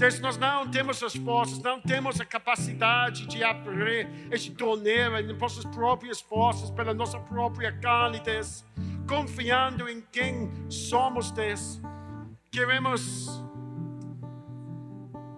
Deus, 0.00 0.18
nós 0.18 0.38
não 0.38 0.66
temos 0.66 1.02
as 1.02 1.14
forças, 1.14 1.58
não 1.58 1.78
temos 1.78 2.18
a 2.22 2.24
capacidade 2.24 3.26
de 3.26 3.44
abrir 3.44 4.08
esta 4.30 4.50
torneira 4.54 5.20
em 5.20 5.26
nossas 5.36 5.62
próprias 5.66 6.22
forças, 6.22 6.70
pela 6.70 6.94
nossa 6.94 7.20
própria 7.20 7.70
carne, 7.70 8.18
Deus, 8.18 8.64
confiando 9.06 9.86
em 9.90 10.00
quem 10.10 10.50
somos, 10.70 11.30
Deus. 11.30 11.82
Queremos, 12.50 13.44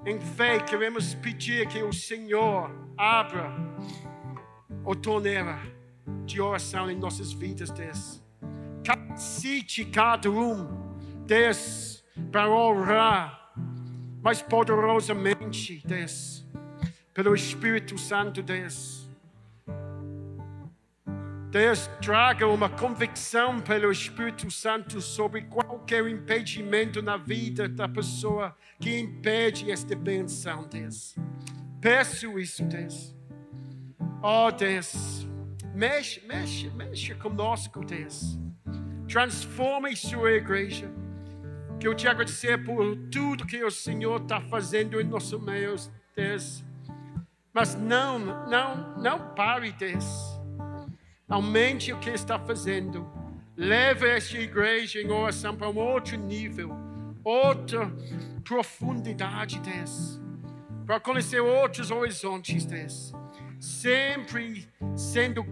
em 0.06 0.20
fé, 0.20 0.60
queremos 0.60 1.12
pedir 1.12 1.66
que 1.66 1.82
o 1.82 1.92
Senhor 1.92 2.70
abra 2.96 3.52
o 4.84 4.94
torneira 4.94 5.58
de 6.24 6.40
oração 6.40 6.88
em 6.88 6.96
nossas 6.96 7.32
vidas, 7.32 7.68
Deus. 7.72 8.22
Capacite 8.84 9.84
cada 9.86 10.30
um, 10.30 10.68
Deus, 11.26 12.04
para 12.30 12.48
orar 12.48 13.41
mais 14.22 14.40
poderosamente, 14.40 15.82
Deus, 15.84 16.46
pelo 17.12 17.34
Espírito 17.34 17.98
Santo, 17.98 18.42
Deus. 18.42 19.02
Deus, 21.50 21.86
traga 22.00 22.46
uma 22.46 22.70
convicção 22.70 23.60
pelo 23.60 23.92
Espírito 23.92 24.50
Santo 24.50 25.02
sobre 25.02 25.42
qualquer 25.42 26.08
impedimento 26.08 27.02
na 27.02 27.18
vida 27.18 27.68
da 27.68 27.86
pessoa 27.86 28.56
que 28.80 28.98
impede 28.98 29.70
esta 29.70 29.94
benção, 29.94 30.66
Deus. 30.66 31.14
Peço 31.78 32.38
isso, 32.38 32.64
Deus. 32.64 33.14
Oh, 34.22 34.50
Deus. 34.50 35.26
Mexe, 35.74 36.24
mexe, 36.26 36.70
mexe 36.70 37.14
conosco, 37.16 37.84
Deus. 37.84 38.38
Transforme 39.06 39.94
sua 39.94 40.30
igreja. 40.30 41.01
Que 41.82 41.88
eu 41.88 41.96
te 41.96 42.06
agradecer 42.06 42.62
por 42.62 42.94
tudo 43.10 43.44
que 43.44 43.64
o 43.64 43.68
Senhor 43.68 44.22
está 44.22 44.40
fazendo 44.40 45.00
em 45.00 45.04
nosso 45.04 45.36
meio, 45.40 45.74
Deus. 46.14 46.62
Mas 47.52 47.74
não, 47.74 48.20
não, 48.48 48.96
não 48.98 49.34
pare, 49.34 49.72
Deus. 49.72 50.04
Aumente 51.28 51.92
o 51.92 51.98
que 51.98 52.10
está 52.10 52.38
fazendo. 52.38 53.04
Leve 53.56 54.08
esta 54.08 54.38
igreja 54.38 55.00
em 55.00 55.10
oração 55.10 55.56
para 55.56 55.68
um 55.68 55.76
outro 55.76 56.16
nível, 56.16 56.70
outra 57.24 57.92
profundidade, 58.44 59.58
Deus 59.58 60.22
para 60.86 61.00
conhecer 61.00 61.40
outros 61.40 61.90
horizontes, 61.90 62.64
Deus. 62.64 63.12
Sempre 63.58 64.68
sendo 64.94 65.42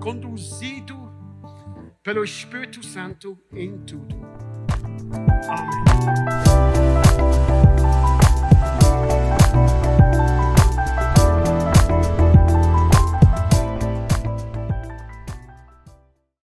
conduzido 0.00 1.10
pelo 2.02 2.24
Espírito 2.24 2.84
Santo 2.84 3.38
em 3.52 3.78
tudo. 3.78 4.37
Amém. 5.10 7.07